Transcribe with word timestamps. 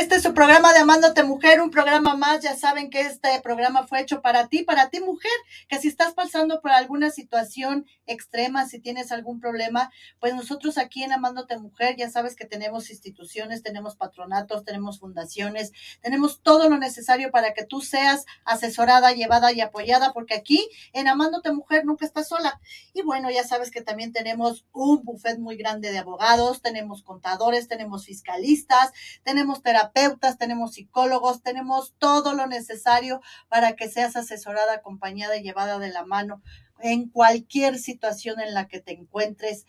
este 0.00 0.20
su 0.20 0.34
programa 0.34 0.72
de 0.72 0.80
Amándote 0.80 1.22
Mujer, 1.22 1.60
un 1.60 1.70
programa 1.70 2.16
más. 2.16 2.40
Ya 2.40 2.54
saben 2.54 2.90
que 2.90 3.00
este 3.00 3.40
programa 3.42 3.86
fue 3.86 4.00
hecho 4.00 4.20
para 4.20 4.48
ti, 4.48 4.62
para 4.62 4.90
ti 4.90 5.00
mujer, 5.00 5.30
que 5.68 5.78
si 5.80 5.88
estás 5.88 6.14
pasando 6.14 6.60
por 6.60 6.70
alguna 6.70 7.10
situación 7.10 7.86
extrema, 8.06 8.66
si 8.66 8.78
tienes 8.78 9.10
algún 9.10 9.40
problema, 9.40 9.90
pues 10.20 10.34
nosotros 10.34 10.78
aquí 10.78 11.02
en 11.02 11.12
Amándote 11.12 11.58
Mujer 11.58 11.96
ya 11.96 12.08
sabes 12.08 12.36
que 12.36 12.46
tenemos 12.46 12.90
instituciones, 12.90 13.62
tenemos 13.62 13.96
patronatos, 13.96 14.64
tenemos 14.64 15.00
fundaciones, 15.00 15.72
tenemos 16.00 16.40
todo 16.42 16.68
lo 16.68 16.78
necesario 16.78 17.30
para 17.30 17.52
que 17.52 17.64
tú 17.64 17.80
seas 17.80 18.26
asesorada, 18.44 19.12
llevada 19.12 19.52
y 19.52 19.60
apoyada, 19.60 20.12
porque 20.12 20.34
aquí 20.34 20.68
en 20.92 21.08
Amándote 21.08 21.52
Mujer 21.52 21.84
nunca 21.84 22.06
estás 22.06 22.28
sola. 22.28 22.60
Y 22.92 23.02
bueno, 23.02 23.30
ya 23.30 23.44
sabes 23.44 23.70
que 23.70 23.82
también 23.82 24.12
tenemos 24.12 24.66
un 24.72 25.02
buffet 25.02 25.38
muy 25.38 25.56
grande 25.56 25.90
de 25.90 25.98
abogados, 25.98 26.62
tenemos 26.62 27.02
contadores, 27.02 27.68
tenemos 27.68 28.06
fiscalistas, 28.06 28.92
tenemos 29.24 29.62
terapeutas, 29.62 30.38
tenemos 30.38 30.74
psicólogos, 30.74 31.42
tenemos 31.42 31.94
todo 31.98 32.34
lo 32.34 32.46
necesario 32.46 33.20
para 33.48 33.74
que 33.74 33.88
seas 33.88 34.16
asesorada, 34.16 34.74
acompañada 34.74 35.36
y 35.36 35.42
llevada 35.42 35.55
de 35.64 35.90
la 35.90 36.04
mano 36.04 36.42
en 36.80 37.08
cualquier 37.08 37.78
situación 37.78 38.40
en 38.40 38.52
la 38.52 38.68
que 38.68 38.80
te 38.80 38.92
encuentres. 38.92 39.64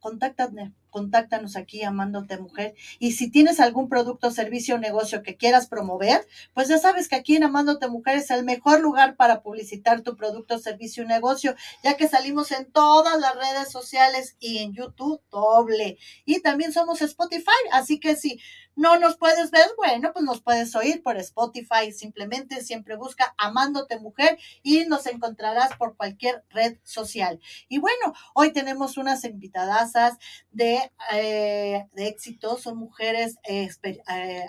Contáctame, 0.00 0.72
contáctanos 0.90 1.54
aquí 1.54 1.84
amándote 1.84 2.36
mujer. 2.38 2.74
Y 2.98 3.12
si 3.12 3.30
tienes 3.30 3.60
algún 3.60 3.88
producto, 3.88 4.32
servicio 4.32 4.74
o 4.74 4.78
negocio 4.78 5.22
que 5.22 5.36
quieras 5.36 5.68
promover, 5.68 6.26
pues 6.54 6.68
ya 6.68 6.78
sabes 6.78 7.08
que 7.08 7.14
aquí 7.14 7.36
en 7.36 7.44
Amándote 7.44 7.86
Mujer 7.88 8.16
es 8.16 8.30
el 8.30 8.44
mejor 8.44 8.80
lugar 8.80 9.14
para 9.14 9.42
publicitar 9.42 10.00
tu 10.00 10.16
producto, 10.16 10.58
servicio 10.58 11.04
o 11.04 11.06
negocio, 11.06 11.54
ya 11.84 11.96
que 11.96 12.08
salimos 12.08 12.50
en 12.50 12.70
todas 12.72 13.20
las 13.20 13.34
redes 13.36 13.70
sociales 13.70 14.36
y 14.40 14.58
en 14.58 14.72
YouTube 14.72 15.20
doble. 15.30 15.98
Y 16.24 16.40
también 16.40 16.72
somos 16.72 17.00
Spotify, 17.00 17.50
así 17.70 18.00
que 18.00 18.16
si 18.16 18.40
no 18.76 18.98
nos 18.98 19.16
puedes 19.16 19.50
ver, 19.50 19.66
bueno, 19.76 20.12
pues 20.12 20.24
nos 20.24 20.40
puedes 20.40 20.74
oír 20.74 21.02
por 21.02 21.16
Spotify, 21.18 21.92
simplemente 21.92 22.62
siempre 22.62 22.96
busca 22.96 23.34
Amándote 23.38 23.98
Mujer 23.98 24.38
y 24.62 24.84
nos 24.86 25.06
encontrarás 25.06 25.76
por 25.76 25.96
cualquier 25.96 26.44
red 26.50 26.78
social. 26.82 27.40
Y 27.68 27.78
bueno, 27.78 28.14
hoy 28.34 28.52
tenemos 28.52 28.96
unas 28.96 29.24
invitadasas 29.24 30.18
de 30.50 30.72
eh, 31.12 31.86
de, 31.92 32.08
éxito, 32.08 32.56
son 32.56 32.76
mujeres 32.76 33.36
eh, 33.48 33.68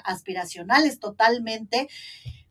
aspiracionales 0.04 1.00
totalmente. 1.00 1.88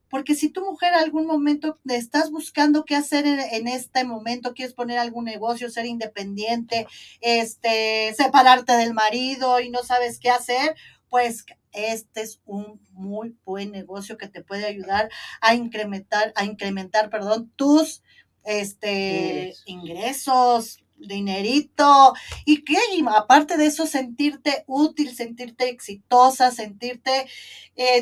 Porque 0.09 0.35
si 0.35 0.51
tu 0.51 0.61
mujer 0.61 0.93
algún 0.93 1.27
momento 1.27 1.79
estás 1.89 2.31
buscando 2.31 2.85
qué 2.85 2.97
hacer 2.97 3.25
en, 3.27 3.67
este 3.67 4.05
momento, 4.05 4.53
quieres 4.53 4.75
poner 4.75 4.99
algún 4.99 5.25
negocio, 5.25 5.71
ser 5.71 5.87
independiente, 5.87 6.87
este, 7.23 8.13
separarte 8.15 8.75
del 8.75 8.93
marido 8.93 9.59
y 9.61 9.71
no 9.71 9.83
sabes 9.83 10.19
qué 10.19 10.29
hacer, 10.29 10.77
pues 11.13 11.45
este 11.73 12.23
es 12.23 12.41
un 12.47 12.81
muy 12.93 13.37
buen 13.45 13.71
negocio 13.71 14.17
que 14.17 14.29
te 14.29 14.43
puede 14.43 14.65
ayudar 14.65 15.11
a 15.43 15.55
incrementar, 15.55 16.33
a 16.37 16.47
incrementar, 16.47 17.11
perdón, 17.11 17.53
tus 17.55 18.03
este, 18.45 19.53
ingresos, 19.67 20.83
dinerito. 20.97 22.15
Y 22.47 22.65
que 22.65 22.79
aparte 23.15 23.59
de 23.59 23.67
eso 23.67 23.87
sentirte 23.87 24.65
útil, 24.67 25.15
sentirte 25.15 25.69
exitosa, 25.69 26.51
sentirte 26.51 27.27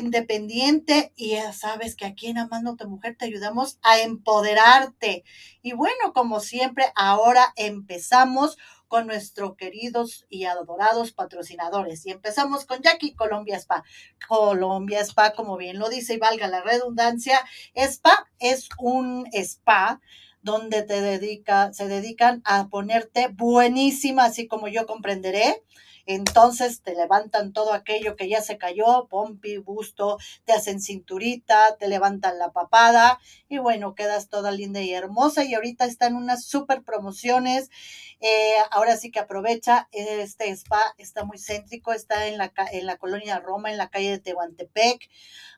independiente. 0.01 1.11
Y 1.17 1.31
ya 1.31 1.51
sabes 1.51 1.97
que 1.97 2.05
aquí 2.05 2.27
en 2.27 2.37
Amándote 2.37 2.85
Mujer 2.85 3.17
te 3.19 3.25
ayudamos 3.25 3.77
a 3.81 3.99
empoderarte. 3.99 5.25
Y 5.61 5.73
bueno, 5.73 6.13
como 6.13 6.39
siempre, 6.39 6.85
ahora 6.95 7.51
empezamos 7.57 8.57
con 8.91 9.07
nuestros 9.07 9.55
queridos 9.55 10.25
y 10.27 10.43
adorados 10.43 11.13
patrocinadores. 11.13 12.05
Y 12.05 12.11
empezamos 12.11 12.65
con 12.65 12.81
Jackie 12.81 13.13
Colombia 13.13 13.55
Spa. 13.55 13.85
Colombia 14.27 14.99
Spa, 14.99 15.31
como 15.31 15.55
bien 15.55 15.79
lo 15.79 15.87
dice 15.87 16.15
y 16.15 16.17
valga 16.17 16.49
la 16.49 16.61
redundancia, 16.61 17.39
Spa 17.73 18.27
es 18.37 18.67
un 18.77 19.29
spa 19.31 20.01
donde 20.41 20.83
te 20.83 20.99
dedica, 20.99 21.71
se 21.71 21.87
dedican 21.87 22.41
a 22.43 22.67
ponerte 22.67 23.29
buenísima, 23.29 24.25
así 24.25 24.49
como 24.49 24.67
yo 24.67 24.85
comprenderé. 24.85 25.63
Entonces 26.15 26.81
te 26.81 26.95
levantan 26.95 27.53
todo 27.53 27.73
aquello 27.73 28.15
que 28.15 28.27
ya 28.27 28.41
se 28.41 28.57
cayó, 28.57 29.07
pompi, 29.09 29.57
busto, 29.57 30.17
te 30.45 30.53
hacen 30.53 30.81
cinturita, 30.81 31.77
te 31.77 31.87
levantan 31.87 32.39
la 32.39 32.51
papada 32.51 33.19
y 33.47 33.57
bueno, 33.59 33.95
quedas 33.95 34.29
toda 34.29 34.51
linda 34.51 34.81
y 34.81 34.93
hermosa 34.93 35.43
y 35.43 35.53
ahorita 35.53 35.85
están 35.85 36.15
unas 36.15 36.45
super 36.45 36.83
promociones. 36.83 37.69
Eh, 38.19 38.55
ahora 38.71 38.97
sí 38.97 39.11
que 39.11 39.19
aprovecha, 39.19 39.87
este 39.91 40.49
spa 40.49 40.93
está 40.97 41.23
muy 41.23 41.37
céntrico, 41.37 41.93
está 41.93 42.27
en 42.27 42.37
la, 42.37 42.51
en 42.71 42.85
la 42.85 42.97
colonia 42.97 43.39
Roma, 43.39 43.71
en 43.71 43.77
la 43.77 43.89
calle 43.89 44.11
de 44.11 44.19
Tehuantepec. 44.19 45.09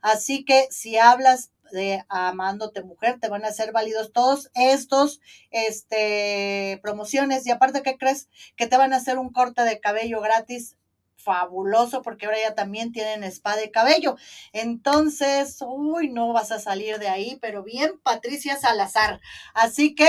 Así 0.02 0.44
que 0.44 0.68
si 0.70 0.98
hablas 0.98 1.53
de 1.72 2.04
Amándote 2.10 2.84
Mujer, 2.84 3.20
te 3.20 3.30
van 3.30 3.46
a 3.46 3.52
ser 3.52 3.72
válidos 3.72 4.12
todos 4.12 4.52
estos 4.54 5.22
este, 5.52 6.80
promociones. 6.82 7.46
Y 7.46 7.52
aparte, 7.52 7.82
¿qué 7.82 7.98
crees? 7.98 8.30
Que 8.56 8.68
te 8.68 8.78
van 8.78 8.94
a 8.94 8.98
hacer 8.98 9.18
un 9.18 9.32
corte 9.32 9.64
de 9.64 9.80
cabello 9.80 10.22
gratis 10.22 10.78
fabuloso 11.24 12.02
porque 12.02 12.26
ahora 12.26 12.38
ya 12.42 12.54
también 12.54 12.92
tienen 12.92 13.24
spa 13.24 13.56
de 13.56 13.72
cabello. 13.72 14.18
Entonces, 14.52 15.58
uy, 15.66 16.10
no 16.10 16.34
vas 16.34 16.52
a 16.52 16.60
salir 16.60 17.00
de 17.00 17.08
ahí, 17.08 17.38
pero 17.42 17.64
bien, 17.64 18.00
Patricia 18.04 18.58
Salazar. 18.58 19.22
Así 19.54 19.96
que, 19.96 20.08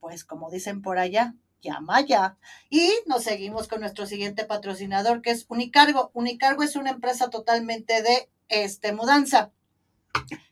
pues 0.00 0.24
como 0.24 0.50
dicen 0.50 0.82
por 0.82 0.98
allá, 0.98 1.34
llama 1.60 2.00
ya. 2.00 2.38
Y 2.70 2.90
nos 3.06 3.24
seguimos 3.24 3.68
con 3.68 3.80
nuestro 3.80 4.06
siguiente 4.06 4.44
patrocinador 4.44 5.22
que 5.22 5.30
es 5.30 5.44
Unicargo. 5.48 6.10
Unicargo 6.14 6.62
es 6.62 6.76
una 6.76 6.90
empresa 6.90 7.30
totalmente 7.30 8.02
de 8.02 8.30
este, 8.48 8.92
mudanza 8.92 9.52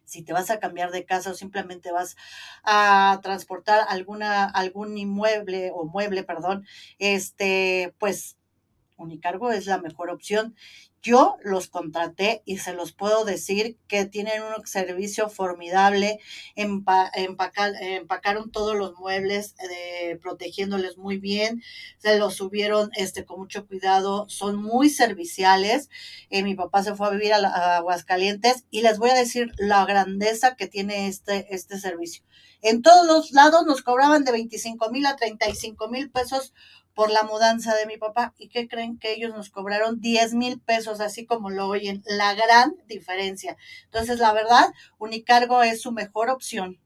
si 0.05 0.23
te 0.23 0.33
vas 0.33 0.51
a 0.51 0.59
cambiar 0.59 0.91
de 0.91 1.05
casa 1.05 1.31
o 1.31 1.35
simplemente 1.35 1.93
vas 1.93 2.17
a 2.65 3.21
transportar 3.23 3.85
alguna, 3.89 4.45
algún 4.45 4.97
inmueble 4.97 5.71
o 5.75 5.85
mueble, 5.85 6.25
perdón, 6.25 6.67
este, 6.99 7.95
pues 7.99 8.39
Unicargo 8.97 9.53
es 9.53 9.67
la 9.67 9.79
mejor 9.79 10.11
opción. 10.11 10.57
Yo 11.01 11.37
los 11.45 11.69
contraté 11.69 12.43
y 12.45 12.59
se 12.59 12.73
los 12.73 12.93
puedo 12.93 13.25
decir 13.25 13.79
que 13.87 14.05
tienen 14.05 14.43
un 14.43 14.67
servicio 14.67 15.29
formidable, 15.29 16.19
empacaron 16.57 18.51
todos 18.51 18.77
los 18.77 18.95
muebles, 18.99 19.55
eh, 19.71 20.19
protegiéndoles 20.21 20.99
muy 20.99 21.19
bien, 21.19 21.63
se 21.99 22.19
los 22.19 22.35
subieron 22.35 22.91
este, 22.97 23.25
con 23.25 23.39
mucho 23.39 23.67
cuidado, 23.67 24.29
son 24.29 24.57
muy 24.57 24.91
serviciales. 24.91 25.89
Eh, 26.31 26.43
mi 26.43 26.57
papá 26.57 26.83
se 26.83 26.97
fue 26.97 27.07
a 27.07 27.11
vivir 27.11 27.33
a, 27.33 27.77
Aguascalientes 27.77 28.65
y 28.71 28.83
les 28.83 28.99
voy 28.99 29.11
a 29.11 29.15
decir 29.15 29.53
la 29.57 29.85
grandeza 29.87 30.57
que 30.57 30.67
tiene 30.67 31.07
este, 31.07 31.55
este 31.55 31.79
servicio. 31.79 32.25
En 32.61 32.83
todos 32.83 33.07
los 33.07 33.31
lados 33.31 33.65
nos 33.67 33.83
cobraban 33.83 34.25
de 34.25 34.33
25 34.33 34.91
mil 34.91 35.07
a 35.07 35.15
35 35.15 35.89
mil 35.89 36.11
pesos 36.11 36.53
por 36.99 37.13
la 37.13 37.23
mudanza 37.23 37.77
de 37.77 37.87
mi 37.87 37.97
papá. 37.97 38.35
¿Y 38.39 38.49
qué 38.49 38.67
creen 38.67 38.99
que 38.99 39.13
ellos 39.13 39.31
nos 39.33 39.51
cobraron? 39.51 40.01
10 40.01 40.35
mil 40.35 40.59
pesos, 40.59 40.99
así 40.99 41.27
como 41.27 41.49
lo 41.49 41.69
oyen. 41.69 42.03
La 42.07 42.35
gran 42.35 42.75
diferencia. 42.89 43.57
Entonces, 43.85 44.19
la 44.19 44.33
verdad, 44.33 44.73
Unicargo 44.99 45.63
es 45.63 45.81
su 45.81 45.93
mejor 45.93 46.29
opción. 46.29 46.81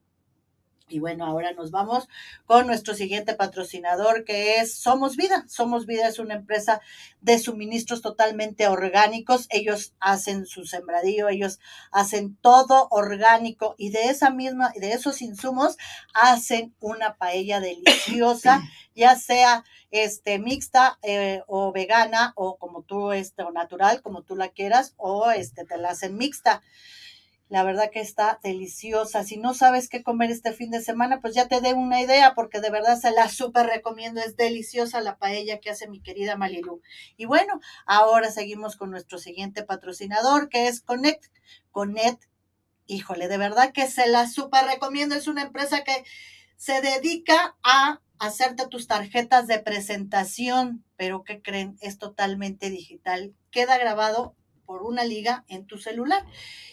Y 0.92 0.98
bueno, 0.98 1.24
ahora 1.24 1.52
nos 1.52 1.70
vamos 1.70 2.06
con 2.44 2.66
nuestro 2.66 2.92
siguiente 2.92 3.34
patrocinador 3.34 4.24
que 4.24 4.58
es 4.58 4.74
Somos 4.74 5.16
Vida. 5.16 5.46
Somos 5.48 5.86
Vida 5.86 6.06
es 6.06 6.18
una 6.18 6.34
empresa 6.34 6.82
de 7.22 7.38
suministros 7.38 8.02
totalmente 8.02 8.68
orgánicos. 8.68 9.46
Ellos 9.48 9.94
hacen 10.00 10.44
su 10.44 10.66
sembradío, 10.66 11.30
ellos 11.30 11.60
hacen 11.92 12.36
todo 12.42 12.88
orgánico 12.90 13.74
y 13.78 13.88
de 13.88 14.10
esa 14.10 14.28
misma, 14.28 14.70
de 14.76 14.92
esos 14.92 15.22
insumos 15.22 15.78
hacen 16.12 16.74
una 16.78 17.16
paella 17.16 17.60
deliciosa, 17.60 18.62
ya 18.94 19.16
sea 19.16 19.64
este 19.90 20.38
mixta 20.38 20.98
eh, 21.02 21.42
o 21.46 21.72
vegana 21.72 22.34
o 22.36 22.58
como 22.58 22.82
tú 22.82 23.12
este 23.12 23.42
o 23.44 23.50
natural, 23.50 24.02
como 24.02 24.22
tú 24.22 24.36
la 24.36 24.48
quieras 24.48 24.92
o 24.98 25.30
este 25.30 25.64
te 25.64 25.78
la 25.78 25.90
hacen 25.90 26.18
mixta. 26.18 26.62
La 27.52 27.64
verdad 27.64 27.90
que 27.92 28.00
está 28.00 28.40
deliciosa. 28.42 29.24
Si 29.24 29.36
no 29.36 29.52
sabes 29.52 29.90
qué 29.90 30.02
comer 30.02 30.30
este 30.30 30.54
fin 30.54 30.70
de 30.70 30.80
semana, 30.80 31.20
pues 31.20 31.34
ya 31.34 31.48
te 31.48 31.60
dé 31.60 31.74
una 31.74 32.00
idea, 32.00 32.34
porque 32.34 32.62
de 32.62 32.70
verdad 32.70 32.98
se 32.98 33.10
la 33.10 33.28
súper 33.28 33.66
recomiendo. 33.66 34.22
Es 34.22 34.38
deliciosa 34.38 35.02
la 35.02 35.18
paella 35.18 35.60
que 35.60 35.68
hace 35.68 35.86
mi 35.86 36.00
querida 36.00 36.38
Malilu. 36.38 36.80
Y 37.18 37.26
bueno, 37.26 37.60
ahora 37.84 38.30
seguimos 38.30 38.76
con 38.76 38.90
nuestro 38.90 39.18
siguiente 39.18 39.64
patrocinador, 39.64 40.48
que 40.48 40.66
es 40.66 40.80
Connect. 40.80 41.26
Connect, 41.72 42.24
híjole, 42.86 43.28
de 43.28 43.36
verdad 43.36 43.70
que 43.74 43.86
se 43.86 44.08
la 44.08 44.26
súper 44.30 44.64
recomiendo. 44.64 45.14
Es 45.14 45.28
una 45.28 45.42
empresa 45.42 45.84
que 45.84 46.04
se 46.56 46.80
dedica 46.80 47.58
a 47.62 48.00
hacerte 48.18 48.66
tus 48.66 48.86
tarjetas 48.86 49.46
de 49.46 49.58
presentación, 49.58 50.86
pero 50.96 51.22
¿qué 51.22 51.42
creen? 51.42 51.76
Es 51.82 51.98
totalmente 51.98 52.70
digital. 52.70 53.34
Queda 53.50 53.76
grabado 53.76 54.36
por 54.72 54.84
una 54.84 55.04
liga 55.04 55.44
en 55.48 55.66
tu 55.66 55.76
celular. 55.76 56.24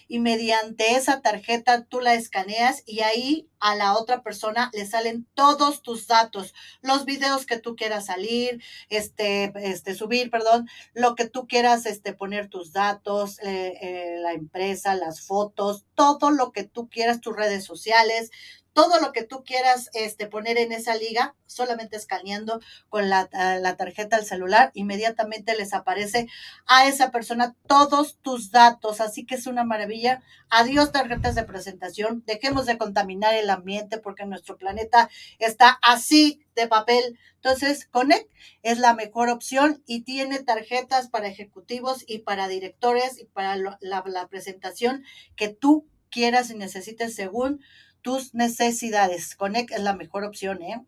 Y 0.07 0.19
mediante 0.19 0.96
esa 0.96 1.22
tarjeta 1.22 1.84
tú 1.84 2.00
la 2.00 2.13
escaneas 2.13 2.81
y 2.86 3.01
ahí 3.01 3.50
a 3.60 3.75
la 3.75 3.98
otra 3.98 4.24
persona 4.24 4.72
le 4.74 4.86
salen 4.86 5.28
todos 5.34 5.81
tus 5.81 6.07
datos, 6.07 6.54
los 6.81 7.04
videos 7.04 7.46
que 7.46 7.60
tú 7.60 7.75
quieras 7.75 8.06
salir, 8.06 8.63
este, 8.88 9.51
este, 9.56 9.96
subir, 9.96 10.31
perdón, 10.31 10.69
lo 10.94 11.16
que 11.16 11.28
tú 11.28 11.46
quieras, 11.46 11.86
este, 11.86 12.13
poner 12.13 12.48
tus 12.48 12.72
datos, 12.72 13.38
eh, 13.40 13.78
eh, 13.81 14.16
la 14.22 14.31
empresa, 14.31 14.96
las 14.96 15.19
fotos, 15.19 15.86
todo 15.94 16.31
lo 16.31 16.54
que 16.54 16.63
tú 16.63 16.88
quieras, 16.88 17.19
tus 17.19 17.36
redes 17.36 17.66
sociales, 17.66 18.31
todo 18.80 19.02
lo 19.02 19.12
que 19.12 19.26
tú 19.26 19.44
quieras 19.44 19.90
este, 19.94 20.28
poner 20.28 20.58
en 20.58 20.72
esa 20.72 20.96
liga, 20.96 21.36
solamente 21.48 21.98
escaneando 21.98 22.62
con 22.88 23.10
la, 23.10 23.28
la, 23.60 23.76
tarjeta 23.76 24.16
del 24.16 24.26
celular, 24.26 24.72
inmediatamente 24.74 25.54
les 25.58 25.74
aparece 25.74 26.28
a 26.66 26.88
esa 26.88 27.12
persona 27.12 27.58
todos 27.68 28.20
tus 28.22 28.52
datos. 28.52 29.02
Así 29.02 29.26
que 29.26 29.36
es 29.36 29.48
una 29.48 29.66
maravilla. 29.66 30.24
Adiós 30.50 30.94
tarjetas 30.94 31.36
de 31.36 31.44
presentación. 31.44 32.24
Dejemos 32.26 32.68
de 32.68 32.78
contaminar 32.78 33.34
el 33.34 33.50
ambiente 33.50 33.98
porque 33.98 34.26
nuestro 34.26 34.56
planeta 34.56 35.10
está 35.40 35.78
así 35.82 36.46
de 36.56 36.70
papel. 36.70 37.20
Entonces, 37.36 37.86
Connect 37.86 38.32
es 38.64 38.80
la 38.80 38.94
mejor 38.94 39.28
opción 39.28 39.84
y 39.88 40.04
tiene 40.04 40.40
tarjetas 40.40 41.10
para 41.10 41.28
ejecutivos 41.28 42.06
y 42.08 42.20
para 42.20 42.48
directores 42.48 43.20
y 43.20 43.25
para 43.25 43.58
la 43.58 44.28
presentación 44.30 45.04
que 45.36 45.50
tú 45.50 45.86
quieras 46.10 46.50
y 46.50 46.56
necesites 46.56 47.14
según 47.14 47.60
tus 48.01 48.34
necesidades. 48.34 49.36
Connect 49.36 49.72
es 49.72 49.81
la 49.81 49.96
mejor 49.96 50.24
opción, 50.24 50.62
¿eh? 50.62 50.84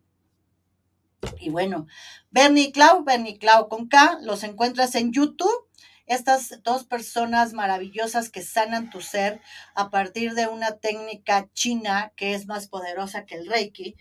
Y 1.38 1.50
bueno, 1.50 1.86
Bernie 2.30 2.72
Clau, 2.72 3.04
Bernie 3.04 3.38
Clau 3.38 3.68
con 3.68 3.88
K, 3.88 4.18
los 4.22 4.42
encuentras 4.42 4.94
en 4.94 5.12
YouTube. 5.12 5.68
Estas 6.06 6.62
dos 6.64 6.84
personas 6.84 7.52
maravillosas 7.52 8.28
que 8.28 8.42
sanan 8.42 8.90
tu 8.90 9.00
ser 9.00 9.40
a 9.74 9.88
partir 9.88 10.34
de 10.34 10.48
una 10.48 10.78
técnica 10.78 11.48
china 11.54 12.12
que 12.16 12.34
es 12.34 12.46
más 12.46 12.68
poderosa 12.68 13.24
que 13.24 13.36
el 13.36 13.46
Reiki 13.46 13.96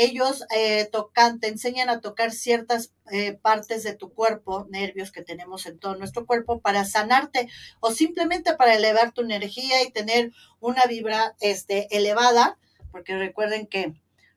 ellos 0.00 0.44
eh, 0.54 0.88
tocan, 0.92 1.40
te 1.40 1.48
enseñan 1.48 1.90
a 1.90 2.00
tocar 2.00 2.30
ciertas 2.30 2.92
eh, 3.10 3.32
partes 3.32 3.82
de 3.82 3.96
tu 3.96 4.12
cuerpo, 4.14 4.64
nervios 4.70 5.10
que 5.10 5.24
tenemos 5.24 5.66
en 5.66 5.80
todo 5.80 5.96
nuestro 5.96 6.24
cuerpo, 6.24 6.60
para 6.60 6.84
sanarte 6.84 7.48
o 7.80 7.90
simplemente 7.90 8.54
para 8.54 8.76
elevar 8.76 9.10
tu 9.10 9.22
energía 9.22 9.82
y 9.82 9.90
tener 9.90 10.30
una 10.60 10.82
vibra 10.88 11.34
este, 11.40 11.88
elevada, 11.96 12.58
porque 12.92 13.18
recuerden 13.18 13.66
que 13.66 13.92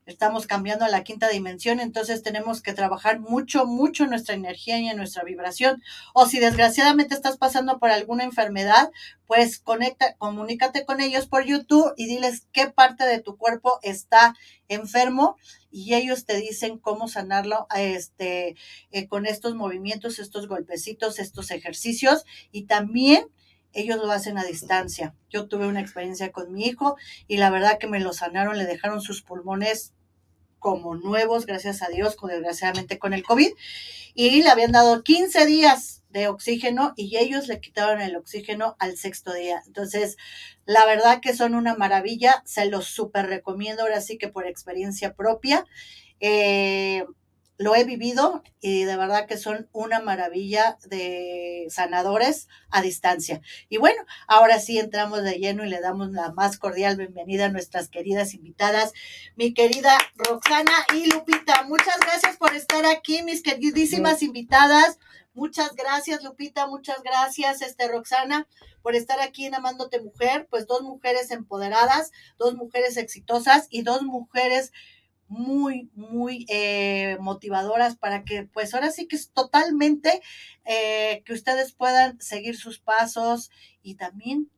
estamos 0.06 0.46
cambiando 0.46 0.84
a 0.84 0.88
la 0.88 1.04
quinta 1.04 1.28
dimensión, 1.28 1.80
entonces 1.80 2.22
tenemos 2.22 2.62
que 2.62 2.72
trabajar 2.72 3.20
mucho, 3.20 3.66
mucho 3.66 4.06
nuestra 4.06 4.34
energía 4.34 4.78
y 4.78 4.88
en 4.88 4.96
nuestra 4.96 5.22
vibración. 5.24 5.82
O 6.14 6.26
si 6.26 6.38
desgraciadamente 6.38 7.14
estás 7.14 7.36
pasando 7.36 7.78
por 7.78 7.90
alguna 7.90 8.24
enfermedad, 8.24 8.90
pues 9.26 9.58
conecta, 9.58 10.14
comunícate 10.16 10.84
con 10.84 11.00
ellos 11.00 11.26
por 11.26 11.44
YouTube 11.44 11.92
y 11.96 12.06
diles 12.06 12.46
qué 12.52 12.68
parte 12.68 13.04
de 13.04 13.20
tu 13.20 13.36
cuerpo 13.36 13.78
está 13.82 14.34
enfermo 14.68 15.36
y 15.70 15.94
ellos 15.94 16.26
te 16.26 16.36
dicen 16.36 16.78
cómo 16.78 17.08
sanarlo 17.08 17.66
este, 17.76 18.56
eh, 18.90 19.06
con 19.08 19.26
estos 19.26 19.54
movimientos, 19.54 20.18
estos 20.18 20.48
golpecitos, 20.48 21.18
estos 21.18 21.50
ejercicios 21.50 22.24
y 22.50 22.64
también 22.64 23.26
ellos 23.72 23.98
lo 23.98 24.10
hacen 24.10 24.38
a 24.38 24.44
distancia. 24.44 25.14
Yo 25.30 25.48
tuve 25.48 25.66
una 25.66 25.80
experiencia 25.80 26.32
con 26.32 26.52
mi 26.52 26.66
hijo 26.66 26.96
y 27.28 27.36
la 27.36 27.50
verdad 27.50 27.78
que 27.78 27.86
me 27.86 28.00
lo 28.00 28.12
sanaron, 28.12 28.58
le 28.58 28.64
dejaron 28.64 29.00
sus 29.00 29.22
pulmones 29.22 29.92
como 30.58 30.94
nuevos, 30.94 31.44
gracias 31.44 31.82
a 31.82 31.88
Dios, 31.88 32.14
con, 32.14 32.30
desgraciadamente 32.30 32.98
con 32.98 33.12
el 33.12 33.24
COVID, 33.24 33.50
y 34.14 34.42
le 34.42 34.48
habían 34.48 34.70
dado 34.70 35.02
15 35.02 35.44
días 35.44 36.02
de 36.10 36.28
oxígeno 36.28 36.92
y 36.94 37.16
ellos 37.16 37.48
le 37.48 37.60
quitaron 37.60 38.00
el 38.00 38.16
oxígeno 38.16 38.76
al 38.78 38.96
sexto 38.96 39.32
día. 39.32 39.62
Entonces, 39.66 40.16
la 40.64 40.86
verdad 40.86 41.20
que 41.20 41.34
son 41.34 41.54
una 41.54 41.74
maravilla, 41.74 42.42
se 42.44 42.66
los 42.66 42.86
súper 42.86 43.26
recomiendo 43.26 43.82
ahora 43.82 44.00
sí 44.00 44.18
que 44.18 44.28
por 44.28 44.46
experiencia 44.46 45.14
propia. 45.14 45.64
Eh, 46.20 47.04
lo 47.62 47.74
he 47.76 47.84
vivido 47.84 48.42
y 48.60 48.84
de 48.84 48.96
verdad 48.96 49.26
que 49.26 49.36
son 49.36 49.68
una 49.72 50.00
maravilla 50.00 50.78
de 50.86 51.66
sanadores 51.70 52.48
a 52.70 52.82
distancia. 52.82 53.40
Y 53.68 53.76
bueno, 53.76 54.02
ahora 54.26 54.58
sí 54.58 54.78
entramos 54.78 55.22
de 55.22 55.38
lleno 55.38 55.64
y 55.64 55.68
le 55.68 55.80
damos 55.80 56.10
la 56.10 56.32
más 56.32 56.58
cordial 56.58 56.96
bienvenida 56.96 57.46
a 57.46 57.50
nuestras 57.50 57.88
queridas 57.88 58.34
invitadas, 58.34 58.92
mi 59.36 59.54
querida 59.54 59.96
Roxana 60.16 60.72
y 60.94 61.06
Lupita. 61.10 61.62
Muchas 61.64 61.98
gracias 62.00 62.36
por 62.36 62.54
estar 62.54 62.84
aquí, 62.86 63.22
mis 63.22 63.42
queridísimas 63.42 64.22
invitadas. 64.22 64.98
Muchas 65.34 65.74
gracias, 65.74 66.22
Lupita, 66.22 66.66
muchas 66.66 67.02
gracias, 67.02 67.62
este 67.62 67.88
Roxana, 67.88 68.46
por 68.82 68.94
estar 68.94 69.18
aquí 69.20 69.46
en 69.46 69.54
Amándote 69.54 69.98
Mujer, 69.98 70.46
pues 70.50 70.66
dos 70.66 70.82
mujeres 70.82 71.30
empoderadas, 71.30 72.12
dos 72.38 72.54
mujeres 72.54 72.98
exitosas 72.98 73.66
y 73.70 73.80
dos 73.80 74.02
mujeres 74.02 74.72
muy, 75.32 75.90
muy 75.94 76.44
eh, 76.50 77.16
motivadoras 77.20 77.96
para 77.96 78.22
que, 78.22 78.44
pues 78.44 78.74
ahora 78.74 78.90
sí 78.90 79.08
que 79.08 79.16
es 79.16 79.30
totalmente 79.30 80.20
eh, 80.66 81.22
que 81.24 81.32
ustedes 81.32 81.72
puedan 81.72 82.20
seguir 82.20 82.56
sus 82.56 82.78
pasos 82.78 83.50
y 83.82 83.94
también 83.94 84.50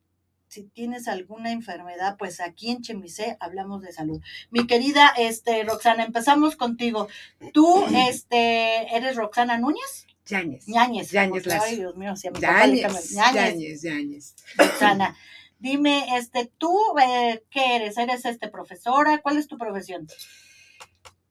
si 0.49 0.65
tienes 0.65 1.09
alguna 1.09 1.53
enfermedad, 1.53 2.17
pues 2.19 2.41
aquí 2.41 2.71
en 2.71 2.83
Chemisé 2.83 3.37
hablamos 3.41 3.83
de 3.83 3.93
salud. 3.93 4.21
Mi 4.51 4.67
querida 4.67 5.13
este, 5.17 5.65
Roxana, 5.65 6.05
empezamos 6.05 6.55
contigo. 6.57 7.09
Tú 7.53 7.85
este, 8.09 8.95
eres 8.97 9.17
Roxana 9.17 9.59
Núñez. 9.59 10.07
Yáñez. 10.27 10.69
Ñañez. 10.69 11.11
Yáñez 11.11 11.47
Ay, 11.49 11.77
Dios 11.77 11.97
mío, 11.97 12.17
siempre. 12.17 12.43
Yáñez. 12.43 13.11
Yáñez. 13.11 13.83
Yáñez. 13.83 14.35
Roxana, 14.57 15.17
dime, 15.59 16.17
este, 16.17 16.51
tú, 16.59 16.79
eh, 17.01 17.43
¿qué 17.51 17.77
eres? 17.77 17.99
¿Eres 17.99 18.25
este 18.25 18.49
profesora? 18.49 19.19
¿Cuál 19.23 19.39
es 19.39 19.49
tu 19.49 19.59
profesión? 19.59 20.07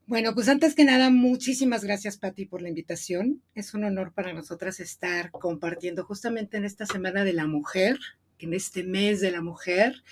Bueno, 0.05 0.33
pues 0.35 0.50
antes 0.50 0.75
que 0.75 0.83
nada, 0.83 1.09
muchísimas 1.09 1.83
gracias, 1.83 2.18
Patti, 2.18 2.45
por 2.45 2.61
la 2.61 2.69
invitación. 2.69 3.42
Es 3.56 3.73
un 3.73 3.85
honor 3.85 4.11
para 4.13 4.33
nosotras 4.33 4.80
estar 4.80 5.31
compartiendo 5.31 6.04
justamente 6.04 6.57
en 6.57 6.66
esta 6.66 6.85
Semana 6.85 7.23
de 7.23 7.33
la 7.33 7.47
Mujer, 7.47 7.97
en 8.39 8.54
este 8.54 8.83
mes 8.83 9.21
de 9.21 9.31
la 9.31 9.42
mujer, 9.42 10.04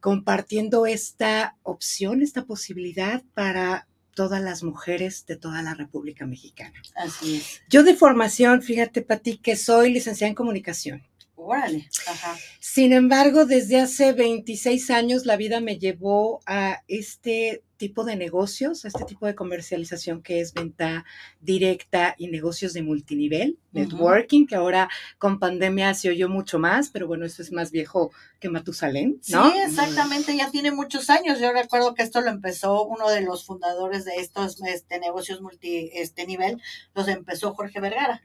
compartiendo 0.00 0.86
esta 0.86 1.56
opción, 1.62 2.22
esta 2.22 2.46
posibilidad 2.46 3.22
para 3.34 3.86
todas 4.14 4.40
las 4.40 4.62
mujeres 4.62 5.26
de 5.26 5.36
toda 5.36 5.60
la 5.62 5.74
República 5.74 6.24
Mexicana. 6.26 6.80
Así 6.94 7.36
es. 7.36 7.62
Yo 7.68 7.82
de 7.82 7.94
formación, 7.94 8.62
fíjate, 8.62 9.02
Pati, 9.02 9.38
que 9.38 9.56
soy 9.56 9.92
licenciada 9.92 10.28
en 10.28 10.34
comunicación. 10.34 11.02
Órale. 11.36 11.88
Ajá. 12.06 12.36
Sin 12.60 12.92
embargo, 12.92 13.44
desde 13.44 13.80
hace 13.80 14.12
26 14.12 14.90
años 14.90 15.26
la 15.26 15.36
vida 15.36 15.60
me 15.60 15.78
llevó 15.78 16.40
a 16.46 16.82
este 16.86 17.62
tipo 17.76 18.04
de 18.04 18.16
negocios, 18.16 18.84
a 18.84 18.88
este 18.88 19.04
tipo 19.04 19.26
de 19.26 19.34
comercialización 19.34 20.22
que 20.22 20.40
es 20.40 20.54
venta 20.54 21.04
directa 21.40 22.14
y 22.18 22.28
negocios 22.28 22.72
de 22.72 22.82
multinivel, 22.82 23.58
networking, 23.72 24.46
que 24.46 24.54
ahora 24.54 24.88
con 25.18 25.38
pandemia 25.38 25.92
se 25.94 26.08
oyó 26.08 26.28
mucho 26.28 26.58
más, 26.58 26.90
pero 26.90 27.06
bueno, 27.06 27.26
eso 27.26 27.42
es 27.42 27.52
más 27.52 27.72
viejo 27.72 28.12
que 28.40 28.48
Matusalén, 28.48 29.20
¿no? 29.28 29.50
Sí, 29.50 29.58
exactamente, 29.58 30.36
ya 30.36 30.50
tiene 30.50 30.70
muchos 30.70 31.10
años. 31.10 31.40
Yo 31.40 31.52
recuerdo 31.52 31.94
que 31.94 32.02
esto 32.02 32.20
lo 32.20 32.30
empezó 32.30 32.84
uno 32.84 33.10
de 33.10 33.22
los 33.22 33.44
fundadores 33.44 34.04
de 34.04 34.16
estos 34.16 34.62
este, 34.62 35.00
negocios 35.00 35.40
multi 35.40 35.90
este 35.94 36.26
nivel, 36.26 36.62
los 36.94 37.08
empezó 37.08 37.54
Jorge 37.54 37.80
Vergara 37.80 38.22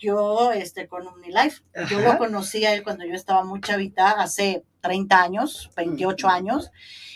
yo 0.00 0.50
este, 0.52 0.88
con 0.88 1.06
OmniLife. 1.06 1.62
Yo 1.88 2.00
lo 2.00 2.18
conocí 2.18 2.64
a 2.64 2.74
él 2.74 2.82
cuando 2.82 3.04
yo 3.04 3.14
estaba 3.14 3.44
muy 3.44 3.60
chavita, 3.60 4.10
hace 4.12 4.64
30 4.80 5.22
años, 5.22 5.70
28 5.76 6.28
años, 6.28 6.70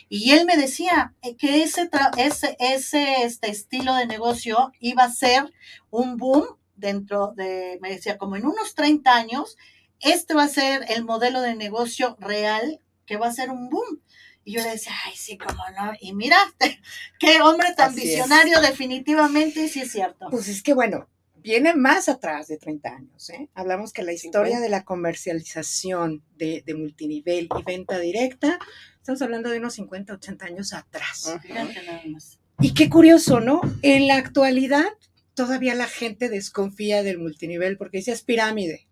y 0.09 0.33
él 0.33 0.45
me 0.45 0.57
decía 0.57 1.15
que 1.39 1.63
ese, 1.63 1.89
ese, 2.19 2.57
ese 2.61 3.23
este 3.25 3.51
estilo 3.51 3.95
de 3.95 4.07
negocio 4.07 4.73
iba 4.79 5.05
a 5.05 5.11
ser 5.11 5.53
un 5.91 6.19
boom 6.19 6.45
dentro 6.77 7.33
de, 7.35 7.79
me 7.81 7.91
decía, 7.91 8.19
como 8.19 8.37
en 8.37 8.47
unos 8.47 8.75
30 8.75 9.13
años, 9.13 9.57
este 10.01 10.35
va 10.35 10.45
a 10.45 10.49
ser 10.49 10.85
el 10.89 11.05
modelo 11.05 11.41
de 11.41 11.55
negocio 11.55 12.17
real 12.21 12.81
que 13.07 13.17
va 13.17 13.29
a 13.29 13.33
ser 13.33 13.51
un 13.51 13.71
boom. 13.71 14.01
Y 14.45 14.53
yo 14.53 14.63
le 14.63 14.71
decía, 14.71 14.93
ay, 15.07 15.15
sí, 15.17 15.39
cómo 15.39 15.63
no. 15.77 15.93
Y 16.01 16.13
mira, 16.13 16.37
qué 17.19 17.41
hombre 17.41 17.73
tan 17.75 17.95
visionario, 17.95 18.61
definitivamente, 18.61 19.63
y 19.63 19.69
sí 19.69 19.81
es 19.81 19.93
cierto. 19.93 20.27
Pues 20.31 20.49
es 20.49 20.63
que 20.63 20.75
bueno, 20.75 21.09
viene 21.45 21.75
más 21.75 22.09
atrás 22.09 22.49
de 22.49 22.57
30 22.57 22.89
años. 22.89 23.31
¿eh? 23.31 23.51
Hablamos 23.55 23.93
que 23.93 24.03
la 24.03 24.13
historia 24.13 24.61
de 24.61 24.71
la 24.71 24.83
comercialización 24.83 26.25
de, 26.37 26.65
multinivel 26.77 27.49
y 27.61 27.63
venta 27.63 27.99
directa, 27.99 28.59
estamos 28.97 29.21
hablando 29.21 29.51
de 29.51 29.59
unos 29.59 29.75
50, 29.75 30.15
80 30.15 30.47
años 30.47 30.73
atrás. 30.73 31.37
Y 32.61 32.73
qué 32.73 32.89
curioso, 32.89 33.41
¿no? 33.41 33.61
En 33.83 34.09
la 34.09 34.17
actualidad 34.17 34.87
todavía 35.35 35.75
la 35.75 35.87
gente 35.87 36.31
desconfía 36.31 37.03
del 37.03 37.19
multinivel 37.19 37.77
porque 37.77 37.99
dice 37.99 38.13
es 38.13 38.23
pirámide. 38.23 38.89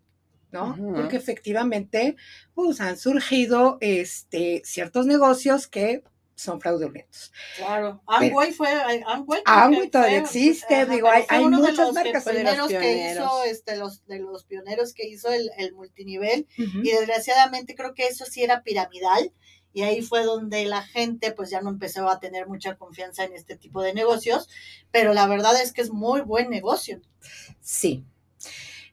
¿no? 0.51 0.77
Porque 0.77 1.15
efectivamente, 1.15 2.15
pues 2.53 2.79
han 2.79 2.95
surgido 2.95 3.79
este, 3.81 4.61
ciertos 4.63 5.07
negocios 5.07 5.65
que 5.65 6.03
son 6.35 6.59
fraudulentos. 6.59 7.31
Claro, 7.57 8.01
Amway 8.07 8.51
fue, 8.51 8.69
Amway, 9.05 9.41
Amway 9.45 9.89
todavía 9.89 10.19
existe, 10.19 10.85
digo, 10.85 11.07
hay, 11.07 11.23
hay 11.29 11.45
muchas 11.45 11.77
de 11.77 11.83
los 11.83 11.93
marcas. 11.93 12.23
que, 12.23 12.29
primeros 12.31 12.67
que 12.67 13.11
hizo, 13.11 13.43
este, 13.45 13.77
los, 13.77 14.05
de 14.05 14.19
los 14.19 14.45
pioneros 14.45 14.93
que 14.93 15.07
hizo 15.07 15.31
el, 15.31 15.49
el 15.57 15.73
multinivel, 15.73 16.47
y 16.57 16.89
desgraciadamente 16.89 17.75
creo 17.75 17.93
que 17.93 18.07
eso 18.07 18.25
sí 18.25 18.43
era 18.43 18.63
piramidal, 18.63 19.31
y 19.73 19.81
ahí 19.81 20.01
fue 20.01 20.23
donde 20.23 20.65
la 20.65 20.83
gente 20.83 21.31
pues 21.31 21.49
ya 21.49 21.61
no 21.61 21.69
empezó 21.69 22.07
a 22.09 22.19
tener 22.19 22.47
mucha 22.47 22.75
confianza 22.75 23.23
en 23.23 23.33
este 23.33 23.57
tipo 23.57 23.81
de 23.81 23.93
negocios, 23.93 24.47
pero 24.91 25.13
la 25.13 25.27
verdad 25.27 25.59
es 25.61 25.73
que 25.73 25.81
es 25.81 25.91
muy 25.91 26.21
buen 26.21 26.49
negocio. 26.49 27.01
Sí. 27.59 28.05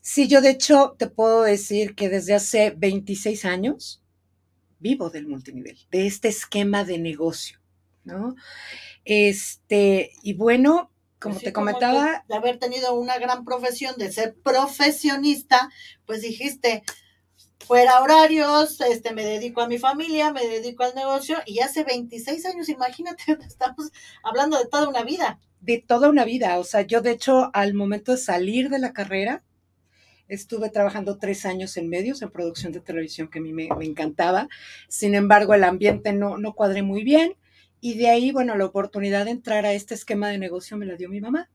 Sí, 0.00 0.26
yo 0.26 0.40
de 0.40 0.50
hecho 0.50 0.96
te 0.98 1.06
puedo 1.06 1.42
decir 1.42 1.94
que 1.94 2.08
desde 2.08 2.34
hace 2.34 2.70
26 2.70 3.44
años 3.44 4.02
vivo 4.80 5.10
del 5.10 5.28
multinivel, 5.28 5.78
de 5.90 6.06
este 6.06 6.28
esquema 6.28 6.84
de 6.84 6.98
negocio, 6.98 7.60
¿no? 8.04 8.34
Este, 9.04 10.12
y 10.22 10.34
bueno, 10.34 10.90
como 11.20 11.38
te 11.38 11.52
comentaba. 11.52 12.24
De 12.28 12.34
haber 12.34 12.58
tenido 12.58 12.94
una 12.94 13.18
gran 13.18 13.44
profesión, 13.44 13.94
de 13.98 14.10
ser 14.10 14.34
profesionista, 14.42 15.70
pues 16.06 16.22
dijiste, 16.22 16.82
fuera 17.58 18.00
horarios, 18.00 18.80
este, 18.80 19.12
me 19.12 19.24
dedico 19.24 19.60
a 19.60 19.68
mi 19.68 19.78
familia, 19.78 20.32
me 20.32 20.46
dedico 20.46 20.82
al 20.82 20.94
negocio, 20.94 21.36
y 21.46 21.60
hace 21.60 21.84
26 21.84 22.46
años, 22.46 22.68
imagínate, 22.68 23.22
estamos 23.46 23.92
hablando 24.22 24.58
de 24.58 24.66
toda 24.66 24.88
una 24.88 25.02
vida. 25.02 25.38
De 25.60 25.78
toda 25.78 26.08
una 26.08 26.24
vida, 26.24 26.58
o 26.58 26.64
sea, 26.64 26.82
yo 26.82 27.02
de 27.02 27.10
hecho 27.12 27.50
al 27.52 27.74
momento 27.74 28.12
de 28.12 28.18
salir 28.18 28.70
de 28.70 28.78
la 28.78 28.94
carrera, 28.94 29.44
Estuve 30.30 30.70
trabajando 30.70 31.18
tres 31.18 31.44
años 31.44 31.76
en 31.76 31.88
medios, 31.88 32.22
en 32.22 32.30
producción 32.30 32.72
de 32.72 32.80
televisión, 32.80 33.28
que 33.28 33.40
a 33.40 33.42
mí 33.42 33.52
me, 33.52 33.68
encantaba. 33.80 34.48
Sin 34.88 35.14
embargo, 35.14 35.54
el 35.54 35.64
ambiente 35.64 36.12
no, 36.12 36.38
no 36.38 36.54
cuadré 36.54 36.82
muy 36.82 37.02
bien. 37.02 37.34
Y 37.80 37.94
de 37.94 38.08
ahí, 38.08 38.30
bueno, 38.30 38.56
la 38.56 38.66
oportunidad 38.66 39.24
de 39.24 39.32
entrar 39.32 39.66
a 39.66 39.72
este 39.72 39.94
esquema 39.94 40.28
de 40.28 40.38
negocio 40.38 40.76
me 40.76 40.86
la 40.86 40.94
dio 40.94 41.08
mi 41.08 41.20
mamá. 41.20 41.50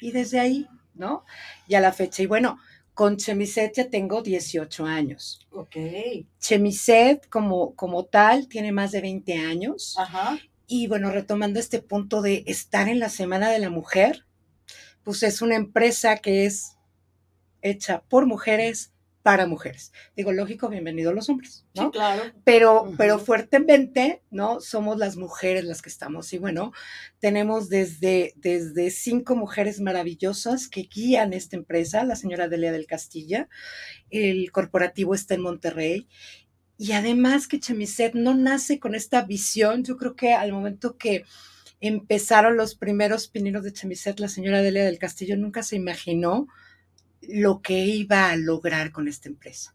Y 0.00 0.12
desde 0.12 0.38
ahí, 0.38 0.68
¿no? 0.94 1.24
Y 1.66 1.74
a 1.74 1.80
la 1.80 1.92
fecha. 1.92 2.22
Y 2.22 2.26
bueno, 2.26 2.58
con 2.94 3.16
Chemiset 3.16 3.74
ya 3.74 3.90
tengo 3.90 4.22
18 4.22 4.86
años. 4.86 5.40
Ok. 5.50 5.76
Chemiset 6.38 7.28
como, 7.28 7.74
como 7.74 8.04
tal 8.04 8.46
tiene 8.48 8.70
más 8.70 8.92
de 8.92 9.00
20 9.00 9.34
años. 9.34 9.96
Ajá. 9.98 10.38
Y 10.66 10.86
bueno, 10.86 11.10
retomando 11.10 11.58
este 11.58 11.80
punto 11.80 12.22
de 12.22 12.44
estar 12.46 12.88
en 12.88 13.00
la 13.00 13.08
Semana 13.08 13.50
de 13.50 13.58
la 13.58 13.68
Mujer, 13.68 14.24
pues 15.02 15.22
es 15.22 15.42
una 15.42 15.56
empresa 15.56 16.18
que 16.18 16.46
es 16.46 16.76
hecha 17.64 18.02
por 18.08 18.26
mujeres 18.26 18.94
para 19.24 19.46
mujeres. 19.46 19.90
Digo, 20.14 20.32
lógico, 20.32 20.68
bienvenidos 20.68 21.14
los 21.14 21.30
hombres, 21.30 21.64
¿no? 21.74 21.84
Sí, 21.84 21.90
claro. 21.92 22.22
Pero, 22.44 22.92
pero 22.98 23.18
fuertemente, 23.18 24.22
¿no? 24.30 24.60
Somos 24.60 24.98
las 24.98 25.16
mujeres 25.16 25.64
las 25.64 25.80
que 25.80 25.88
estamos. 25.88 26.30
Y 26.34 26.38
bueno, 26.38 26.72
tenemos 27.20 27.70
desde, 27.70 28.34
desde 28.36 28.90
cinco 28.90 29.34
mujeres 29.34 29.80
maravillosas 29.80 30.68
que 30.68 30.82
guían 30.82 31.32
esta 31.32 31.56
empresa, 31.56 32.04
la 32.04 32.16
señora 32.16 32.48
Delia 32.48 32.70
del 32.70 32.86
Castilla, 32.86 33.48
el 34.10 34.52
corporativo 34.52 35.14
está 35.14 35.32
en 35.32 35.40
Monterrey. 35.40 36.06
Y 36.76 36.92
además 36.92 37.48
que 37.48 37.60
Chemiset 37.60 38.12
no 38.12 38.34
nace 38.34 38.78
con 38.78 38.94
esta 38.94 39.22
visión, 39.22 39.84
yo 39.84 39.96
creo 39.96 40.16
que 40.16 40.34
al 40.34 40.52
momento 40.52 40.98
que 40.98 41.24
empezaron 41.80 42.58
los 42.58 42.74
primeros 42.74 43.28
pininos 43.28 43.64
de 43.64 43.72
Chemiset, 43.72 44.20
la 44.20 44.28
señora 44.28 44.60
Delia 44.60 44.84
del 44.84 44.98
Castillo 44.98 45.38
nunca 45.38 45.62
se 45.62 45.76
imaginó 45.76 46.46
lo 47.28 47.62
que 47.62 47.84
iba 47.86 48.30
a 48.30 48.36
lograr 48.36 48.92
con 48.92 49.08
esta 49.08 49.28
empresa. 49.28 49.74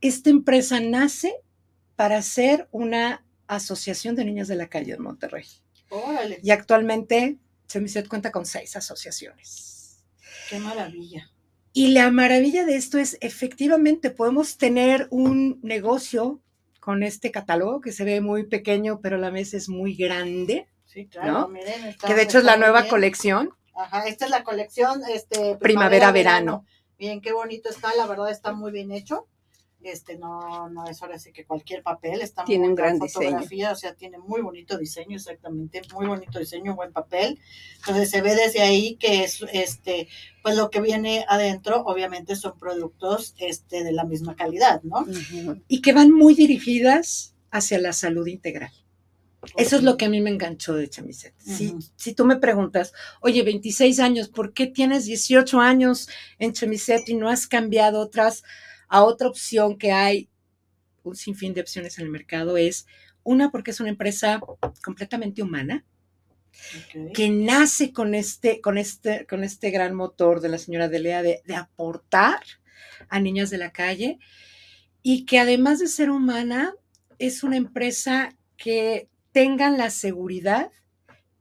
Esta 0.00 0.30
empresa 0.30 0.80
nace 0.80 1.34
para 1.96 2.22
ser 2.22 2.68
una 2.70 3.24
asociación 3.46 4.14
de 4.14 4.24
niñas 4.24 4.48
de 4.48 4.56
la 4.56 4.68
calle 4.68 4.92
de 4.92 4.98
Monterrey. 4.98 5.46
Órale. 5.90 6.40
Y 6.42 6.50
actualmente 6.50 7.38
Chemiset 7.66 8.08
cuenta 8.08 8.30
con 8.30 8.46
seis 8.46 8.76
asociaciones. 8.76 10.04
Qué 10.48 10.58
maravilla. 10.58 11.30
Y 11.72 11.88
la 11.88 12.10
maravilla 12.10 12.64
de 12.64 12.76
esto 12.76 12.98
es, 12.98 13.18
efectivamente, 13.20 14.10
podemos 14.10 14.56
tener 14.56 15.06
un 15.10 15.60
negocio 15.62 16.40
con 16.80 17.02
este 17.02 17.30
catálogo 17.30 17.80
que 17.80 17.92
se 17.92 18.04
ve 18.04 18.20
muy 18.20 18.46
pequeño, 18.46 19.00
pero 19.00 19.16
a 19.16 19.20
la 19.20 19.30
vez 19.30 19.54
es 19.54 19.68
muy 19.68 19.94
grande. 19.94 20.66
Sí, 20.86 21.06
claro, 21.06 21.48
miren. 21.48 21.94
que 22.06 22.14
de 22.14 22.22
hecho 22.22 22.38
es 22.38 22.44
la 22.44 22.56
nueva 22.56 22.88
colección. 22.88 23.50
Ajá, 23.78 24.08
esta 24.08 24.24
es 24.24 24.30
la 24.32 24.42
colección 24.42 25.02
este, 25.08 25.56
primavera-verano. 25.56 26.66
Bien, 26.98 27.20
qué 27.20 27.32
bonito 27.32 27.68
está, 27.70 27.94
la 27.94 28.06
verdad 28.06 28.30
está 28.30 28.52
muy 28.52 28.72
bien 28.72 28.90
hecho. 28.90 29.28
Este 29.80 30.18
no, 30.18 30.68
no 30.68 30.88
es 30.88 31.00
ahora 31.00 31.20
sí 31.20 31.32
que 31.32 31.44
cualquier 31.44 31.84
papel, 31.84 32.20
está 32.20 32.44
tiene 32.44 32.62
muy 32.62 32.70
un 32.70 32.74
gran 32.74 32.98
fotografía, 32.98 33.38
diseño. 33.40 33.70
o 33.70 33.76
sea, 33.76 33.94
tiene 33.94 34.18
muy 34.18 34.40
bonito 34.40 34.76
diseño, 34.76 35.16
exactamente, 35.16 35.82
muy 35.94 36.06
bonito 36.06 36.40
diseño, 36.40 36.74
buen 36.74 36.92
papel. 36.92 37.38
Entonces 37.76 38.10
se 38.10 38.20
ve 38.20 38.34
desde 38.34 38.60
ahí 38.60 38.96
que 38.96 39.22
es 39.22 39.44
este, 39.52 40.08
pues 40.42 40.56
lo 40.56 40.70
que 40.70 40.80
viene 40.80 41.24
adentro, 41.28 41.84
obviamente 41.86 42.34
son 42.34 42.58
productos 42.58 43.36
este 43.38 43.84
de 43.84 43.92
la 43.92 44.02
misma 44.02 44.34
calidad, 44.34 44.82
¿no? 44.82 45.06
Y 45.68 45.80
que 45.80 45.92
van 45.92 46.10
muy 46.10 46.34
dirigidas 46.34 47.36
hacia 47.52 47.78
la 47.78 47.92
salud 47.92 48.26
integral. 48.26 48.72
Eso 49.56 49.76
es 49.76 49.82
lo 49.82 49.96
que 49.96 50.06
a 50.06 50.08
mí 50.08 50.20
me 50.20 50.30
enganchó 50.30 50.74
de 50.74 50.88
Chamiset. 50.88 51.34
si, 51.38 51.74
si, 51.96 52.14
tú 52.14 52.24
me 52.24 52.36
preguntas, 52.36 52.92
oye, 53.20 53.42
26 53.42 54.00
años, 54.00 54.28
¿por 54.28 54.52
qué 54.52 54.66
tienes 54.66 55.04
18 55.04 55.60
años 55.60 56.08
en 56.38 56.52
Chamiset 56.52 57.08
y 57.08 57.14
no 57.14 57.28
has 57.28 57.46
cambiado 57.46 58.00
otras 58.00 58.42
a 58.88 59.04
otra 59.04 59.28
opción 59.28 59.78
que 59.78 59.92
hay? 59.92 60.28
Un 61.04 61.14
sinfín 61.14 61.54
de 61.54 61.60
opciones 61.60 61.98
en 61.98 62.06
el 62.06 62.10
mercado 62.10 62.56
es 62.56 62.86
una 63.22 63.50
porque 63.50 63.70
es 63.70 63.80
una 63.80 63.90
empresa 63.90 64.40
completamente 64.82 65.42
humana. 65.42 65.84
que 67.14 67.30
nace 67.30 67.92
con 67.92 68.14
este, 68.14 68.60
con, 68.60 68.78
este, 68.78 69.24
con 69.26 69.44
este 69.44 69.70
gran 69.70 69.94
motor 69.94 70.40
de 70.40 70.48
la 70.48 70.58
señora 70.58 70.88
Delea 70.88 71.22
de, 71.22 71.42
de 71.44 71.54
aportar 71.54 72.40
a 73.08 73.20
niñas 73.20 73.50
de 73.50 73.58
la 73.58 73.70
calle 73.70 74.18
y 75.02 75.24
que 75.24 75.38
además 75.38 75.78
de 75.78 75.86
ser 75.86 76.10
humana, 76.10 76.74
es 77.18 77.42
una 77.42 77.56
empresa 77.56 78.36
que 78.56 79.08
tengan 79.38 79.78
la 79.78 79.90
seguridad 79.90 80.72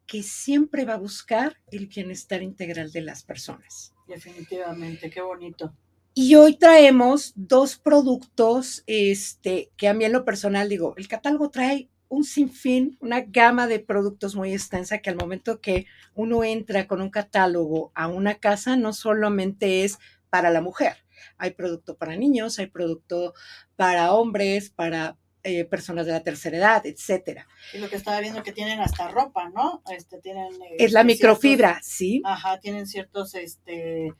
que 0.06 0.22
siempre 0.22 0.86
va 0.86 0.94
a 0.94 0.98
buscar 0.98 1.58
el 1.72 1.88
bienestar 1.88 2.44
integral 2.44 2.92
de 2.92 3.02
las 3.02 3.24
personas. 3.24 3.92
Definitivamente, 4.08 5.10
qué 5.10 5.20
bonito. 5.20 5.74
Y 6.14 6.36
hoy 6.36 6.60
traemos 6.60 7.34
dos 7.36 7.76
productos 7.76 8.84
este, 8.86 9.72
que 9.78 9.88
a 9.88 9.96
mí 9.96 10.06
en 10.06 10.14
lo 10.14 10.26
personal 10.26 10.70
digo, 10.70 10.94
el 10.96 11.08
catálogo 11.08 11.50
trae 11.50 11.90
un 12.08 12.24
sinfín, 12.24 13.00
una 13.02 13.22
gama 13.22 13.66
de 13.66 13.80
productos 13.80 14.36
muy 14.36 14.54
extensa 14.54 15.00
que 15.00 15.10
al 15.10 15.16
momento 15.16 15.60
que 15.60 15.88
uno 16.14 16.44
entra 16.44 16.86
con 16.86 17.02
un 17.02 17.10
catálogo 17.10 17.92
a 17.96 18.10
una 18.10 18.36
casa 18.36 18.78
no 18.78 18.94
solamente 18.94 19.84
es 19.84 19.98
para 20.30 20.52
la 20.52 20.62
mujer, 20.62 20.98
hay 21.40 21.50
producto 21.50 21.98
para 21.98 22.16
niños, 22.16 22.60
hay 22.60 22.68
producto 22.68 23.34
para 23.76 24.14
hombres, 24.14 24.70
para 24.70 25.18
eh, 25.48 25.64
personas 25.64 26.06
de 26.06 26.12
la 26.12 26.24
tercera 26.24 26.58
edad, 26.58 26.86
etcétera. 26.86 27.48
Y 27.74 27.78
lo 27.78 27.90
que 27.90 27.96
estaba 27.96 28.20
viendo 28.20 28.44
que 28.44 28.52
tienen 28.52 28.82
hasta 28.82 29.08
ropa, 29.08 29.48
¿no? 29.48 29.82
Este, 29.90 30.18
tienen, 30.18 30.50
es 30.78 30.92
la 30.92 31.00
este, 31.00 31.14
microfibra, 31.14 31.80
sí. 31.82 32.22
Ajá, 32.26 32.60
tienen 32.60 32.86
ciertos 32.86 33.34
este, 33.34 34.14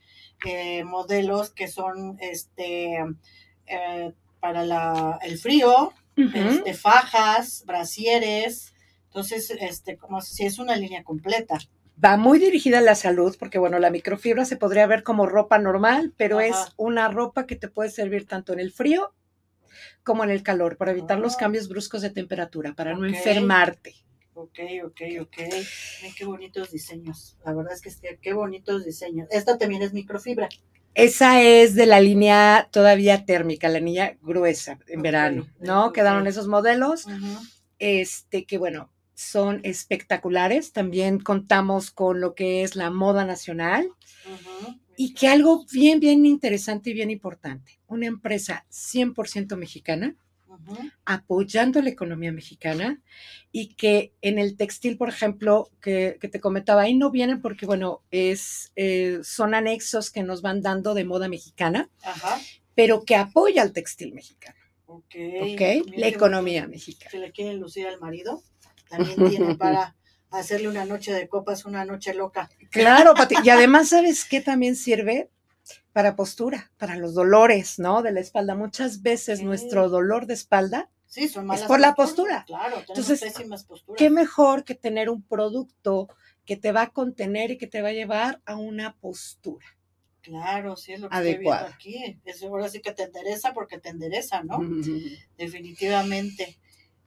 eh, 0.46 0.84
modelos 0.86 1.50
que 1.50 1.68
son 1.68 2.18
este, 2.22 3.04
eh, 3.66 4.14
para 4.40 4.64
la, 4.64 5.20
el 5.22 5.38
frío, 5.38 5.92
este, 6.16 6.74
fajas, 6.74 7.66
brasieres. 7.66 8.74
Entonces, 9.08 9.52
este, 9.60 9.98
como 9.98 10.22
si 10.22 10.46
es 10.46 10.60
una 10.60 10.78
línea 10.78 11.04
completa 11.04 11.58
va 12.02 12.16
muy 12.16 12.38
dirigida 12.38 12.78
a 12.78 12.82
la 12.82 12.94
salud, 12.94 13.36
porque 13.40 13.58
bueno, 13.58 13.80
la 13.80 13.90
microfibra 13.90 14.46
se 14.46 14.56
podría 14.56 14.86
ver 14.86 15.02
como 15.02 15.26
ropa 15.26 15.58
normal, 15.58 16.14
pero 16.16 16.40
es 16.40 16.56
una 16.78 17.10
ropa 17.10 17.48
que 17.48 17.56
te 17.56 17.70
puede 17.70 17.90
servir 17.90 18.28
tanto 18.28 18.54
en 18.54 18.60
el 18.60 18.72
frío 18.72 19.16
como 20.04 20.24
en 20.24 20.30
el 20.30 20.44
calor, 20.44 20.78
para 20.78 20.92
evitar 20.92 21.20
los 21.20 21.36
ah. 21.36 21.38
cambios 21.40 21.68
bruscos 21.68 22.02
de 22.02 22.10
temperatura, 22.10 22.74
para 22.74 22.94
no 22.94 23.06
enfermarte. 23.06 23.96
Ok, 24.34 24.60
ok, 24.86 25.02
ok. 25.22 25.38
qué 26.16 26.26
bonitos 26.26 26.72
diseños. 26.72 27.38
La 27.44 27.54
verdad 27.54 27.74
es 27.74 27.82
que 27.82 28.20
qué 28.22 28.34
bonitos 28.34 28.86
diseños. 28.86 29.28
Esta 29.32 29.58
también 29.58 29.82
es 29.82 29.94
microfibra. 29.94 30.48
Esa 30.94 31.44
es 31.44 31.76
de 31.76 31.86
la 31.86 32.00
línea 32.00 32.70
todavía 32.72 33.26
térmica, 33.26 33.70
la 33.70 33.80
línea 33.80 34.18
gruesa 34.22 34.80
en 34.88 35.04
verano, 35.04 35.48
¿no? 35.60 35.94
Quedaron 35.94 36.26
esos 36.26 36.48
modelos, 36.48 37.06
este, 37.78 38.46
que 38.46 38.58
bueno, 38.58 38.92
son 39.14 39.60
espectaculares. 39.64 40.72
También 40.72 41.20
contamos 41.20 41.92
con 41.92 42.20
lo 42.20 42.34
que 42.34 42.64
es 42.64 42.76
la 42.76 42.90
moda 42.90 43.26
nacional. 43.26 43.90
Y 44.98 45.14
que 45.14 45.28
algo 45.28 45.66
bien, 45.72 46.00
bien 46.00 46.26
interesante 46.26 46.90
y 46.90 46.94
bien 46.94 47.10
importante, 47.10 47.80
una 47.88 48.08
empresa 48.08 48.66
100% 48.70 49.56
mexicana, 49.56 50.18
apoyando 51.06 51.82
la 51.82 51.90
economía 51.90 52.32
mexicana 52.32 53.00
y 53.52 53.76
que 53.76 54.14
en 54.22 54.40
el 54.40 54.58
textil, 54.58 54.98
por 54.98 55.08
ejemplo, 55.08 55.70
que, 55.80 56.18
te 56.20 56.40
comentaba, 56.42 56.82
ahí 56.82 56.96
no 56.96 57.12
vienen 57.12 57.42
porque, 57.42 57.66
bueno, 57.66 58.02
es, 58.12 58.74
eh, 58.76 59.20
son 59.24 59.54
anexos 59.54 60.10
que 60.10 60.24
nos 60.24 60.42
van 60.42 60.62
dando 60.62 60.96
de 60.96 61.06
moda 61.06 61.30
mexicana, 61.30 61.90
pero 62.74 63.04
que 63.06 63.16
apoya 63.16 63.62
al 63.62 63.72
textil 63.72 64.14
mexicano. 64.14 64.58
Ok. 64.88 65.16
La 65.96 66.08
economía 66.08 66.68
mexicana. 66.68 67.12
¿Se 67.12 67.20
le 67.20 67.32
quieren 67.32 67.60
lucir 67.60 67.86
al 67.88 68.00
marido? 68.00 68.42
también 68.90 69.16
tiene 69.30 69.56
para 69.56 69.96
hacerle 70.32 70.68
una 70.70 70.86
noche 70.86 71.14
de 71.14 71.28
copas, 71.28 71.66
una 71.66 71.86
noche 71.86 72.14
loca. 72.14 72.50
Claro, 72.72 73.14
Pati. 73.14 73.36
Y 73.46 73.50
además, 73.50 73.90
¿sabes 73.90 74.26
qué 74.26 74.42
también 74.42 74.76
sirve? 74.76 75.30
Para 75.94 76.16
postura, 76.16 76.72
para 76.78 76.96
los 76.96 77.14
dolores, 77.14 77.80
¿no? 77.80 78.02
De 78.02 78.12
la 78.12 78.20
espalda. 78.20 78.56
Muchas 78.56 79.02
veces 79.02 79.40
Sí. 79.40 79.46
nuestro 79.46 79.90
dolor 79.90 80.26
de 80.28 80.34
espalda 80.36 80.90
Sí, 81.08 81.30
son 81.30 81.46
malas 81.46 81.66
por 81.68 81.80
la 81.80 81.96
postura. 81.96 82.44
Claro, 82.46 82.82
tenemos 82.86 82.90
Entonces, 82.90 83.22
pésimas 83.22 83.64
posturas. 83.64 83.98
¿Qué 83.98 84.10
mejor 84.10 84.64
que 84.66 84.76
tener 84.76 85.10
un 85.10 85.24
producto 85.24 86.10
que 86.46 86.58
te 86.58 86.72
va 86.74 86.84
a 86.84 86.90
contener 86.92 87.52
y 87.52 87.58
que 87.58 87.66
te 87.68 87.82
va 87.82 87.90
a 87.90 87.94
llevar 87.94 88.42
a 88.46 88.56
una 88.58 88.96
postura? 88.98 89.66
Claro, 90.22 90.76
sí, 90.76 90.92
es 90.92 91.00
lo 91.00 91.08
que 91.10 91.16
Adecuada. 91.16 91.70
estoy 91.70 91.92
viendo 91.94 92.10
aquí. 92.18 92.22
Es 92.26 92.44
ahora 92.44 92.68
sí 92.68 92.82
que 92.82 92.92
te 92.92 93.04
endereza 93.04 93.54
porque 93.54 93.80
te 93.80 93.88
endereza, 93.90 94.44
¿no? 94.44 94.60
Definitivamente. 95.38 96.58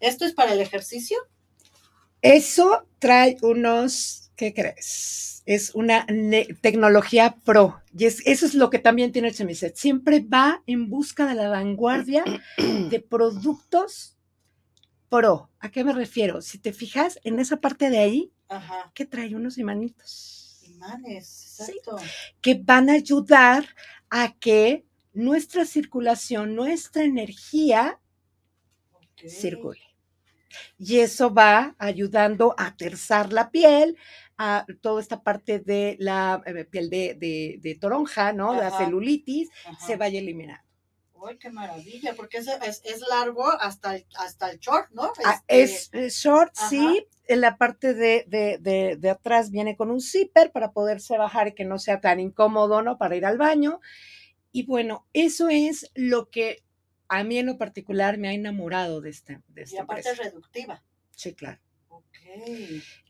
¿Esto 0.00 0.24
es 0.24 0.32
para 0.32 0.54
el 0.54 0.60
ejercicio? 0.60 1.18
Eso 2.22 2.86
trae 2.98 3.36
unos, 3.42 4.30
¿qué 4.36 4.52
crees? 4.54 5.42
Es 5.46 5.74
una 5.74 6.06
tecnología 6.60 7.34
pro. 7.44 7.80
Y 7.96 8.04
es, 8.04 8.22
eso 8.26 8.46
es 8.46 8.54
lo 8.54 8.70
que 8.70 8.78
también 8.78 9.10
tiene 9.10 9.32
Chemiset. 9.32 9.74
Siempre 9.76 10.20
va 10.20 10.62
en 10.66 10.90
busca 10.90 11.26
de 11.26 11.34
la 11.34 11.48
vanguardia 11.48 12.24
de 12.58 13.00
productos 13.10 14.16
pro. 15.08 15.50
¿A 15.58 15.70
qué 15.70 15.82
me 15.82 15.92
refiero? 15.92 16.40
Si 16.42 16.58
te 16.58 16.72
fijas 16.72 17.18
en 17.24 17.40
esa 17.40 17.56
parte 17.56 17.90
de 17.90 17.98
ahí, 17.98 18.32
Ajá. 18.48 18.92
que 18.94 19.06
trae 19.06 19.34
unos 19.34 19.58
imanitos 19.58 20.62
Imanes, 20.66 21.26
Sí. 21.26 21.72
exacto. 21.82 21.96
que 22.40 22.54
van 22.54 22.88
a 22.90 22.94
ayudar 22.94 23.66
a 24.08 24.34
que 24.34 24.86
nuestra 25.12 25.64
circulación, 25.66 26.54
nuestra 26.54 27.02
energía 27.04 27.98
circule. 29.28 29.80
Y 30.78 30.98
eso 31.00 31.32
va 31.32 31.74
ayudando 31.78 32.54
a 32.58 32.76
terzar 32.76 33.32
la 33.32 33.50
piel, 33.50 33.96
a 34.38 34.64
toda 34.80 35.00
esta 35.00 35.22
parte 35.22 35.58
de 35.58 35.96
la 36.00 36.42
eh, 36.46 36.64
piel 36.64 36.88
de, 36.90 37.14
de- 37.14 37.58
de 37.60 37.74
toronja, 37.74 38.32
¿no? 38.32 38.54
La 38.54 38.68
Ajá. 38.68 38.78
celulitis, 38.78 39.50
Ajá. 39.66 39.86
se 39.86 39.96
vaya 39.96 40.18
eliminando. 40.18 40.62
Uy, 41.12 41.36
qué 41.36 41.50
maravilla, 41.50 42.14
porque 42.14 42.38
es, 42.38 42.48
es, 42.48 42.80
es 42.84 43.00
largo 43.06 43.44
hasta 43.50 43.96
el, 43.96 44.06
hasta 44.16 44.50
el 44.50 44.58
short, 44.58 44.88
¿no? 44.92 45.12
Ah, 45.22 45.42
Este, 45.50 45.62
es 45.62 45.90
eh, 45.92 46.08
short, 46.08 46.52
ajá. 46.56 46.68
sí. 46.70 47.06
En 47.28 47.42
la 47.42 47.58
parte 47.58 47.92
de, 47.94 48.24
de- 48.26 48.56
de- 48.58 48.96
de 48.96 49.10
atrás 49.10 49.50
viene 49.50 49.76
con 49.76 49.90
un 49.90 50.00
zipper 50.00 50.50
para 50.50 50.72
poderse 50.72 51.18
bajar 51.18 51.48
y 51.48 51.54
que 51.54 51.64
no 51.66 51.78
sea 51.78 52.00
tan 52.00 52.18
incómodo, 52.20 52.80
¿no? 52.82 52.96
Para 52.96 53.16
ir 53.16 53.26
al 53.26 53.36
baño. 53.36 53.80
Y 54.50 54.64
bueno, 54.66 55.06
eso 55.12 55.48
es 55.50 55.90
lo 55.94 56.30
que 56.30 56.64
a 57.10 57.24
mí 57.24 57.36
en 57.38 57.46
lo 57.46 57.58
particular 57.58 58.16
me 58.16 58.28
ha 58.28 58.32
enamorado 58.32 59.00
de 59.02 59.10
esta, 59.10 59.42
de 59.48 59.60
Y 59.62 59.64
esta 59.64 59.82
aparte 59.82 60.08
empresa. 60.08 60.22
es 60.28 60.32
reductiva. 60.32 60.82
Sí, 61.10 61.34
claro. 61.34 61.60
Ok. 61.88 62.16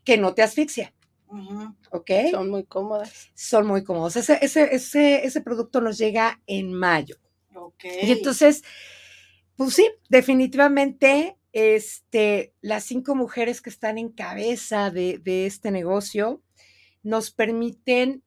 Que 0.03 0.17
no 0.17 0.33
te 0.33 0.41
asfixia, 0.41 0.93
Ujú. 1.27 1.75
¿ok? 1.91 2.11
Son 2.31 2.49
muy 2.49 2.65
cómodas. 2.65 3.29
Son 3.35 3.65
muy 3.67 3.83
cómodos. 3.83 4.15
Ese, 4.17 4.39
ese, 4.41 4.75
ese, 4.75 5.25
ese 5.25 5.41
producto 5.41 5.79
nos 5.79 5.97
llega 5.97 6.41
en 6.47 6.73
mayo. 6.73 7.15
Ok. 7.55 7.85
Y 8.03 8.11
entonces, 8.11 8.63
pues 9.55 9.73
sí, 9.75 9.87
definitivamente, 10.09 11.37
este, 11.53 12.53
las 12.61 12.83
cinco 12.85 13.13
mujeres 13.15 13.61
que 13.61 13.69
están 13.69 13.97
en 13.97 14.09
cabeza 14.09 14.89
de, 14.89 15.19
de 15.19 15.45
este 15.45 15.69
negocio 15.71 16.41
nos 17.03 17.31
permiten 17.31 18.23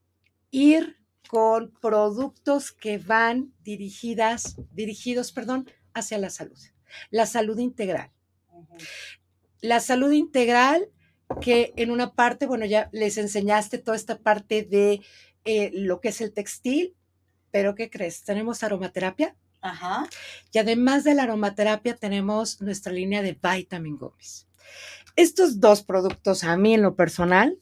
ir 0.50 0.96
con 1.28 1.72
productos 1.80 2.72
que 2.72 2.98
van 2.98 3.52
dirigidas, 3.62 4.56
dirigidos, 4.72 5.32
perdón, 5.32 5.68
hacia 5.92 6.18
la 6.18 6.30
salud. 6.30 6.58
La 7.10 7.26
salud 7.26 7.58
integral. 7.58 8.10
La 9.60 9.80
salud 9.80 10.12
integral 10.12 10.88
que 11.40 11.72
en 11.76 11.90
una 11.90 12.14
parte, 12.14 12.46
bueno, 12.46 12.66
ya 12.66 12.88
les 12.92 13.18
enseñaste 13.18 13.78
toda 13.78 13.96
esta 13.96 14.18
parte 14.18 14.62
de 14.62 15.00
eh, 15.44 15.70
lo 15.72 16.00
que 16.00 16.08
es 16.08 16.20
el 16.20 16.32
textil, 16.32 16.94
pero 17.50 17.74
¿qué 17.74 17.90
crees? 17.90 18.24
Tenemos 18.24 18.62
aromaterapia. 18.62 19.36
Ajá. 19.60 20.06
Y 20.52 20.58
además 20.58 21.04
de 21.04 21.14
la 21.14 21.22
aromaterapia, 21.22 21.96
tenemos 21.96 22.60
nuestra 22.60 22.92
línea 22.92 23.22
de 23.22 23.38
Vitamin 23.42 23.96
Gummies. 23.96 24.46
Estos 25.16 25.60
dos 25.60 25.82
productos 25.82 26.44
a 26.44 26.56
mí 26.56 26.74
en 26.74 26.82
lo 26.82 26.96
personal 26.96 27.58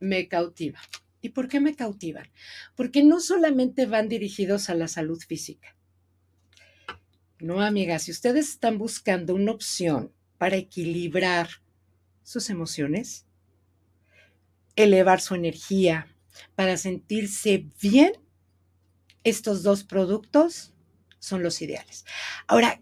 me 0.00 0.28
cautivan. 0.28 0.82
¿Y 1.26 1.30
por 1.30 1.48
qué 1.48 1.58
me 1.58 1.74
cautivan? 1.74 2.30
Porque 2.76 3.02
no 3.02 3.18
solamente 3.18 3.84
van 3.84 4.08
dirigidos 4.08 4.70
a 4.70 4.76
la 4.76 4.86
salud 4.86 5.20
física. 5.20 5.74
No, 7.40 7.60
amigas, 7.60 8.04
si 8.04 8.12
ustedes 8.12 8.48
están 8.48 8.78
buscando 8.78 9.34
una 9.34 9.50
opción 9.50 10.12
para 10.38 10.54
equilibrar 10.54 11.48
sus 12.22 12.48
emociones, 12.48 13.26
elevar 14.76 15.20
su 15.20 15.34
energía, 15.34 16.06
para 16.54 16.76
sentirse 16.76 17.66
bien, 17.82 18.12
estos 19.24 19.64
dos 19.64 19.82
productos 19.82 20.74
son 21.18 21.42
los 21.42 21.60
ideales. 21.60 22.04
Ahora, 22.46 22.80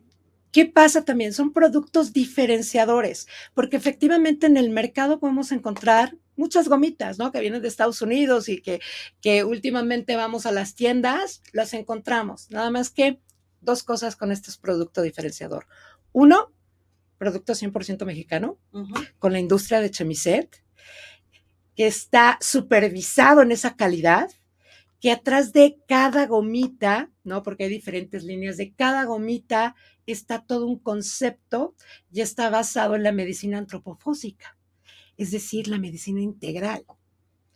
¿qué 0.55 0.67
pasa 0.67 1.05
también? 1.05 1.33
Son 1.33 1.53
productos 1.53 2.13
diferenciadores, 2.13 3.27
porque 3.55 3.77
efectivamente 3.77 4.47
en 4.47 4.57
el 4.57 4.71
mercado 4.71 5.19
podemos 5.19 5.51
encontrar 5.51 6.17
muchas 6.37 6.69
gomitas, 6.69 7.19
¿no? 7.19 7.33
Que 7.33 7.41
vienen 7.41 7.61
de 7.61 7.67
Estados 7.67 8.01
Unidos 8.01 8.49
y 8.49 8.63
que, 8.63 8.81
que 9.21 9.43
últimamente 9.43 10.15
vamos 10.15 10.47
a 10.47 10.53
las 10.53 10.77
tiendas, 10.77 11.43
las 11.53 11.75
encontramos. 11.75 12.49
Nada 12.53 12.71
más 12.71 12.91
que 12.91 13.19
dos 13.63 13.83
cosas 13.83 14.15
con 14.15 14.31
estos 14.31 14.57
productos 14.57 15.03
diferenciador. 15.03 15.67
Uno, 16.13 16.53
producto 17.19 17.55
100% 17.55 18.05
mexicano, 18.05 18.57
con 19.19 19.33
la 19.33 19.41
industria 19.41 19.81
de 19.81 19.91
Chemiset, 19.91 20.63
que 21.75 21.89
está 21.89 22.39
supervisado 22.41 23.43
en 23.43 23.51
esa 23.51 23.75
calidad, 23.75 24.31
que 25.05 25.13
atrás 25.13 25.53
de 25.53 25.77
cada 25.87 26.25
gomita, 26.27 27.11
¿no? 27.25 27.43
Porque 27.43 27.65
hay 27.65 27.69
diferentes 27.69 28.25
líneas, 28.25 28.57
de 28.57 28.73
cada 28.73 29.05
gomita 29.05 29.75
está 30.07 30.43
todo 30.47 30.65
un 30.65 30.79
concepto 30.79 31.75
y 32.11 32.23
está 32.23 32.49
basado 32.49 32.95
en 32.95 33.03
la 33.03 33.13
medicina 33.13 33.59
antropofósica, 33.59 34.57
es 35.19 35.31
decir, 35.31 35.69
la 35.69 35.77
medicina 35.77 36.23
integral, 36.23 36.87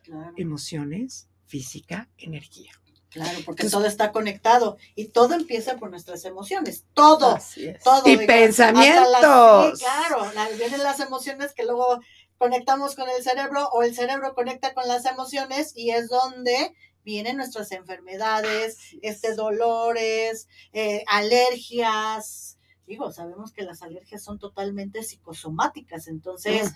Claro, 0.02 0.34
emociones, 0.36 1.30
física, 1.46 2.10
energía. 2.18 2.70
claro, 3.08 3.30
porque 3.46 3.62
Entonces- 3.62 3.70
todo 3.72 3.86
está 3.86 4.12
conectado 4.12 4.76
y 4.94 5.06
todo 5.06 5.32
empieza 5.32 5.78
por 5.78 5.88
nuestras 5.88 6.26
emociones. 6.26 6.84
Todo. 6.92 7.36
Así 7.36 7.66
es. 7.68 7.82
todo. 7.82 8.02
Y 8.04 8.10
digamos, 8.10 8.26
las- 8.28 8.36
pensamientos. 8.38 9.78
sí, 9.78 9.84
claro, 9.86 10.32
la- 10.34 10.48
vienen 10.50 10.82
las 10.82 11.00
emociones 11.00 11.54
que 11.54 11.64
luego 11.64 11.98
conectamos 12.36 12.94
con 12.94 13.08
el 13.08 13.22
cerebro 13.22 13.70
o 13.70 13.82
el 13.82 13.94
cerebro 13.94 14.34
conecta 14.34 14.74
con 14.74 14.86
las 14.86 15.06
emociones 15.06 15.72
y 15.74 15.92
es 15.92 16.08
donde 16.10 16.74
vienen 17.08 17.38
nuestras 17.38 17.72
enfermedades, 17.72 18.76
este 19.00 19.34
dolores, 19.34 20.46
eh, 20.74 21.04
alergias. 21.06 22.58
Digo, 22.86 23.10
sabemos 23.12 23.52
que 23.52 23.62
las 23.62 23.80
alergias 23.82 24.22
son 24.22 24.38
totalmente 24.38 25.02
psicosomáticas, 25.02 26.06
entonces 26.06 26.70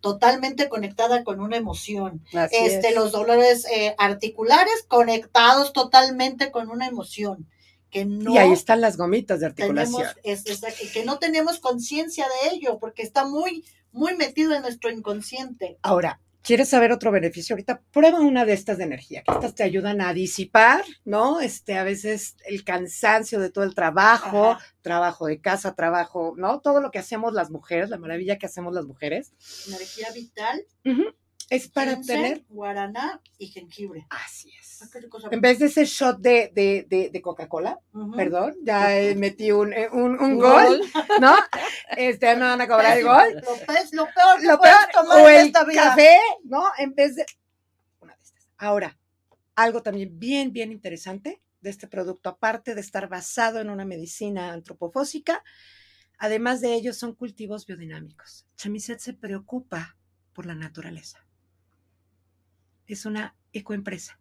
totalmente 0.00 0.68
conectada 0.68 1.24
con 1.24 1.40
una 1.40 1.56
emoción. 1.56 2.24
así 2.34 2.54
Este, 2.56 2.90
es. 2.90 2.94
los 2.94 3.10
dolores 3.10 3.64
eh, 3.66 3.96
articulares 3.98 4.84
conectados 4.86 5.72
totalmente 5.72 6.52
con 6.52 6.70
una 6.70 6.86
emoción. 6.86 7.48
Que 7.90 8.04
no 8.04 8.32
y 8.32 8.38
ahí 8.38 8.52
están 8.52 8.80
las 8.80 8.96
gomitas 8.96 9.40
de 9.40 9.46
articulación. 9.46 10.02
tenemos, 10.02 10.16
es, 10.22 10.46
es- 10.46 10.82
y 10.84 10.92
que 10.92 11.04
no 11.04 11.18
tenemos 11.18 11.58
conciencia 11.58 12.26
de 12.42 12.50
ello, 12.54 12.78
porque 12.78 13.02
está 13.02 13.24
muy, 13.24 13.64
muy 13.90 14.14
metido 14.16 14.54
en 14.54 14.62
nuestro 14.62 14.90
inconsciente. 14.90 15.78
Ahora, 15.82 16.20
¿quieres 16.42 16.68
saber 16.68 16.92
otro 16.92 17.10
beneficio? 17.10 17.54
Ahorita 17.54 17.82
prueba 17.92 18.20
una 18.20 18.44
de 18.44 18.52
estas 18.52 18.78
de 18.78 18.84
energía, 18.84 19.22
que 19.22 19.32
estas 19.32 19.54
te 19.54 19.62
ayudan 19.62 20.00
a 20.00 20.12
disipar, 20.12 20.84
¿no? 21.04 21.40
Este, 21.40 21.76
a 21.76 21.84
veces 21.84 22.36
el 22.46 22.64
cansancio 22.64 23.40
de 23.40 23.50
todo 23.50 23.64
el 23.64 23.74
trabajo, 23.74 24.52
Ajá. 24.52 24.64
trabajo 24.82 25.26
de 25.26 25.40
casa, 25.40 25.74
trabajo, 25.74 26.34
¿no? 26.36 26.60
Todo 26.60 26.80
lo 26.80 26.90
que 26.90 26.98
hacemos 26.98 27.32
las 27.34 27.50
mujeres, 27.50 27.90
la 27.90 27.98
maravilla 27.98 28.38
que 28.38 28.46
hacemos 28.46 28.74
las 28.74 28.86
mujeres, 28.86 29.32
Energía 29.68 30.08
vital, 30.14 30.62
es 31.50 31.68
para 31.68 32.00
tener. 32.00 32.44
guaraná 32.48 33.20
y 33.38 33.48
jengibre. 33.48 34.06
Así 34.10 34.52
es. 34.58 34.82
Ah. 34.82 35.28
En 35.30 35.40
vez 35.40 35.58
de 35.58 35.66
ese 35.66 35.84
shot 35.84 36.18
de, 36.18 36.50
de, 36.54 36.86
de, 36.88 37.10
de 37.10 37.22
Coca-Cola, 37.22 37.80
perdón, 38.16 38.54
ya 38.62 38.96
eh, 38.98 39.14
metí 39.16 39.50
un, 39.50 39.72
eh, 39.72 39.88
un, 39.90 40.12
un 40.12 40.20
Un 40.20 40.38
gol, 40.38 40.80
¿no? 41.20 41.34
Este, 41.96 42.34
me 42.36 42.42
van 42.42 42.60
a 42.60 42.68
cobrar 42.68 42.98
el 42.98 43.04
gol. 43.04 43.34
Lo, 43.34 43.56
pe- 43.66 43.74
lo 43.92 44.04
peor 44.06 44.42
lo 44.44 44.60
peor, 44.60 44.76
tomar 44.92 45.20
o 45.22 45.28
en 45.28 45.34
el 45.40 45.46
esta 45.46 45.64
vida. 45.64 45.82
café, 45.84 46.16
¿no? 46.44 46.64
En 46.78 46.94
vez 46.94 47.16
de 47.16 47.26
una 48.00 48.14
de 48.14 48.22
estas. 48.22 48.48
Ahora, 48.58 48.98
algo 49.56 49.82
también 49.82 50.18
bien, 50.18 50.52
bien 50.52 50.70
interesante 50.70 51.42
de 51.60 51.70
este 51.70 51.88
producto, 51.88 52.28
aparte 52.28 52.74
de 52.76 52.80
estar 52.80 53.08
basado 53.08 53.58
en 53.60 53.70
una 53.70 53.84
medicina 53.84 54.52
antropofósica, 54.52 55.42
además 56.18 56.60
de 56.60 56.74
ello 56.74 56.92
son 56.92 57.14
cultivos 57.14 57.66
biodinámicos. 57.66 58.46
Chemiset 58.56 59.00
se 59.00 59.14
preocupa 59.14 59.96
por 60.32 60.46
la 60.46 60.54
naturaleza. 60.54 61.24
Es 62.88 63.06
una 63.06 63.36
ecoempresa, 63.52 64.18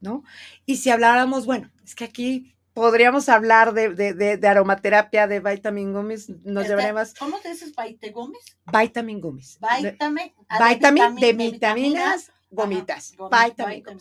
¿no? 0.00 0.24
Y 0.64 0.76
si 0.76 0.90
habláramos, 0.90 1.46
bueno, 1.46 1.70
es 1.84 1.94
que 1.94 2.04
aquí 2.04 2.52
podríamos 2.72 3.28
hablar 3.28 3.72
de, 3.72 3.90
de, 3.94 4.36
de, 4.36 4.48
aromaterapia, 4.48 5.26
de 5.26 5.40
vitamin 5.40 5.92
gummies, 5.94 6.28
nos 6.44 6.66
llevaremos 6.68 7.14
¿Cómo 7.14 7.38
te 7.38 7.50
dices 7.50 7.74
Baite 7.74 8.10
Gómez? 8.10 8.42
vitamin 8.66 9.20
gummies. 9.20 9.58
Vitamin. 9.82 10.32
ah, 10.48 10.68
Vitamin 10.74 11.14
de 11.16 11.32
vitamin- 11.32 11.52
vitaminas, 11.52 12.30
gomitas. 12.50 13.14
gomi- 13.16 13.44
Vitamin 13.50 13.76
vitamin. 13.84 14.00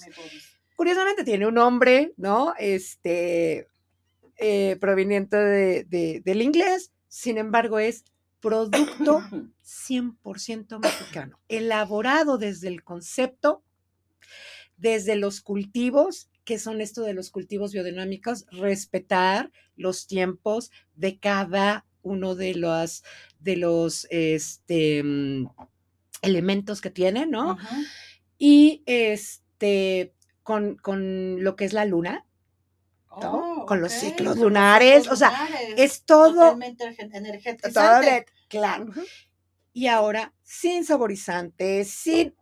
Curiosamente 0.75 1.23
tiene 1.23 1.47
un 1.47 1.53
nombre, 1.53 2.13
¿no? 2.17 2.53
Este, 2.59 3.69
eh, 4.37 4.75
proveniente 4.81 5.37
de- 5.37 5.83
de- 5.85 6.21
del 6.25 6.41
inglés, 6.41 6.91
sin 7.07 7.37
embargo 7.37 7.79
es 7.79 8.03
producto 8.41 9.21
100% 9.63 10.79
mexicano, 10.79 11.39
elaborado 11.47 12.37
desde 12.37 12.67
el 12.67 12.83
concepto, 12.83 13.63
desde 14.77 15.15
los 15.15 15.41
cultivos, 15.41 16.29
que 16.43 16.59
son 16.59 16.81
esto 16.81 17.01
de 17.01 17.13
los 17.13 17.31
cultivos 17.31 17.71
biodinámicos, 17.73 18.45
respetar 18.51 19.51
los 19.75 20.05
tiempos 20.07 20.71
de 20.95 21.17
cada 21.19 21.85
uno 22.01 22.35
de 22.35 22.53
los, 22.55 23.03
de 23.39 23.55
los 23.57 24.05
este, 24.11 25.01
mm, 25.03 25.47
elementos 26.21 26.81
que 26.81 26.91
tiene, 26.91 27.25
¿no? 27.25 27.57
Y 28.37 28.83
este, 28.85 30.13
con, 30.43 30.75
con 30.75 31.43
lo 31.43 31.55
que 31.55 31.65
es 31.65 31.73
la 31.73 31.85
luna, 31.85 32.25
¿no? 33.21 33.61
Oh, 33.61 33.65
Con 33.65 33.81
los 33.81 33.91
ciclos 33.93 34.35
los 34.35 34.43
lunares, 34.43 35.03
ciclos 35.03 35.13
o 35.13 35.15
sea, 35.15 35.29
lunares. 35.31 35.73
es 35.77 36.03
todo 36.05 36.53
de- 38.01 38.25
claro. 38.49 38.85
Y 39.73 39.87
ahora, 39.87 40.33
sin 40.43 40.85
saborizantes, 40.85 41.89
sin. 41.89 42.35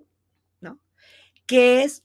Que 1.45 1.83
es 1.83 2.03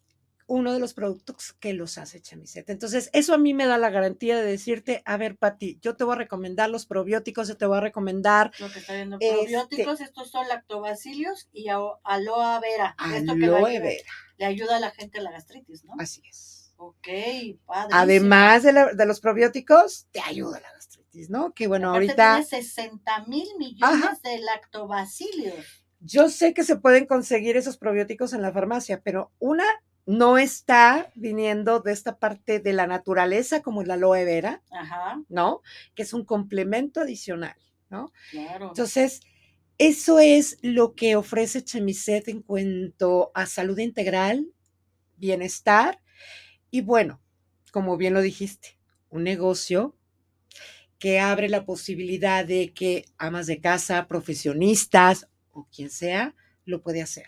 uno 0.51 0.73
de 0.73 0.81
los 0.81 0.95
productos 0.95 1.53
que 1.61 1.75
los 1.75 1.99
hace 1.99 2.21
Chamiseta. 2.23 2.73
Entonces, 2.73 3.11
eso 3.13 3.35
a 3.35 3.39
mí 3.39 3.53
me 3.53 3.67
da 3.67 3.77
la 3.77 3.91
garantía 3.91 4.35
de 4.39 4.45
decirte, 4.51 5.03
a 5.05 5.19
ver, 5.19 5.37
Pati, 5.37 5.79
yo 5.83 5.95
te 5.95 6.05
voy 6.05 6.15
a 6.15 6.19
recomendar 6.19 6.71
los 6.71 6.87
probióticos, 6.87 7.49
yo 7.49 7.59
te 7.59 7.67
voy 7.67 7.77
a 7.77 7.81
recomendar 7.83 8.51
Lo 8.59 8.71
que 8.73 8.79
está 8.79 8.95
viendo 8.95 9.19
Este- 9.21 9.35
probióticos, 9.37 10.01
estos 10.01 10.31
son 10.31 10.49
lactobacillus 10.49 11.49
y 11.53 11.69
aloe 11.69 12.61
vera. 12.63 12.97
Esto 13.15 13.35
que 13.35 13.39
le 13.41 13.47
aloe 13.47 13.79
vera. 13.81 14.11
le 14.39 14.45
ayuda 14.47 14.77
a 14.77 14.81
la 14.81 14.91
gente 14.91 15.19
a 15.19 15.23
la 15.23 15.33
gastritis, 15.33 15.85
¿no? 15.85 15.93
Así 15.99 16.23
es. 16.27 16.73
Ok, 16.79 17.09
padre. 17.67 17.91
Además 17.93 18.63
de, 18.63 18.73
la- 18.73 18.95
de 18.95 19.05
los 19.05 19.21
probióticos, 19.21 20.07
te 20.13 20.21
ayuda 20.21 20.61
la 20.61 20.73
gastritis, 20.73 21.29
¿no? 21.29 21.53
Que 21.53 21.67
bueno, 21.67 21.91
ahorita 21.91 22.37
tiene 22.37 22.47
60 22.63 23.25
mil 23.27 23.49
millones 23.59 24.03
Ajá. 24.05 24.19
de 24.23 24.39
lactobacillus. 24.39 25.78
Yo 26.01 26.29
sé 26.29 26.55
que 26.55 26.65
se 26.65 26.77
pueden 26.77 27.07
conseguir 27.07 27.57
esos 27.57 27.77
probióticos 27.77 28.33
en 28.33 28.43
la 28.43 28.53
farmacia, 28.53 29.01
pero 29.03 29.33
una 29.39 29.65
no 30.07 30.39
está 30.39 31.11
viniendo 31.15 31.81
de 31.81 31.93
esta 31.93 32.19
parte 32.19 32.61
de 32.61 32.73
la 32.73 32.87
naturaleza 32.87 33.61
como 33.61 33.83
la 33.83 33.95
aloe 33.95 34.25
vera, 34.25 34.63
Ajá, 34.71 35.23
¿no? 35.29 35.61
Que 35.95 36.03
es 36.03 36.13
un 36.15 36.25
complemento 36.25 37.01
adicional, 37.01 37.57
¿no? 37.91 38.13
claro. 38.31 38.69
Entonces, 38.69 39.21
eso 39.77 40.19
es 40.19 40.59
lo 40.63 40.95
que 40.95 41.15
ofrece 41.15 41.63
Chemiset 41.63 42.29
en 42.29 42.43
cuanto 42.43 43.31
a 43.35 43.47
salud 43.47 43.79
integral, 43.79 44.51
bienestar 45.17 46.01
y 46.71 46.81
bueno, 46.81 47.21
como 47.71 47.97
bien 47.97 48.15
lo 48.15 48.23
dijiste, 48.23 48.79
un 49.11 49.25
negocio 49.25 49.95
que 50.99 51.21
abre 51.21 51.49
la 51.49 51.65
posibilidad 51.65 52.45
de 52.45 52.73
que 52.73 53.05
amas 53.19 53.47
de 53.47 53.61
casa, 53.61 54.07
profesionistas 54.09 55.28
o 55.61 55.69
quien 55.75 55.91
sea, 55.91 56.35
lo 56.65 56.83
puede 56.83 57.03
hacer. 57.03 57.27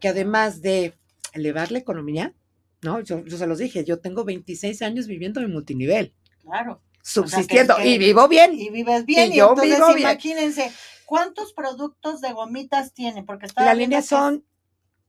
Que 0.00 0.08
además 0.08 0.62
de 0.62 0.94
elevar 1.34 1.70
la 1.72 1.78
economía, 1.78 2.34
¿no? 2.82 3.00
Yo, 3.00 3.24
yo 3.24 3.36
se 3.36 3.46
los 3.46 3.58
dije, 3.58 3.84
yo 3.84 4.00
tengo 4.00 4.24
26 4.24 4.82
años 4.82 5.06
viviendo 5.06 5.40
en 5.40 5.52
multinivel, 5.52 6.14
claro. 6.42 6.82
subsistiendo 7.02 7.76
que- 7.76 7.86
y 7.88 7.98
vivo 7.98 8.26
bien. 8.28 8.58
Y 8.58 8.70
vives 8.70 9.04
bien. 9.06 9.30
Y 9.30 9.34
Y, 9.34 9.38
yo 9.38 9.50
entonces 9.50 9.76
vivo 9.76 9.88
bien. 9.94 9.98
imagínense, 10.10 10.72
¿cuántos 11.06 11.52
productos 11.52 12.20
de 12.20 12.32
gomitas 12.32 12.92
tiene? 12.94 13.22
Porque 13.22 13.46
La 13.56 13.74
línea 13.74 14.00
que 14.00 14.06
son 14.06 14.44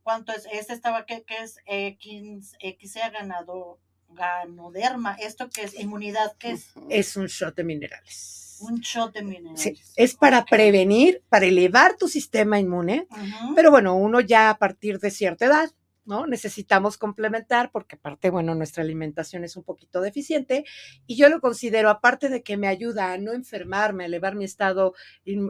¿Cuánto 0.04 0.32
es? 0.34 0.48
Este 0.52 0.74
estaba 0.74 1.06
que, 1.06 1.24
que 1.24 1.38
es 1.44 1.58
X, 1.68 2.54
XA 2.60 3.12
ganado, 3.12 3.80
ganoderma. 4.14 5.16
¿Esto 5.16 5.50
que 5.50 5.64
es? 5.64 5.80
Inmunidad, 5.80 6.36
que 6.38 6.52
es? 6.52 6.72
es 6.90 7.16
un 7.16 7.28
shot 7.28 7.56
de 7.56 7.64
minerales. 7.64 8.58
Un 8.62 8.80
shot 8.80 9.14
de 9.14 9.24
minerales. 9.24 9.60
Sí, 9.60 9.82
es 9.96 10.16
para 10.16 10.46
prevenir, 10.46 11.24
para 11.30 11.46
elevar 11.46 11.98
tu 11.98 12.08
sistema 12.08 12.60
inmune, 12.60 13.08
pero 13.56 13.72
bueno, 13.72 13.96
uno 13.96 14.20
ya 14.22 14.50
a 14.52 14.58
partir 14.58 15.00
de 15.00 15.10
cierta 15.10 15.46
edad, 15.46 15.72
¿no? 16.06 16.28
Necesitamos 16.28 16.98
complementar 16.98 17.72
porque 17.72 17.96
aparte, 17.96 18.30
bueno, 18.30 18.54
nuestra 18.54 18.84
alimentación 18.84 19.44
es 19.44 19.56
un 19.56 19.64
poquito 19.64 20.02
deficiente 20.02 20.64
y 21.08 21.16
yo 21.16 21.30
lo 21.30 21.42
considero, 21.42 21.90
aparte 21.90 22.30
de 22.30 22.44
que 22.44 22.58
me 22.58 22.68
ayuda 22.68 23.14
a 23.14 23.18
no 23.18 23.34
enfermarme, 23.34 24.04
a 24.04 24.08
elevar 24.08 24.36
mi 24.36 24.46
estado, 24.46 24.94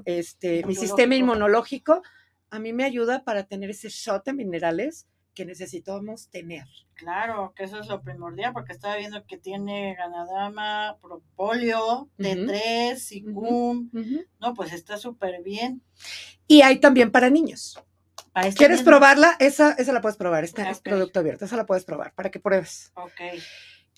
este, 0.05 0.63
mi 0.65 0.75
sistema 0.75 1.15
Inmunológico. 1.15 1.95
inmunológico, 1.95 2.01
a 2.49 2.59
mí 2.59 2.73
me 2.73 2.83
ayuda 2.83 3.23
para 3.23 3.43
tener 3.45 3.69
ese 3.69 3.89
shot 3.89 4.25
de 4.25 4.33
minerales 4.33 5.07
que 5.33 5.45
necesitamos 5.45 6.29
tener. 6.29 6.65
Claro, 6.93 7.53
que 7.55 7.63
eso 7.63 7.79
es 7.79 7.87
lo 7.87 8.01
primordial, 8.01 8.53
porque 8.53 8.73
estaba 8.73 8.97
viendo 8.97 9.25
que 9.25 9.37
tiene 9.37 9.95
ganadama, 9.95 10.97
propóleo, 11.01 12.09
T3, 12.19 12.95
Sicum. 12.97 13.89
No, 14.39 14.53
pues 14.53 14.73
está 14.73 14.97
súper 14.97 15.41
bien. 15.43 15.81
Y 16.47 16.61
hay 16.61 16.79
también 16.79 17.11
para 17.11 17.29
niños. 17.29 17.79
Este 18.35 18.55
¿Quieres 18.55 18.81
probarla? 18.81 19.35
Esa, 19.39 19.73
esa 19.73 19.91
la 19.93 20.01
puedes 20.01 20.17
probar. 20.17 20.43
Este 20.43 20.61
es 20.69 20.77
Ok. 20.77 20.83
producto 20.83 21.19
abierto. 21.19 21.45
Esa 21.45 21.57
la 21.57 21.65
puedes 21.65 21.83
probar 21.85 22.13
para 22.13 22.29
que 22.31 22.39
pruebes. 22.39 22.91
Ok. 22.95 23.19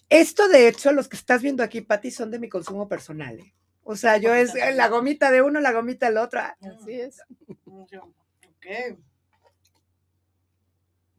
Esto, 0.09 0.47
de 0.47 0.67
hecho, 0.67 0.91
los 0.91 1.07
que 1.07 1.17
estás 1.17 1.41
viendo 1.41 1.63
aquí, 1.63 1.81
Pati, 1.81 2.09
son 2.11 2.31
de 2.31 2.39
mi 2.39 2.49
consumo 2.49 2.87
personal. 2.87 3.39
¿eh? 3.39 3.53
O 3.83 3.95
sea, 3.95 4.17
yo 4.17 4.33
es 4.33 4.53
la 4.75 4.87
gomita 4.87 5.29
de 5.31 5.41
uno, 5.41 5.59
la 5.59 5.71
gomita 5.71 6.07
del 6.07 6.17
otro. 6.17 6.39
ah, 6.39 6.55
Así 6.61 6.93
es. 6.93 7.21
Mm, 7.65 7.81
Ok. 7.81 8.97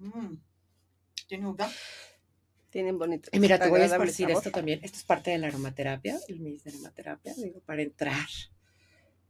Mm. 0.05 0.37
Tiene 1.27 1.47
uva. 1.47 1.71
Tienen 2.71 2.99
bonitos. 2.99 3.33
Y 3.33 3.39
mira, 3.39 3.59
te 3.59 3.69
voy 3.69 3.81
a 3.81 3.85
esparcir 3.87 4.27
sabor. 4.27 4.39
esto 4.43 4.51
también. 4.51 4.81
Esto 4.83 4.99
es 4.99 5.05
parte 5.05 5.31
de 5.31 5.39
la 5.39 5.47
aromaterapia, 5.49 6.19
el 6.29 6.41
mis 6.41 6.65
de 6.65 6.71
aromaterapia, 6.71 7.33
digo, 7.37 7.61
para 7.61 7.83
entrar 7.83 8.27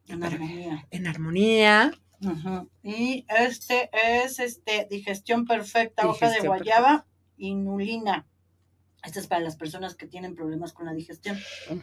En 0.09 0.21
Para- 0.21 0.35
armonía. 0.35 0.87
en 0.91 1.07
armonía. 1.07 1.93
Y 2.83 3.27
este 3.29 3.91
es 3.93 4.39
este 4.39 4.87
digestión 4.91 5.45
perfecta, 5.45 6.09
hoja 6.09 6.31
de 6.31 6.41
guayaba, 6.47 7.07
inulina. 7.37 8.27
Este 9.05 9.21
es 9.21 9.27
para 9.27 9.43
las 9.43 9.57
personas 9.57 9.95
que 9.95 10.07
tienen 10.07 10.35
problemas 10.35 10.73
con 10.73 10.87
la 10.87 10.95
digestión. 10.95 11.39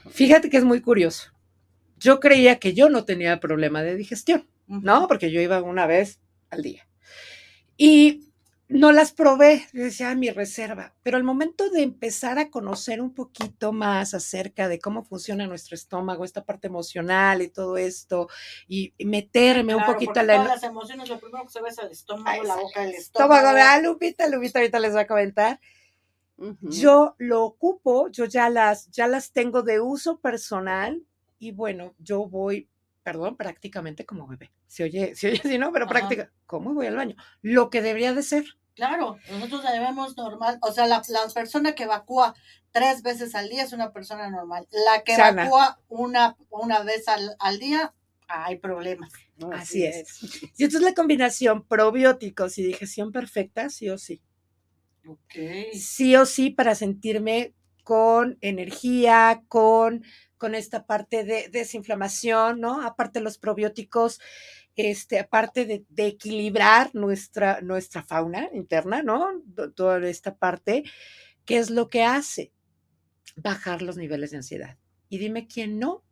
Fíjate 0.09 0.49
que 0.49 0.57
es 0.57 0.63
muy 0.63 0.81
curioso. 0.81 1.31
Yo 1.97 2.19
creía 2.19 2.57
que 2.57 2.73
yo 2.73 2.89
no 2.89 3.05
tenía 3.05 3.39
problema 3.39 3.83
de 3.83 3.95
digestión. 3.95 4.47
¿no? 4.67 5.07
Porque 5.07 5.31
yo 5.31 5.41
iba 5.41 5.61
una 5.61 5.85
vez 5.85 6.19
al 6.49 6.63
día. 6.63 6.87
Y 7.77 8.30
no 8.71 8.91
las 8.91 9.11
probé, 9.13 9.67
yo 9.73 9.83
decía, 9.83 10.09
"Ah, 10.11 10.15
mi 10.15 10.29
reserva. 10.29 10.95
Pero 11.03 11.17
al 11.17 11.23
momento 11.23 11.69
de 11.69 11.83
empezar 11.83 12.39
a 12.39 12.49
conocer 12.49 13.01
un 13.01 13.13
poquito 13.13 13.73
más 13.73 14.13
acerca 14.13 14.67
de 14.69 14.79
cómo 14.79 15.03
funciona 15.03 15.47
nuestro 15.47 15.75
estómago, 15.75 16.25
esta 16.25 16.45
parte 16.45 16.67
emocional 16.67 17.41
y 17.41 17.49
todo 17.49 17.77
esto, 17.77 18.29
y 18.67 18.93
meterme 19.05 19.75
un 19.75 19.81
Claro, 19.81 19.93
poquito 19.93 20.13
porque 20.13 20.19
a 20.21 20.23
la 20.23 20.35
todas 20.37 20.47
las 20.47 20.63
emociones, 20.63 21.09
lo 21.09 21.19
primero 21.19 21.45
que 21.45 21.51
se 21.51 21.61
ve 21.61 21.69
es 21.69 21.77
el 21.79 21.91
estómago, 21.91 22.29
Ay, 22.31 22.41
la 22.43 22.55
boca 22.55 22.81
del 22.81 22.93
estómago. 22.95 23.33
estómago 23.33 23.53
de 23.55 23.61
ah, 23.61 23.81
Lupita, 23.81 24.27
Lupita 24.27 24.59
ahorita 24.59 24.79
les 24.79 24.91
voy 24.93 25.01
a 25.01 25.07
comentar. 25.07 25.59
Yo 26.63 27.15
lo 27.17 27.43
ocupo, 27.43 28.07
yo 28.09 28.25
ya 28.25 28.49
las, 28.49 28.89
ya 28.91 29.07
las 29.07 29.31
tengo 29.33 29.63
de 29.63 29.79
uso 29.79 30.19
personal 30.19 31.03
y 31.39 31.51
bueno, 31.51 31.95
yo 31.97 32.27
voy, 32.27 32.69
perdón, 33.03 33.35
prácticamente 33.35 34.05
como 34.05 34.27
bebé. 34.27 34.51
Se 34.67 34.83
oye, 34.83 35.15
se 35.15 35.29
oye 35.29 35.41
así, 35.43 35.57
¿no? 35.57 35.71
Pero 35.71 35.85
Ajá. 35.85 35.89
práctica, 35.89 36.31
¿cómo 36.45 36.73
voy 36.73 36.87
al 36.87 36.95
baño? 36.95 37.15
Lo 37.41 37.69
que 37.69 37.81
debería 37.81 38.13
de 38.13 38.23
ser. 38.23 38.45
Claro, 38.75 39.17
nosotros 39.29 39.63
debemos 39.63 40.15
normal, 40.15 40.57
o 40.61 40.71
sea, 40.71 40.87
la, 40.87 41.01
la 41.09 41.33
persona 41.33 41.75
que 41.75 41.83
evacúa 41.83 42.33
tres 42.71 43.01
veces 43.01 43.35
al 43.35 43.49
día 43.49 43.63
es 43.63 43.73
una 43.73 43.91
persona 43.91 44.29
normal. 44.29 44.67
La 44.71 45.03
que 45.03 45.15
Sana. 45.15 45.43
evacúa 45.43 45.79
una, 45.89 46.37
una 46.49 46.81
vez 46.83 47.07
al, 47.07 47.35
al 47.39 47.59
día, 47.59 47.93
hay 48.27 48.57
problemas. 48.57 49.11
Así 49.53 49.83
es. 49.85 50.23
Y 50.57 50.63
entonces 50.63 50.81
la 50.89 50.93
combinación 50.93 51.65
probióticos 51.67 52.57
y 52.57 52.63
digestión 52.63 53.11
perfecta, 53.11 53.69
sí 53.69 53.89
o 53.89 53.97
sí. 53.97 54.21
Ok. 55.05 55.33
Sí 55.73 56.15
o 56.15 56.25
sí 56.25 56.49
para 56.49 56.75
sentirme 56.75 57.53
con 57.83 58.37
energía, 58.41 59.43
con, 59.47 60.03
con 60.37 60.55
esta 60.55 60.85
parte 60.85 61.23
de 61.23 61.49
desinflamación, 61.49 62.61
¿no? 62.61 62.81
Aparte 62.83 63.19
los 63.19 63.37
probióticos, 63.37 64.19
este, 64.75 65.19
aparte 65.19 65.65
de, 65.65 65.85
equilibrar 66.07 66.91
nuestra, 66.95 67.61
nuestra 67.61 68.03
fauna 68.03 68.49
interna, 68.53 69.03
¿no? 69.03 69.27
To- 69.55 69.71
Toda 69.71 70.07
esta 70.09 70.35
parte, 70.37 70.83
¿qué 71.45 71.57
es 71.59 71.69
lo 71.69 71.89
que 71.89 72.03
hace? 72.03 72.53
Bajar 73.35 73.81
los 73.81 73.97
niveles 73.97 74.31
de 74.31 74.37
ansiedad. 74.37 74.77
Y 75.09 75.17
dime 75.19 75.47
quién 75.47 75.79
no. 75.79 76.03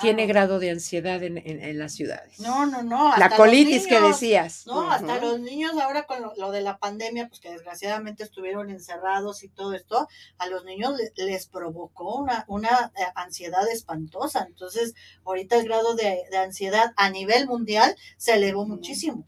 Tiene 0.00 0.26
grado 0.26 0.58
de 0.58 0.70
ansiedad 0.70 1.22
en, 1.22 1.38
en- 1.38 1.62
en 1.62 1.78
las 1.78 1.92
ciudades. 1.94 2.40
No, 2.40 2.66
no, 2.66 2.82
no. 2.82 3.16
la 3.16 3.26
hasta 3.26 3.36
colitis 3.36 3.86
que 3.86 4.00
decías. 4.00 4.66
No, 4.66 4.90
hasta 4.90 5.20
los 5.20 5.38
niños 5.40 5.72
ahora 5.80 6.02
con 6.04 6.20
lo, 6.20 6.32
lo 6.36 6.50
de 6.50 6.62
la 6.62 6.78
pandemia, 6.78 7.28
pues 7.28 7.40
que 7.40 7.50
desgraciadamente 7.50 8.24
estuvieron 8.24 8.70
encerrados 8.70 9.44
y 9.44 9.48
todo 9.48 9.74
esto, 9.74 10.08
a 10.38 10.46
los 10.48 10.64
niños 10.64 10.94
le- 10.98 11.12
les 11.24 11.46
provocó 11.46 12.16
una, 12.16 12.44
una 12.48 12.92
eh, 12.96 13.02
ansiedad 13.14 13.68
espantosa. 13.70 14.44
Entonces, 14.48 14.94
ahorita 15.24 15.56
el 15.56 15.64
grado 15.66 15.94
de, 15.94 16.22
de 16.30 16.36
ansiedad 16.38 16.92
a 16.96 17.10
nivel 17.10 17.46
mundial 17.46 17.94
se 18.16 18.34
elevó 18.34 18.66
muchísimo. 18.66 19.26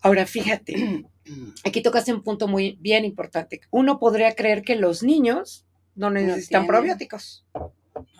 Ahora, 0.00 0.24
fíjate, 0.24 1.04
aquí 1.64 1.82
tocaste 1.82 2.12
un 2.14 2.22
punto 2.22 2.48
muy 2.48 2.78
bien 2.80 3.04
importante. 3.04 3.60
Uno 3.70 3.98
podría 3.98 4.34
creer 4.34 4.62
que 4.62 4.76
los 4.76 5.02
niños 5.02 5.66
no 5.94 6.10
necesitan 6.10 6.66
probióticos 6.66 7.44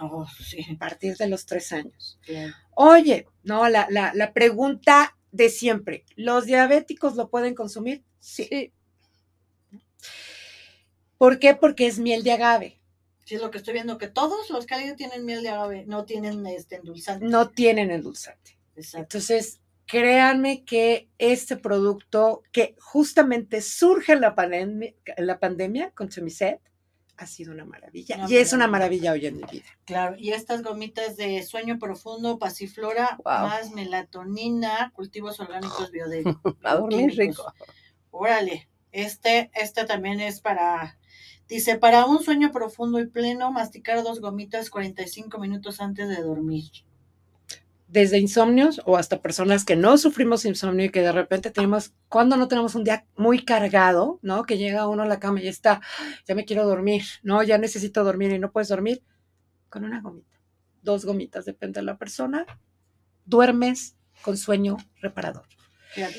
Oh, 0.01 0.27
sí, 0.27 0.67
a 0.75 0.79
partir 0.79 1.17
de 1.17 1.29
los 1.29 1.47
tres 1.47 1.73
años. 1.73 2.19
Oye, 2.75 3.27
no, 3.43 3.69
la, 3.69 3.87
la, 3.91 4.13
la 4.15 4.33
pregunta 4.33 5.17
de 5.33 5.49
siempre, 5.49 6.05
¿los 6.17 6.47
diabéticos 6.47 7.17
lo 7.17 7.29
pueden 7.29 7.55
consumir? 7.55 8.05
Sí. 8.19 8.49
Sí. 8.51 8.73
¿Por 11.19 11.39
qué? 11.39 11.55
Porque 11.55 11.87
es 11.87 11.99
miel 11.99 12.23
de 12.23 12.33
agave. 12.33 12.81
Sí, 13.25 13.35
es 13.35 13.43
lo 13.43 13.51
que 13.51 13.59
estoy 13.59 13.75
viendo, 13.75 13.99
que 13.99 14.09
todos 14.09 14.49
los 14.51 14.65
cálidos 14.65 14.97
tienen 14.97 15.25
miel 15.25 15.43
de 15.43 15.51
agave, 15.51 15.85
no 15.87 16.05
tienen 16.05 16.47
este 16.47 16.77
endulzante. 16.77 17.27
No 17.27 17.51
tienen 17.51 17.91
endulzante. 17.91 18.59
Exacto. 18.75 19.19
Entonces, 19.19 19.61
créanme 19.87 20.65
que 20.65 21.11
este 21.19 21.57
producto 21.57 22.43
que 22.53 22.75
justamente 22.79 23.61
surge 23.61 24.13
en 24.13 24.21
la, 24.21 24.35
la 25.19 25.39
pandemia 25.39 25.91
con 25.91 26.09
Chemiset 26.09 26.61
ha 27.19 27.27
sido 27.27 27.53
una 27.53 27.65
maravilla. 27.65 28.17
Una 28.17 28.31
y 28.31 28.37
es 28.37 28.53
una 28.53 28.67
maravilla. 28.69 29.13
hoy 29.13 29.27
en 29.27 29.37
mi 29.37 29.43
vida. 29.51 29.65
Claro, 29.85 30.17
y 30.19 30.31
estas 30.31 30.63
gomitas 30.63 31.17
de 31.17 31.43
sueño 31.43 31.79
profundo, 31.79 32.39
pasiflora, 32.39 33.17
Wow. 33.25 33.49
más 33.49 33.71
melatonina, 33.73 34.93
cultivos 34.95 35.41
orgánicos 35.41 35.91
biodé- 35.93 36.39
A 36.63 36.75
dormir 36.77 37.15
rico. 37.17 37.53
Órale, 38.11 38.69
este, 38.93 39.51
este 39.55 39.85
también 39.85 40.21
es 40.21 40.41
para, 40.41 40.99
dice, 41.49 41.77
para 41.77 42.07
un 42.07 42.23
sueño 42.23 42.53
profundo 42.53 43.01
y 43.01 43.07
pleno, 43.07 43.51
masticar 43.53 44.03
dos 44.03 44.21
gomitas 44.21 44.71
45 44.71 45.39
minutos 45.39 45.81
antes 45.81 46.09
de 46.09 46.23
dormir. 46.23 46.71
Desde 47.89 48.19
insomnios 48.19 48.83
o 48.85 48.97
hasta 48.99 49.23
personas 49.23 49.65
que 49.65 49.75
no 49.75 49.97
sufrimos 49.97 50.45
insomnio 50.45 50.85
y 50.87 50.91
que 50.91 51.01
de 51.01 51.11
repente 51.13 51.51
tenemos, 51.51 51.95
cuando 52.09 52.37
no 52.37 52.47
tenemos 52.47 52.75
un 52.75 52.85
día 52.85 53.07
muy 53.17 53.45
cargado, 53.45 54.19
¿no? 54.23 54.45
Que 54.45 54.59
llega 54.59 54.87
uno 54.89 55.03
a 55.05 55.07
la 55.07 55.19
cama 55.19 55.41
y 55.41 55.49
está, 55.49 55.81
ya 56.27 56.35
me 56.35 56.45
quiero 56.45 56.67
dormir, 56.67 57.03
¿no? 57.23 57.43
Ya 57.43 57.57
necesito 57.57 58.05
dormir 58.05 58.31
y 58.33 58.39
no 58.39 58.53
puedes 58.53 58.69
dormir, 58.69 59.03
con 59.71 59.85
una 59.85 60.01
gomita, 60.03 60.39
dos 60.83 61.07
gomitas, 61.07 61.47
depende 61.47 61.81
de 61.81 61.87
la 61.87 61.97
persona, 61.97 62.45
duermes 63.25 63.97
con 64.23 64.37
sueño 64.37 64.77
reparador. 65.01 65.47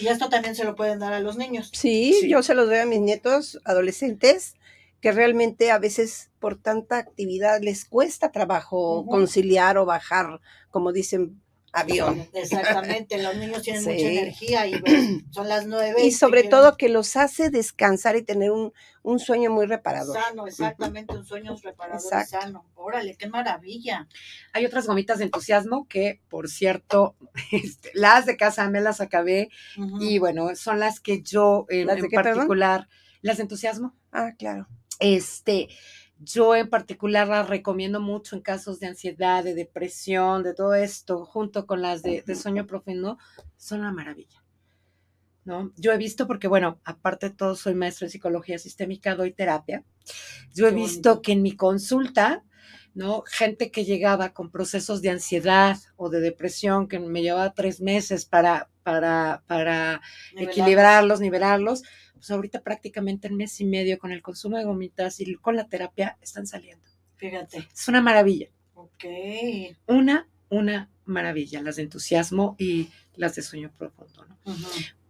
Y 0.02 0.08
esto 0.08 0.30
también 0.30 0.56
se 0.56 0.66
lo 0.66 0.76
pueden 0.76 0.98
dar 1.00 1.14
a 1.14 1.20
los 1.20 1.38
niños. 1.38 1.70
Sí, 1.74 2.14
Sí. 2.22 2.30
yo 2.30 2.42
se 2.42 2.56
los 2.56 2.68
doy 2.68 2.80
a 2.80 2.86
mis 2.86 3.00
nietos 3.00 3.60
adolescentes 3.64 4.56
que 5.00 5.12
realmente 5.12 5.72
a 5.72 5.80
veces 5.80 6.32
por 6.40 6.60
tanta 6.60 6.98
actividad 6.98 7.62
les 7.62 7.86
cuesta 7.86 8.32
trabajo 8.32 9.06
conciliar 9.06 9.78
o 9.78 9.86
bajar, 9.86 10.42
como 10.72 10.92
dicen, 10.92 11.42
avión. 11.74 12.28
Exactamente, 12.34 13.22
los 13.22 13.36
niños 13.36 13.62
tienen 13.62 13.84
Sí. 13.84 13.90
mucha 13.90 14.08
energía 14.08 14.68
y 14.68 14.74
son 15.32 15.48
las 15.48 15.66
nueve. 15.68 16.04
Y 16.06 16.12
sobre 16.12 16.42
quieren- 16.42 16.50
todo 16.50 16.78
que 16.78 16.90
los 16.90 17.16
hace 17.16 17.50
descansar 17.50 18.16
y 18.16 18.24
tener 18.24 18.52
un, 18.52 18.74
un 19.04 19.20
sueño 19.20 19.52
muy 19.52 19.66
reparador. 19.66 20.16
Sano, 20.22 20.48
exactamente, 20.48 21.16
un 21.16 21.26
sueño 21.26 21.56
reparador 21.64 22.02
y 22.24 22.26
sano. 22.28 22.66
Órale, 22.76 23.16
qué 23.16 23.28
maravilla. 23.28 24.08
Hay 24.54 24.66
otras 24.66 24.88
gomitas 24.88 25.20
de 25.20 25.26
entusiasmo 25.26 25.88
que, 25.88 26.22
por 26.30 26.50
cierto, 26.50 27.16
este, 27.52 27.92
las 27.94 28.26
de 28.26 28.36
casa 28.38 28.70
me 28.70 28.82
las 28.82 29.02
acabé 29.02 29.50
y 30.00 30.20
bueno, 30.20 30.56
son 30.56 30.80
las 30.80 31.00
que 31.00 31.22
yo 31.22 31.66
en, 31.70 31.88
¿Las 31.88 31.98
de 31.98 32.02
en 32.04 32.10
qué, 32.10 32.16
perdón? 32.16 32.34
particular, 32.36 32.88
las 33.22 33.38
de 33.38 33.44
entusiasmo, 33.44 33.94
Ah, 34.12 34.32
claro. 34.38 34.68
este, 35.00 35.68
yo 36.20 36.56
en 36.56 36.70
particular 36.70 37.28
las 37.28 37.48
recomiendo 37.50 38.00
mucho 38.02 38.36
en 38.36 38.42
casos 38.42 38.80
de 38.80 38.88
ansiedad, 38.88 39.44
de 39.44 39.54
depresión, 39.56 40.44
de 40.44 40.54
todo 40.54 40.74
esto, 40.76 41.26
junto 41.26 41.66
con 41.66 41.82
las 41.82 42.04
de, 42.04 42.22
de 42.24 42.36
sueño 42.36 42.68
profundo, 42.68 43.18
son 43.58 43.80
una 43.82 43.92
maravilla. 43.92 44.44
¿No? 45.46 45.72
Yo 45.78 45.92
he 45.94 45.98
visto, 45.98 46.28
porque 46.28 46.48
bueno, 46.48 46.80
aparte 46.84 47.30
de 47.30 47.36
todo, 47.36 47.56
soy 47.56 47.74
maestro 47.74 48.06
en 48.06 48.12
psicología 48.12 48.60
sistémica, 48.60 49.16
doy 49.16 49.32
terapia. 49.34 49.84
Yo 50.54 50.68
he 50.68 50.70
Qué 50.70 50.76
visto 50.76 51.10
bonito. 51.10 51.22
que 51.22 51.32
en 51.32 51.42
mi 51.42 51.56
consulta, 51.56 52.44
¿no? 52.94 53.24
Gente 53.26 53.72
que 53.72 53.86
llegaba 53.86 54.34
con 54.34 54.52
procesos 54.52 55.02
de 55.02 55.10
ansiedad 55.10 55.78
o 55.96 56.10
de 56.10 56.20
depresión, 56.20 56.88
que 56.88 57.00
me 57.00 57.22
llevaba 57.24 57.54
tres 57.54 57.82
meses 57.82 58.26
para, 58.26 58.70
para, 58.84 59.44
para 59.48 60.02
Nivelarlos. 60.32 60.50
equilibrarlos, 60.60 61.20
nivelarlos, 61.22 61.84
pues 62.20 62.30
ahorita 62.32 62.62
prácticamente 62.62 63.28
en 63.28 63.36
mes 63.38 63.60
y 63.60 63.66
medio 63.66 63.98
con 63.98 64.12
el 64.12 64.22
consumo 64.22 64.58
de 64.58 64.66
gomitas 64.66 65.20
y 65.20 65.36
con 65.36 65.56
la 65.56 65.68
terapia 65.68 66.18
están 66.22 66.46
saliendo. 66.48 66.86
Fíjate. 67.16 67.68
Es 67.74 67.88
una 67.88 68.02
maravilla, 68.02 68.48
Ok. 68.76 69.04
una, 69.88 70.28
una 70.50 70.90
maravilla, 71.06 71.62
las 71.62 71.78
de 71.78 71.84
entusiasmo 71.84 72.56
y 72.60 72.90
las 73.16 73.36
de 73.36 73.42
sueño 73.42 73.72
profundo, 73.78 74.26
¿no? 74.26 74.38
Ujú. 74.54 74.68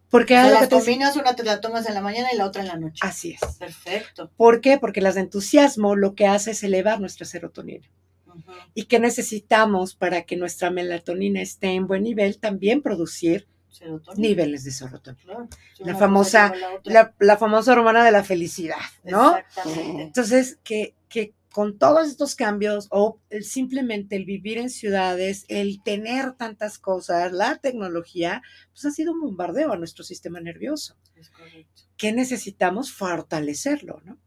Porque 0.10 0.34
O 0.36 0.42
sea, 0.42 0.50
las 0.62 0.70
combinas, 0.70 1.16
una 1.18 1.36
te 1.36 1.44
la 1.44 1.62
tomas 1.62 1.88
en 1.88 1.94
la 1.94 2.02
mañana 2.02 2.30
y 2.34 2.38
la 2.38 2.46
otra 2.48 2.64
en 2.64 2.68
la 2.70 2.78
noche. 2.78 3.00
así 3.04 3.34
es. 3.40 3.58
Perfecto. 3.58 4.32
¿Por 4.36 4.60
qué? 4.60 4.80
Porque 4.80 5.02
las 5.02 5.14
de 5.16 5.22
entusiasmo 5.22 5.96
lo 5.96 6.16
que 6.16 6.26
hace 6.26 6.52
es 6.52 6.64
elevar 6.64 7.00
nuestra 7.00 7.28
serotonina. 7.28 7.88
Ujú. 8.26 8.42
¿Y 8.74 8.86
qué 8.86 9.00
necesitamos 9.00 9.94
para 9.94 10.24
que 10.24 10.36
nuestra 10.36 10.72
melatonina 10.72 11.42
esté 11.42 11.68
en 11.74 11.86
buen 11.86 12.04
nivel? 12.04 12.40
También 12.40 12.82
producir 12.82 13.48
Serotonina. 13.70 14.28
niveles 14.28 14.64
de 14.64 14.72
serotonina. 14.72 15.48
La 15.80 15.96
famosa- 15.96 16.54
la 16.56 16.74
otra. 16.76 16.94
La, 16.94 17.16
la 17.20 17.38
famosa 17.38 17.72
hormona 17.74 18.04
de 18.04 18.12
la 18.12 18.24
felicidad, 18.24 18.78
¿no? 19.04 19.38
Exactamente. 19.38 20.04
Entonces, 20.04 20.58
que, 20.64 20.96
que 21.08 21.34
con 21.52 21.78
todos 21.80 22.08
estos 22.08 22.36
cambios 22.36 22.88
o 22.92 23.20
el- 23.30 23.44
simplemente 23.44 24.16
el 24.16 24.26
vivir 24.26 24.58
en 24.60 24.70
ciudades, 24.70 25.46
el 25.48 25.82
tener 25.84 26.34
tantas 26.34 26.78
cosas, 26.78 27.32
la 27.32 27.58
tecnología, 27.58 28.42
pues 28.72 28.86
ha 28.86 28.92
sido 28.92 29.14
un 29.14 29.22
bombardeo 29.22 29.72
a 29.72 29.78
nuestro 29.78 30.04
sistema 30.04 30.40
nervioso. 30.40 30.96
Es 31.16 31.30
correcto. 31.32 31.84
que 31.98 32.14
necesitamos 32.14 32.94
fortalecerlo, 32.94 34.02
¿no? 34.06 34.18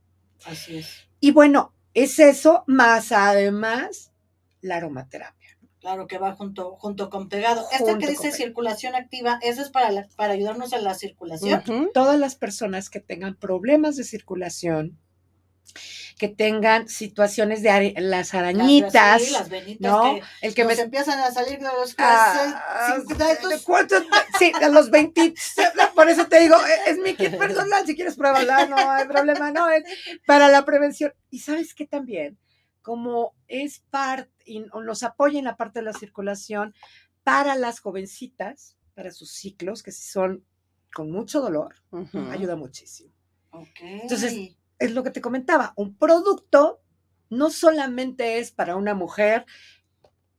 Así 0.45 0.79
es. 0.79 0.89
Y 1.21 1.31
bueno, 1.31 1.73
es 1.95 2.19
eso, 2.19 2.65
más 2.67 3.13
además 3.13 4.13
la 4.61 4.77
aromaterapia. 4.77 5.42
Claro 5.83 6.07
que 6.07 6.17
va 6.17 6.33
junto, 6.35 6.77
junto 6.77 7.11
con 7.11 7.29
pegado. 7.29 7.63
Esta 7.73 7.79
Junto 7.79 7.99
que 7.99 8.05
con 8.07 8.15
dice 8.15 8.31
circulación 8.33 8.95
activa, 8.95 9.39
eso 9.43 9.61
es 9.63 9.69
para, 9.69 9.91
la- 9.91 10.07
para 10.17 10.33
ayudarnos 10.33 10.73
a 10.73 10.79
la 10.79 10.95
circulación. 10.95 11.91
Todas 11.93 12.19
las 12.19 12.37
personas 12.37 12.89
que 12.89 13.01
tengan 13.01 13.35
problemas 13.35 13.97
de 13.97 14.05
circulación, 14.05 14.97
que 16.19 16.29
tengan 16.29 16.89
situaciones 16.89 17.63
de 17.63 17.71
are- 17.71 17.95
las 17.99 18.33
arañitas, 18.33 19.23
sí, 19.23 19.33
las 19.33 19.49
venitas 19.49 19.91
¿no? 19.91 20.03
que 20.15 20.23
El 20.47 20.55
que 20.55 20.65
nos 20.65 20.77
me 20.77 20.83
empiezan 20.85 21.19
a 21.19 21.33
salir 21.33 21.59
de 21.59 21.65
los 21.65 21.97
Ah, 21.99 22.93
cincuenta 22.95 23.27
¿de 23.27 23.33
estos- 23.33 23.63
cuántos? 23.63 24.05
Sí, 24.39 24.53
a 24.63 24.69
los 24.69 24.89
20. 24.91 25.35
Por 25.97 26.09
eso 26.09 26.27
te 26.29 26.39
digo, 26.41 26.55
e, 26.65 26.91
es 26.91 26.99
mi 26.99 27.15
kit 27.17 27.37
personal. 27.37 27.85
Si 27.87 27.97
quieres 27.97 28.15
pruébala, 28.15 28.67
no 28.67 28.77
hay 28.89 29.07
problema, 29.09 29.51
no 29.51 29.69
es 29.69 29.83
para 30.27 30.49
la 30.49 30.65
prevención. 30.65 31.13
Y 31.31 31.41
sabes 31.41 31.75
que 31.75 31.87
también, 31.89 32.39
como 32.83 33.35
es 33.49 33.81
parte 33.91 34.31
nos 34.85 35.03
apoya 35.03 35.39
en 35.39 35.47
la 35.47 35.57
parte 35.57 35.81
de 35.81 35.87
la 35.87 35.93
circulación 35.93 36.75
para 37.23 37.55
las 37.55 37.81
jovencitas, 37.81 38.77
para 38.95 39.11
sus 39.11 39.31
ciclos, 39.31 39.83
que 39.83 39.93
si 39.93 40.03
son 40.03 40.45
con 40.93 41.11
mucho 41.11 41.41
dolor, 41.41 41.75
ayuda 42.31 42.57
muchísimo. 42.57 43.13
Entonces, 43.81 44.57
es 44.79 44.93
lo 44.93 45.03
que 45.03 45.11
te 45.11 45.21
comentaba, 45.21 45.73
un 45.77 45.97
producto 45.97 46.83
no 47.31 47.51
solamente 47.51 48.39
es 48.39 48.51
para 48.51 48.77
una 48.77 48.95
mujer 48.95 49.47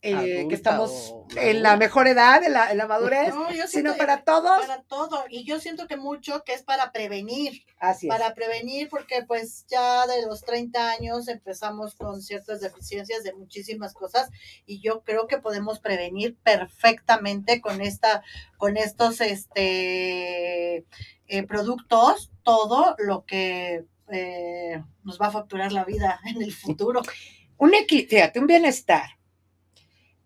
eh, 0.04 0.46
que 0.50 0.56
estamos 0.56 1.12
o 1.14 1.28
en 1.38 1.64
la 1.64 1.78
mejor 1.78 2.08
edad, 2.08 2.44
en 2.44 2.54
la, 2.54 2.72
en 2.72 2.78
la 2.78 2.88
madurez, 2.88 3.34
No, 3.34 3.50
yo 3.52 3.68
sino 3.68 3.96
para 3.96 4.24
todos. 4.24 4.60
para 4.66 4.84
todo. 4.84 5.24
Y 5.30 5.46
yo 5.46 5.60
siento 5.60 5.88
que 5.88 5.96
mucho 5.98 6.44
que 6.44 6.54
es 6.54 6.62
para 6.64 6.92
prevenir. 6.92 7.64
Así 7.80 8.08
es. 8.08 8.14
para 8.14 8.34
prevenir, 8.34 8.90
porque 8.90 9.24
pues 9.26 9.66
ya 9.68 10.06
de 10.08 10.26
los 10.26 10.42
30 10.42 10.92
años 10.92 11.28
empezamos 11.28 11.96
con 11.96 12.22
ciertas 12.22 12.60
deficiencias 12.62 13.24
de 13.24 13.34
muchísimas 13.34 13.94
cosas 13.94 14.30
y 14.66 14.80
yo 14.82 15.02
creo 15.04 15.28
que 15.28 15.38
podemos 15.38 15.80
prevenir 15.80 16.38
perfectamente 16.44 17.62
con 17.62 17.82
esta, 17.82 18.24
con 18.58 18.78
estos 18.78 19.22
este 19.22 20.86
eh, 21.28 21.44
productos 21.48 22.32
todo 22.44 22.96
lo 23.00 23.26
que 23.26 23.86
eh, 24.12 24.84
nos 25.04 25.20
va 25.20 25.28
a 25.28 25.32
facturar 25.32 25.72
la 25.72 25.86
vida 25.86 26.20
en 26.26 26.42
el 26.42 26.54
futuro. 26.54 27.02
Un 27.58 27.72
equi- 27.72 28.08
fíjate, 28.08 28.40
un 28.40 28.48
bienestar, 28.48 29.18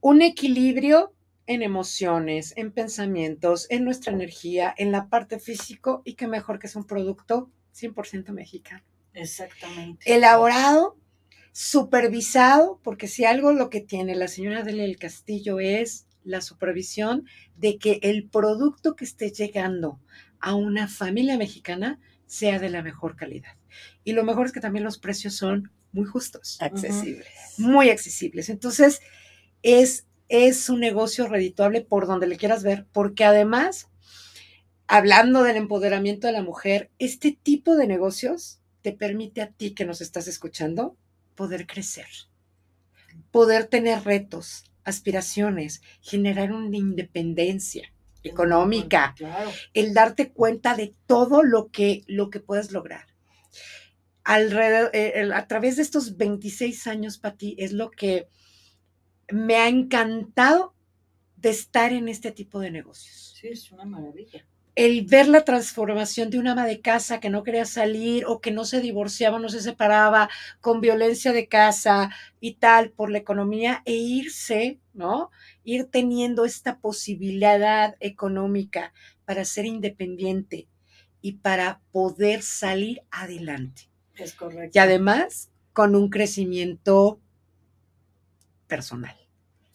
un 0.01 0.21
equilibrio 0.21 1.13
en 1.45 1.61
emociones, 1.61 2.53
en 2.57 2.71
pensamientos, 2.71 3.67
en 3.69 3.85
nuestra 3.85 4.13
energía, 4.13 4.73
en 4.77 4.91
la 4.91 5.09
parte 5.09 5.39
físico 5.39 6.01
y 6.03 6.13
que 6.15 6.27
mejor 6.27 6.59
que 6.59 6.67
es 6.67 6.75
un 6.75 6.85
producto 6.85 7.49
100% 7.73 8.31
mexicano. 8.31 8.83
Exactamente. 9.13 10.13
elaborado 10.13 10.95
supervisado, 11.51 12.79
porque 12.83 13.07
si 13.07 13.25
algo 13.25 13.51
lo 13.51 13.71
que 13.71 13.81
tiene 13.81 14.15
la 14.15 14.27
señora 14.27 14.61
del 14.61 14.95
Castillo 14.99 15.59
es 15.59 16.05
la 16.23 16.41
supervisión 16.41 17.25
de 17.55 17.79
que 17.79 17.99
el 18.03 18.29
producto 18.29 18.95
que 18.95 19.05
esté 19.05 19.31
llegando 19.31 19.99
a 20.39 20.53
una 20.53 20.87
familia 20.87 21.35
mexicana 21.35 21.99
sea 22.27 22.59
de 22.59 22.69
la 22.69 22.83
mejor 22.83 23.15
calidad. 23.15 23.55
Y 24.03 24.11
lo 24.11 24.23
mejor 24.23 24.45
es 24.45 24.51
que 24.51 24.59
también 24.59 24.83
los 24.83 24.99
precios 24.99 25.33
son 25.33 25.71
muy 25.93 26.05
justos. 26.05 26.57
Accesibles. 26.61 27.27
Muy 27.57 27.89
accesibles. 27.89 28.49
Entonces, 28.49 29.01
es, 29.63 30.07
es 30.29 30.69
un 30.69 30.79
negocio 30.79 31.27
redituable 31.27 31.81
por 31.81 32.07
donde 32.07 32.27
le 32.27 32.37
quieras 32.37 32.63
ver, 32.63 32.85
porque 32.91 33.25
además, 33.25 33.89
hablando 34.87 35.43
del 35.43 35.57
empoderamiento 35.57 36.27
de 36.27 36.33
la 36.33 36.43
mujer, 36.43 36.91
este 36.99 37.31
tipo 37.31 37.75
de 37.75 37.87
negocios 37.87 38.59
te 38.81 38.93
permite 38.93 39.41
a 39.41 39.51
ti 39.51 39.73
que 39.73 39.85
nos 39.85 40.01
estás 40.01 40.27
escuchando 40.27 40.97
poder 41.35 41.67
crecer, 41.67 42.07
poder 43.31 43.65
tener 43.65 44.03
retos, 44.03 44.63
aspiraciones, 44.83 45.81
generar 46.01 46.51
una 46.51 46.77
independencia 46.77 47.91
económica, 48.23 49.15
el 49.73 49.93
darte 49.93 50.31
cuenta 50.31 50.75
de 50.75 50.95
todo 51.05 51.43
lo 51.43 51.69
que, 51.69 52.03
lo 52.07 52.29
que 52.29 52.39
puedes 52.39 52.71
lograr. 52.71 53.05
Alrededor, 54.23 54.89
eh, 54.93 55.29
a 55.33 55.47
través 55.47 55.77
de 55.77 55.83
estos 55.83 56.17
26 56.17 56.87
años, 56.87 57.17
Pati, 57.17 57.55
es 57.57 57.71
lo 57.71 57.91
que 57.91 58.27
me 59.31 59.55
ha 59.55 59.67
encantado 59.67 60.73
de 61.35 61.49
estar 61.49 61.93
en 61.93 62.07
este 62.09 62.31
tipo 62.31 62.59
de 62.59 62.71
negocios. 62.71 63.35
Sí, 63.39 63.47
es 63.47 63.71
una 63.71 63.85
maravilla 63.85 64.45
el 64.77 65.07
ver 65.07 65.27
la 65.27 65.43
transformación 65.43 66.29
de 66.29 66.37
una 66.37 66.51
ama 66.51 66.67
de 66.67 66.81
casa 66.81 67.19
que 67.19 67.31
no 67.31 67.41
quería 67.41 67.65
salir 67.65 68.25
o 68.27 68.41
que 68.41 68.51
no 68.51 68.63
se 68.63 68.79
divorciaba, 68.79 69.39
no 69.39 69.49
se 69.49 69.59
separaba, 69.59 70.29
con 70.61 70.81
violencia 70.81 71.33
de 71.33 71.47
casa 71.47 72.11
y 72.39 72.53
tal 72.53 72.91
por 72.91 73.09
la 73.09 73.17
economía 73.17 73.81
e 73.85 73.93
irse, 73.93 74.79
¿no? 74.93 75.31
Ir 75.63 75.85
teniendo 75.85 76.45
esta 76.45 76.77
posibilidad 76.77 77.95
económica 77.99 78.93
para 79.25 79.45
ser 79.45 79.65
independiente 79.65 80.67
y 81.23 81.33
para 81.33 81.81
poder 81.91 82.43
salir 82.43 83.01
adelante. 83.09 83.89
Es 84.15 84.33
correcto. 84.33 84.77
Y 84.77 84.79
además 84.79 85.49
con 85.73 85.95
un 85.95 86.11
crecimiento 86.11 87.19
personal. 88.67 89.15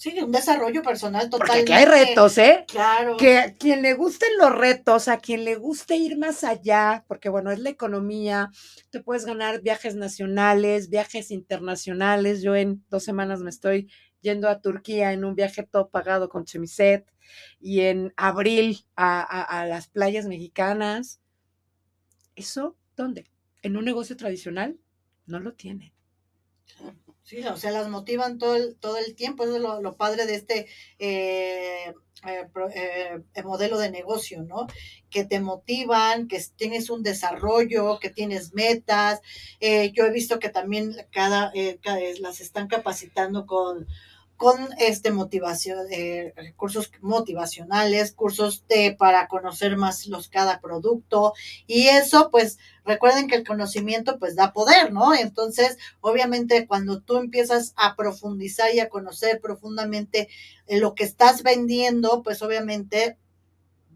Sí, 0.02 0.18
un 0.18 0.32
desarrollo 0.32 0.82
personal 0.82 1.30
total. 1.30 1.46
Porque 1.46 1.62
aquí 1.62 1.72
hay 1.72 1.84
retos, 1.84 2.36
¿eh? 2.36 2.64
Claro. 2.66 3.16
Que 3.16 3.38
a 3.38 3.54
quien 3.54 3.82
le 3.82 3.94
gusten 3.94 4.30
los 4.36 4.52
retos, 4.52 5.06
a 5.06 5.18
quien 5.18 5.44
le 5.44 5.54
guste 5.54 5.94
ir 5.94 6.18
más 6.18 6.42
allá, 6.42 7.04
porque 7.06 7.28
bueno, 7.28 7.52
es 7.52 7.60
la 7.60 7.70
economía, 7.70 8.50
te 8.90 9.00
puedes 9.00 9.24
ganar 9.24 9.62
viajes 9.62 9.94
nacionales, 9.94 10.88
viajes 10.88 11.30
internacionales. 11.30 12.42
Yo 12.42 12.56
en 12.56 12.84
dos 12.90 13.04
semanas 13.04 13.42
me 13.42 13.50
estoy 13.50 13.88
yendo 14.22 14.48
a 14.48 14.60
Turquía 14.60 15.12
en 15.12 15.24
un 15.24 15.36
viaje 15.36 15.62
todo 15.62 15.88
pagado 15.88 16.28
con 16.28 16.46
Chemiset 16.46 17.06
y 17.60 17.82
en 17.82 18.12
abril 18.16 18.84
a, 18.96 19.20
a 19.20 19.66
las 19.66 19.86
playas 19.86 20.26
mexicanas. 20.26 21.20
¿Eso 22.34 22.76
dónde? 22.96 23.30
¿En 23.62 23.76
un 23.76 23.84
negocio 23.84 24.16
tradicional? 24.16 24.80
No 25.26 25.38
lo 25.38 25.52
tiene. 25.54 25.94
Sí, 27.32 27.42
o 27.46 27.56
sea, 27.56 27.70
las 27.70 27.88
motivan 27.88 28.36
todo 28.36 28.56
el, 28.56 28.76
todo 28.76 28.98
el 28.98 29.14
tiempo, 29.14 29.44
eso 29.44 29.56
es 29.56 29.62
lo, 29.62 29.96
padre 29.96 30.26
de 30.26 30.34
este 30.34 30.66
eh, 30.98 31.94
eh, 32.26 33.22
eh, 33.34 33.42
modelo 33.42 33.78
de 33.78 33.90
negocio, 33.90 34.42
¿no? 34.42 34.66
Que 35.08 35.24
te 35.24 35.40
motivan, 35.40 36.28
que 36.28 36.44
tienes 36.56 36.90
un 36.90 37.02
desarrollo, 37.02 37.98
que 38.00 38.10
tienes 38.10 38.52
metas. 38.52 39.22
yo 39.62 40.04
he 40.04 40.12
visto 40.12 40.38
que 40.38 40.50
también 40.50 40.94
cada, 41.10 41.54
cada 41.82 42.00
las 42.20 42.42
están 42.42 42.68
capacitando 42.68 43.46
con 43.46 43.86
con 44.42 44.58
este 44.80 45.12
motivación, 45.12 45.86
eh, 45.92 46.34
cursos 46.56 46.90
motivacionales, 47.00 48.10
cursos 48.10 48.66
de, 48.66 48.96
para 48.98 49.28
conocer 49.28 49.76
más 49.76 50.08
los 50.08 50.26
cada 50.26 50.60
producto 50.60 51.32
y 51.68 51.86
eso 51.86 52.28
pues 52.32 52.58
recuerden 52.84 53.28
que 53.28 53.36
el 53.36 53.46
conocimiento 53.46 54.18
pues 54.18 54.34
da 54.34 54.52
poder, 54.52 54.92
¿no? 54.92 55.14
Entonces, 55.14 55.78
obviamente 56.00 56.66
cuando 56.66 57.00
tú 57.00 57.18
empiezas 57.18 57.72
a 57.76 57.94
profundizar 57.94 58.74
y 58.74 58.80
a 58.80 58.88
conocer 58.88 59.40
profundamente 59.40 60.28
lo 60.66 60.96
que 60.96 61.04
estás 61.04 61.44
vendiendo, 61.44 62.24
pues 62.24 62.42
obviamente 62.42 63.18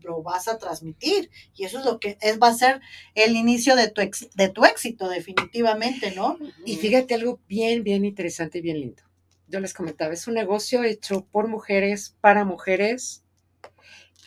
lo 0.00 0.22
vas 0.22 0.46
a 0.46 0.58
transmitir 0.58 1.28
y 1.56 1.64
eso 1.64 1.80
es 1.80 1.84
lo 1.84 1.98
que 1.98 2.18
es 2.20 2.38
va 2.38 2.50
a 2.50 2.54
ser 2.54 2.80
el 3.16 3.34
inicio 3.34 3.74
de 3.74 3.90
tu 3.90 4.00
de 4.00 4.48
tu 4.48 4.64
éxito 4.64 5.08
definitivamente, 5.08 6.12
¿no? 6.14 6.38
Y 6.64 6.76
fíjate 6.76 7.14
algo 7.14 7.40
bien 7.48 7.82
bien 7.82 8.04
interesante 8.04 8.58
y 8.58 8.60
bien 8.60 8.78
lindo 8.78 9.05
yo 9.48 9.60
les 9.60 9.74
comentaba, 9.74 10.12
es 10.12 10.26
un 10.26 10.34
negocio 10.34 10.82
hecho 10.82 11.26
por 11.26 11.48
mujeres, 11.48 12.16
para 12.20 12.44
mujeres, 12.44 13.24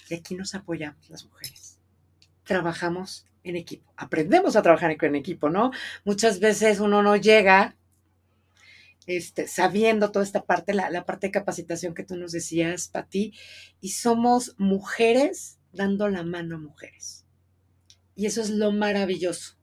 y 0.09 0.15
aquí 0.15 0.35
nos 0.35 0.55
apoyamos 0.55 1.09
las 1.09 1.25
mujeres. 1.25 1.79
Trabajamos 2.43 3.25
en 3.43 3.55
equipo, 3.55 3.91
aprendemos 3.95 4.55
a 4.55 4.61
trabajar 4.61 4.95
en 4.99 5.15
equipo, 5.15 5.49
¿no? 5.49 5.71
Muchas 6.03 6.39
veces 6.39 6.79
uno 6.79 7.03
no 7.03 7.15
llega 7.15 7.75
este, 9.09 9.47
sabiendo 9.47 10.11
toda 10.11 10.23
esta 10.23 10.45
parte, 10.45 10.73
la, 10.73 11.05
parte 11.05 11.27
de 11.27 11.31
capacitación 11.31 11.95
que 11.95 12.03
tú 12.03 12.15
nos 12.15 12.31
decías, 12.31 12.89
Pati, 12.89 13.33
y 13.81 13.89
somos 13.89 14.53
mujeres 14.57 15.59
dando 15.73 16.09
la 16.09 16.23
mano 16.23 16.55
a 16.55 16.59
mujeres. 16.59 17.25
Y 18.15 18.27
eso 18.27 18.41
es 18.41 18.49
lo 18.51 18.71
maravilloso, 18.71 19.57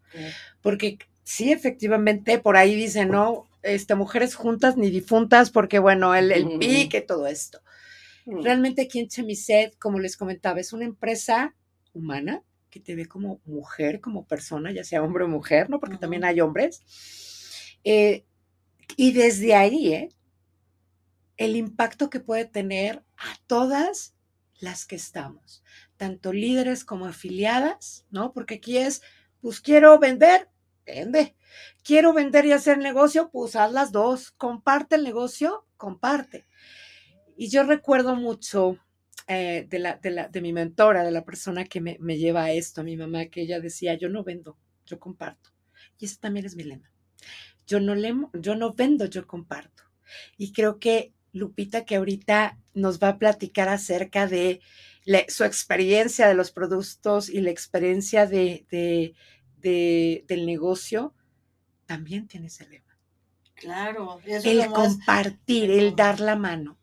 porque 0.63 0.99
sí, 1.27 1.51
efectivamente, 1.51 2.39
por 2.39 2.57
ahí 2.57 2.77
dicen, 2.77 3.09
¿no? 3.09 3.49
este, 3.67 3.97
mujeres 3.97 4.35
juntas 4.35 4.77
ni 4.77 4.91
difuntas, 4.91 5.51
porque 5.51 5.79
bueno, 5.79 6.15
el, 6.15 6.31
el 6.31 6.59
pique, 6.59 7.01
todo 7.01 7.27
esto. 7.27 7.61
Mm. 8.25 8.43
Realmente 8.43 8.83
aquí 8.83 9.01
en 9.01 9.09
Chemiset, 9.09 9.77
como 9.79 9.99
les 9.99 10.17
comentaba, 10.17 10.61
es 10.61 10.73
una 10.73 10.85
empresa 10.85 11.55
humana 11.93 12.43
que 12.71 12.81
te 12.81 12.95
ve 12.95 13.07
como 13.07 13.41
mujer, 13.45 14.01
como 14.01 14.27
persona, 14.27 14.73
ya 14.73 14.85
sea 14.85 15.03
hombre 15.03 15.25
o 15.25 15.29
mujer, 15.29 15.69
¿no? 15.69 15.81
Porque 15.81 15.99
también 15.99 16.25
hay 16.25 16.41
hombres. 16.41 16.83
Eh, 17.85 18.25
y 18.97 19.13
desde 19.13 19.55
ahí, 19.55 19.93
¿eh? 19.93 20.09
El 21.37 21.57
impacto 21.57 22.09
que 22.09 22.21
puede 22.21 22.45
tener 22.45 23.03
a 23.17 23.37
todas 23.47 24.15
las 24.59 24.87
que 24.87 24.97
estamos, 24.97 25.63
tanto 25.97 26.33
líderes 26.33 26.85
como 26.85 27.07
afiliadas, 27.07 28.07
¿no? 28.11 28.33
Porque 28.33 28.55
aquí 28.55 28.79
es, 28.79 29.03
pues 29.41 29.61
quiero 29.61 29.99
vender, 29.99 30.49
vende. 30.87 31.37
Quiero 31.83 32.13
vender 32.13 32.47
y 32.47 32.53
hacer 32.53 32.79
negocio, 32.79 33.31
pues 33.31 33.57
haz 33.57 33.73
las 33.73 33.93
dos. 33.93 34.31
Comparte 34.31 34.97
el 34.97 35.05
negocio, 35.05 35.67
comparte. 35.77 36.47
Y 37.37 37.49
yo 37.49 37.65
recuerdo 37.65 38.17
mucho 38.17 38.79
eh, 39.29 39.67
de, 39.69 39.79
la, 39.79 39.97
de, 39.97 40.11
la, 40.11 40.29
de, 40.29 40.41
mi 40.41 40.53
mentora, 40.53 41.05
de 41.05 41.11
la 41.11 41.25
persona 41.25 41.65
que 41.65 41.81
me, 41.81 41.97
me, 42.01 42.17
lleva 42.17 42.45
a 42.45 42.53
esto, 42.53 42.81
a 42.81 42.85
mi 42.85 42.97
mamá, 42.97 43.27
que 43.27 43.43
ella 43.43 43.61
decía, 43.61 43.95
yo 43.95 44.09
no 44.09 44.25
vendo, 44.25 44.57
yo 44.87 44.99
comparto. 44.99 45.51
Y 45.99 46.07
ese 46.07 46.19
también 46.19 46.47
es 46.47 46.57
mi 46.57 46.65
lema. 46.65 46.91
Yo 47.67 47.81
no, 47.81 47.95
le, 47.95 48.15
yo 48.35 48.55
no 48.55 48.73
vendo, 48.73 49.07
yo 49.07 49.27
comparto. 49.27 49.83
Y 50.37 50.53
creo 50.53 50.79
que 50.79 51.13
Lupita, 51.33 51.85
que 51.85 51.97
ahorita 51.97 52.59
nos 52.73 53.01
va 53.01 53.09
a 53.09 53.19
platicar 53.19 53.69
acerca 53.69 54.27
de 54.27 54.61
su 55.29 55.45
experiencia 55.45 56.29
de 56.29 56.35
los 56.35 56.53
productos 56.53 57.29
y 57.29 57.41
la 57.41 57.51
experiencia 57.51 58.27
de 58.27 59.15
del 59.61 60.47
negocio, 60.47 61.15
también 61.87 62.27
tiene 62.27 62.49
ese 62.49 62.67
lema. 62.69 62.99
Claro, 63.55 64.21
el 64.25 64.67
compartir, 64.71 65.71
el 65.71 65.97
dar 65.97 66.21
la 66.21 66.37
mano. 66.37 66.79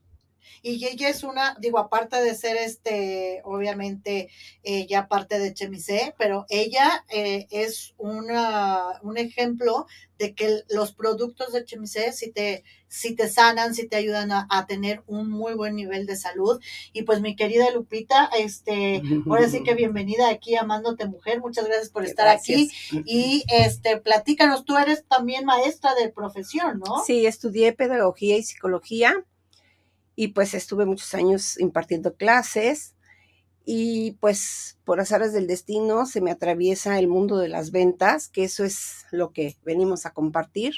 Y 0.62 0.86
ella 0.86 1.10
es 1.10 1.23
una, 1.23 1.56
digo, 1.60 1.79
aparte 1.79 2.23
de 2.23 2.36
ser 2.36 2.58
este, 2.58 3.41
obviamente, 3.43 4.29
eh, 4.63 4.88
ya 4.88 5.08
parte 5.08 5.39
de 5.39 5.53
Chemise, 5.53 6.15
pero 6.17 6.45
ella 6.49 7.06
eh, 7.10 7.47
es 7.49 7.93
una, 7.97 8.99
un 9.01 9.17
ejemplo 9.17 9.86
de 10.17 10.34
que 10.36 10.62
los 10.69 10.93
productos 10.93 11.51
de 11.51 11.65
Chemise 11.65 12.13
si 12.13 12.32
te, 12.32 12.63
si 12.88 13.15
te 13.15 13.27
sanan, 13.27 13.73
si 13.73 13.87
te 13.87 13.96
ayudan 13.96 14.31
a, 14.31 14.65
tener 14.67 15.04
un 15.08 15.29
muy 15.29 15.54
buen 15.56 15.75
nivel 15.75 16.06
de 16.06 16.15
salud. 16.15 16.62
Y 16.94 17.04
pues 17.04 17.21
mi 17.21 17.35
querida 17.35 17.71
Lupita, 17.71 18.29
este, 18.37 19.02
ahora 19.27 19.50
sí 19.50 19.63
que 19.63 19.73
bienvenida 19.73 20.29
aquí 20.29 20.56
Amándote 20.56 21.08
Mujer, 21.08 21.41
muchas 21.41 21.65
gracias 21.65 21.89
por 21.89 22.06
estar 22.06 22.27
aquí. 22.27 22.71
Y 23.06 23.44
este, 23.48 23.98
platícanos, 23.98 24.63
tú 24.63 24.77
eres 24.77 25.06
también 25.08 25.46
maestra 25.46 25.96
de 25.96 26.10
profesión, 26.10 26.81
¿no? 26.85 27.04
Sí, 27.04 27.25
estudié 27.25 27.73
pedagogía 27.73 28.37
y 28.37 28.44
psicología 28.44 29.25
y 30.16 30.30
pues 30.30 30.54
estuve 30.54 30.86
muchos 30.86 31.14
años 31.14 31.60
impartiendo 31.60 32.16
clases 32.16 32.96
y 33.66 34.12
pues 34.20 34.78
por 34.84 35.00
azares 35.00 35.34
del 35.34 35.48
destino 35.48 36.06
se 36.06 36.22
me 36.22 36.32
atraviesa 36.32 37.00
el 37.00 37.08
mundo 37.08 37.38
de 37.38 37.48
las 37.48 37.72
ventas, 37.72 38.28
que 38.28 38.44
eso 38.44 38.64
es 38.64 39.06
lo 39.12 39.32
que 39.32 39.56
venimos 39.64 40.06
a 40.06 40.12
compartir. 40.12 40.74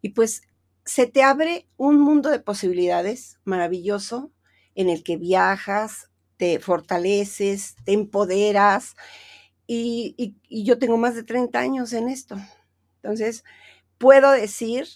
Y 0.00 0.10
pues 0.10 0.42
se 0.84 1.06
te 1.06 1.22
abre 1.22 1.68
un 1.76 2.00
mundo 2.00 2.28
de 2.30 2.40
posibilidades 2.40 3.38
maravilloso 3.44 4.32
en 4.74 4.88
el 4.88 5.04
que 5.04 5.16
viajas, 5.16 6.10
te 6.36 6.58
fortaleces, 6.58 7.76
te 7.84 7.92
empoderas 7.92 8.94
y, 9.66 10.34
yo 10.50 10.78
tengo 10.78 10.96
más 10.96 11.14
de 11.14 11.22
30 11.22 11.58
años 11.58 11.92
en 11.92 12.08
esto. 12.08 12.36
Entonces, 12.96 13.44
puedo 13.98 14.32
decir 14.32 14.88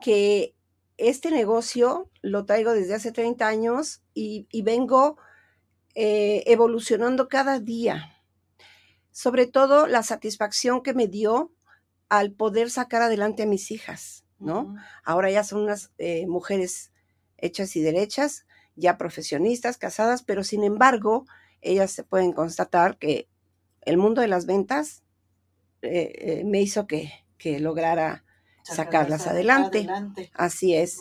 que 0.00 0.54
este 0.98 1.30
negocio 1.30 2.10
lo 2.22 2.44
traigo 2.44 2.72
desde 2.72 2.94
hace 2.94 3.12
30 3.12 3.46
años 3.46 4.02
y, 4.14 4.46
vengo 4.62 5.16
eh, 5.94 6.42
evolucionando 6.46 7.28
cada 7.28 7.60
día. 7.60 8.16
Sobre 9.12 9.46
todo 9.46 9.86
la 9.86 10.02
satisfacción 10.02 10.82
que 10.82 10.94
me 10.94 11.06
dio 11.06 11.52
al 12.08 12.32
poder 12.32 12.70
sacar 12.70 13.02
adelante 13.02 13.44
a 13.44 13.46
mis 13.46 13.70
hijas, 13.70 14.24
¿no? 14.38 14.74
Ahora 15.04 15.30
ya 15.30 15.44
son 15.44 15.62
unas 15.62 15.92
eh, 15.98 16.26
mujeres 16.26 16.92
hechas 17.36 17.76
y 17.76 17.80
derechas, 17.80 18.46
ya 18.74 18.98
profesionistas, 18.98 19.78
casadas, 19.78 20.22
pero 20.22 20.42
sin 20.42 20.64
embargo, 20.64 21.26
ellas 21.60 21.92
se 21.92 22.04
pueden 22.04 22.32
constatar 22.32 22.98
que 22.98 23.28
el 23.82 23.98
mundo 23.98 24.20
de 24.20 24.28
las 24.28 24.46
ventas 24.46 25.04
eh, 25.82 26.42
me 26.44 26.60
hizo 26.60 26.86
que, 26.86 27.12
que 27.38 27.60
lograra 27.60 28.24
sacarlas 28.74 29.26
adelante. 29.26 29.88
Así 30.34 30.74
es. 30.74 30.98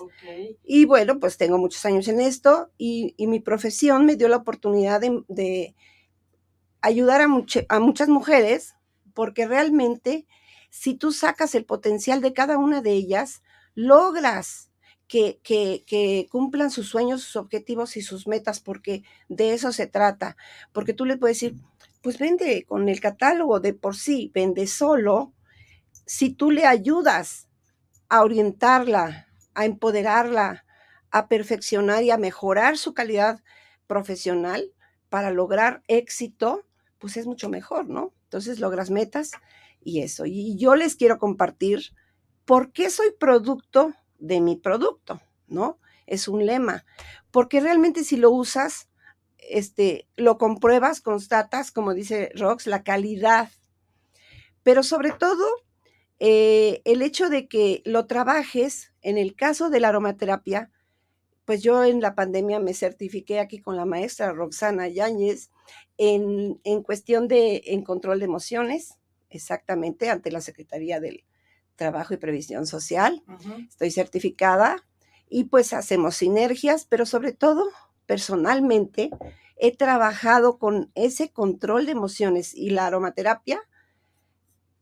Y 0.63 0.85
bueno, 0.85 1.19
pues 1.19 1.37
tengo 1.37 1.57
muchos 1.57 1.85
años 1.85 2.07
en 2.07 2.19
esto 2.19 2.71
y, 2.77 3.15
mi 3.19 3.39
profesión 3.39 4.05
me 4.05 4.15
dio 4.15 4.27
la 4.27 4.37
oportunidad 4.37 5.01
de, 5.01 5.75
ayudar 6.81 7.21
a, 7.21 7.27
a 7.69 7.79
muchas 7.79 8.07
mujeres 8.07 8.75
porque 9.13 9.47
realmente 9.47 10.25
si 10.69 10.93
tú 10.93 11.11
sacas 11.11 11.55
el 11.55 11.65
potencial 11.65 12.21
de 12.21 12.33
cada 12.33 12.57
una 12.57 12.81
de 12.81 12.91
ellas, 12.91 13.41
logras 13.73 14.69
que, 15.07 15.39
que, 15.41 15.83
que, 15.87 16.27
cumplan 16.29 16.69
sus 16.69 16.89
sueños, 16.89 17.21
sus 17.23 17.37
objetivos 17.37 17.97
y 17.97 18.01
sus 18.01 18.27
metas, 18.27 18.59
porque 18.59 19.03
de 19.29 19.53
eso 19.53 19.71
se 19.71 19.87
trata. 19.87 20.35
Porque 20.73 20.93
tú 20.93 21.05
le 21.05 21.17
puedes 21.17 21.39
decir, 21.39 21.55
pues 22.01 22.19
vende 22.19 22.65
con 22.65 22.89
el 22.89 22.99
catálogo 22.99 23.59
de 23.59 23.73
por 23.73 23.95
sí, 23.95 24.31
vende 24.33 24.67
solo. 24.67 25.33
Si 26.05 26.29
tú 26.29 26.51
le 26.51 26.65
ayudas 26.65 27.46
a 28.09 28.23
orientarla, 28.23 29.27
a 29.53 29.65
empoderarla, 29.65 30.65
a 31.11 31.27
perfeccionar 31.27 32.03
y 32.03 32.11
a 32.11 32.17
mejorar 32.17 32.77
su 32.77 32.93
calidad 32.93 33.41
profesional 33.87 34.73
para 35.09 35.31
lograr 35.31 35.83
éxito, 35.87 36.65
pues 36.99 37.17
es 37.17 37.25
mucho 37.25 37.49
mejor, 37.49 37.89
¿no? 37.89 38.13
Entonces 38.23 38.59
logras 38.59 38.89
metas 38.89 39.31
y 39.81 40.01
eso. 40.01 40.25
Y 40.25 40.57
yo 40.57 40.75
les 40.75 40.95
quiero 40.95 41.17
compartir 41.17 41.93
por 42.45 42.71
qué 42.71 42.89
soy 42.89 43.11
producto 43.17 43.93
de 44.19 44.41
mi 44.41 44.55
producto, 44.55 45.21
¿no? 45.47 45.79
Es 46.05 46.27
un 46.27 46.45
lema. 46.45 46.85
Porque 47.31 47.59
realmente 47.59 48.03
si 48.03 48.17
lo 48.17 48.31
usas, 48.31 48.89
este, 49.37 50.07
lo 50.15 50.37
compruebas, 50.37 51.01
constatas, 51.01 51.71
como 51.71 51.93
dice 51.93 52.31
Rox, 52.35 52.67
la 52.67 52.83
calidad. 52.83 53.49
Pero 54.63 54.83
sobre 54.83 55.11
todo, 55.11 55.45
eh, 56.19 56.81
el 56.85 57.01
hecho 57.01 57.29
de 57.29 57.47
que 57.47 57.81
lo 57.85 58.07
trabajes, 58.07 58.93
en 59.01 59.17
el 59.17 59.35
caso 59.35 59.69
de 59.69 59.79
la 59.79 59.89
aromaterapia, 59.89 60.71
pues 61.45 61.63
yo 61.63 61.83
en 61.83 62.01
la 62.01 62.15
pandemia 62.15 62.59
me 62.59 62.73
certifiqué 62.73 63.39
aquí 63.39 63.59
con 63.59 63.77
la 63.77 63.85
maestra 63.85 64.33
Roxana 64.33 64.87
Yáñez 64.87 65.51
en, 65.97 66.59
cuestión 66.83 67.27
de 67.27 67.63
en 67.67 67.83
control 67.83 68.19
de 68.19 68.25
emociones, 68.25 68.95
exactamente, 69.29 70.09
ante 70.09 70.31
la 70.31 70.41
Secretaría 70.41 70.99
del 70.99 71.23
Trabajo 71.75 72.13
y 72.13 72.17
Previsión 72.17 72.67
Social. 72.67 73.23
Estoy 73.69 73.91
certificada 73.91 74.85
y 75.29 75.45
pues 75.45 75.71
hacemos 75.73 76.15
sinergias, 76.15 76.85
pero 76.85 77.05
sobre 77.05 77.31
todo, 77.31 77.69
personalmente, 78.05 79.09
he 79.55 79.75
trabajado 79.75 80.57
con 80.57 80.91
ese 80.95 81.29
control 81.29 81.85
de 81.85 81.93
emociones 81.93 82.53
y 82.53 82.71
la 82.71 82.87
aromaterapia 82.87 83.61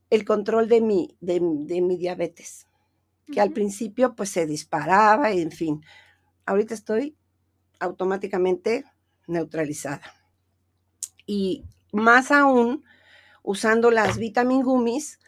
el 0.10 0.26
control 0.26 0.68
de 0.70 0.82
mi, 0.82 1.18
de, 1.20 1.40
mi 1.40 1.98
diabetes, 1.98 2.68
que 3.32 3.42
al 3.42 3.52
principio 3.52 4.16
pues 4.16 4.30
se 4.30 4.46
disparaba, 4.46 5.32
y 5.34 5.42
en 5.42 5.52
fin. 5.52 5.82
Ahorita 6.46 6.74
estoy 6.74 7.16
automáticamente 7.80 8.86
neutralizada. 9.28 10.14
Y 11.26 11.66
más 11.92 12.32
aún, 12.32 12.84
usando 13.42 13.90
las 13.90 14.18
vitamin 14.18 14.62
gummies, 14.62 15.20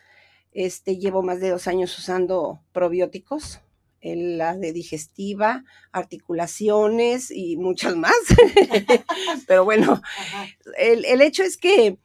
este, 0.51 0.97
llevo 0.97 1.23
más 1.23 1.39
de 1.39 1.49
dos 1.49 1.67
años 1.67 1.97
usando 1.97 2.61
probióticos, 2.71 3.61
la 4.01 4.55
de 4.55 4.73
digestiva, 4.73 5.63
articulaciones 5.91 7.31
y 7.31 7.57
muchas 7.57 7.95
más. 7.95 8.15
Pero 9.47 9.65
bueno, 9.65 10.01
el, 10.77 11.05
el, 11.05 11.21
hecho 11.21 11.43
es 11.43 11.57
que 11.57 11.97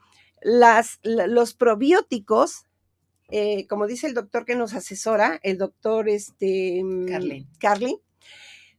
las, 0.43 1.01
los 1.03 1.55
probióticos, 1.55 2.67
eh, 3.31 3.67
como 3.67 3.87
dice 3.87 4.07
el 4.07 4.15
doctor 4.15 4.45
que 4.45 4.57
nos 4.57 4.75
asesora, 4.75 5.41
el 5.43 5.59
doctor 5.59 6.09
este, 6.09 6.83
mm, 6.83 7.47
Carlin, 7.59 7.99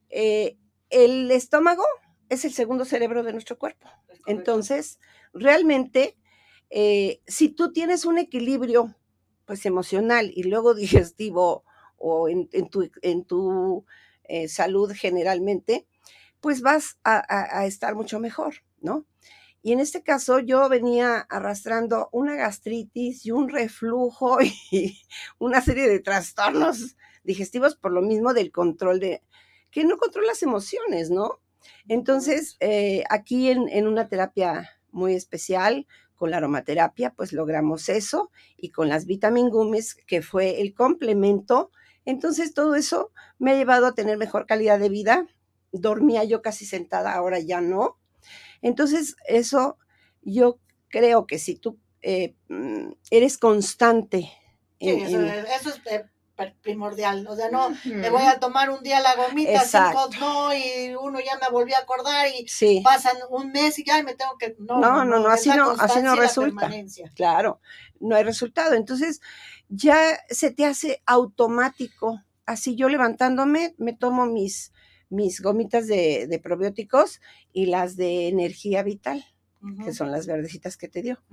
eh, 0.10 0.58
el 0.90 1.32
estómago 1.32 1.84
es 2.30 2.46
el 2.46 2.54
segundo 2.54 2.86
cerebro 2.86 3.24
de 3.24 3.34
nuestro 3.34 3.58
cuerpo. 3.58 3.90
Entonces, 4.28 5.00
realmente, 5.34 6.18
eh, 6.70 7.22
si 7.28 7.50
tú 7.50 7.72
tienes 7.72 8.06
un 8.06 8.18
equilibrio 8.18 8.96
pues 9.46 9.66
emocional 9.66 10.32
y 10.34 10.44
luego 10.44 10.74
digestivo 10.76 11.64
o 11.98 12.30
en, 12.30 12.48
tu, 12.70 12.90
en 13.02 13.24
tu 13.24 13.86
salud 14.48 14.92
generalmente, 14.94 15.88
pues 16.44 16.62
vas 16.62 17.00
a, 17.06 17.66
estar 17.66 17.96
mucho 17.96 18.20
mejor, 18.20 18.56
¿no? 18.82 19.06
Y 19.64 19.72
en 19.72 19.80
este 19.80 20.04
caso 20.04 20.40
yo 20.40 20.68
venía 20.68 21.20
arrastrando 21.30 22.10
una 22.12 22.36
gastritis 22.36 23.26
y 23.26 23.32
un 23.32 23.48
reflujo 23.48 24.38
y 24.72 25.00
una 25.40 25.62
serie 25.62 25.88
de 25.88 26.00
trastornos 26.00 26.98
digestivos 27.24 27.76
por 27.76 27.94
lo 27.94 28.02
mismo 28.02 28.34
del 28.34 28.52
control 28.52 29.00
de, 29.00 29.24
que 29.72 29.86
no 29.86 29.98
controla 29.98 30.28
las 30.28 30.44
emociones, 30.44 31.10
¿no? 31.10 31.40
Entonces, 31.88 32.58
eh, 32.60 33.04
aquí 33.10 33.50
en, 33.50 33.88
una 33.88 34.10
terapia 34.10 34.70
muy 34.92 35.16
especial, 35.16 35.88
con 36.16 36.30
la 36.30 36.38
aromaterapia, 36.38 37.14
pues 37.14 37.34
logramos 37.34 37.90
eso 37.90 38.32
y 38.56 38.70
con 38.70 38.88
las 38.88 39.06
vitamin 39.06 39.50
gummies, 39.50 39.96
que 39.96 40.22
fue 40.22 40.62
el 40.62 40.74
complemento. 40.74 41.72
Entonces, 42.06 42.54
todo 42.54 42.76
eso 42.76 43.12
me 43.40 43.52
ha 43.52 43.56
llevado 43.56 43.88
a 43.88 43.96
tener 43.96 44.18
mejor 44.18 44.46
calidad 44.46 44.80
de 44.80 44.90
vida. 44.90 45.26
Dormía 45.72 46.24
yo 46.24 46.42
casi 46.42 46.66
sentada, 46.66 47.14
ahora 47.14 47.40
ya 47.40 47.62
no. 47.62 47.98
Entonces, 48.64 49.16
eso 49.28 49.78
yo 50.24 50.58
creo 50.90 51.28
que 51.28 51.38
si 51.38 51.56
tú 51.56 51.78
eh, 52.02 52.36
mm, 52.48 52.94
eres 53.12 53.38
constante. 53.38 54.32
eso, 54.80 55.70
es 55.70 55.82
eh, 55.86 56.06
primordial. 56.62 57.28
O 57.28 57.36
sea, 57.36 57.52
no, 57.52 57.70
me 57.86 58.10
voy 58.10 58.24
a 58.24 58.40
tomar 58.40 58.70
un 58.70 58.82
día 58.82 59.00
la 59.00 59.16
gomita, 59.16 59.62
cinco 59.62 60.10
no, 60.20 60.54
y 60.54 60.96
uno 61.00 61.20
ya 61.20 61.38
me 61.38 61.50
volvió 61.52 61.76
a 61.76 61.80
acordar 61.80 62.28
y 62.28 62.82
pasan 62.82 63.18
un 63.30 63.52
mes 63.52 63.78
y 63.80 63.86
ya 63.86 64.02
me 64.02 64.16
tengo 64.16 64.38
que. 64.38 64.56
No, 64.60 65.06
no, 65.06 65.20
no, 65.20 65.28
así 65.28 65.50
no, 65.50 65.72
así 65.72 66.02
no 66.02 66.16
resulta. 66.16 66.70
Claro, 67.16 67.60
no 68.00 68.16
hay 68.16 68.24
resultado. 68.24 68.74
Entonces, 68.74 69.22
ya 69.70 70.20
se 70.30 70.52
te 70.52 70.66
hace 70.66 71.02
automático. 71.06 72.22
Así 72.46 72.76
yo 72.76 72.90
levantándome, 72.90 73.74
me 73.78 73.94
tomo 73.94 74.26
mis 74.26 74.73
mis 75.14 75.42
gomitas 75.42 75.88
de, 75.88 76.40
probióticos 76.44 77.22
y 77.54 77.68
las 77.68 77.96
de 77.96 78.28
energía 78.28 78.84
vital, 78.84 79.24
que 79.86 79.94
son 79.94 80.12
las 80.12 80.28
verdecitas 80.28 80.76
que 80.76 80.90
te 80.90 81.02
dio. 81.02 81.24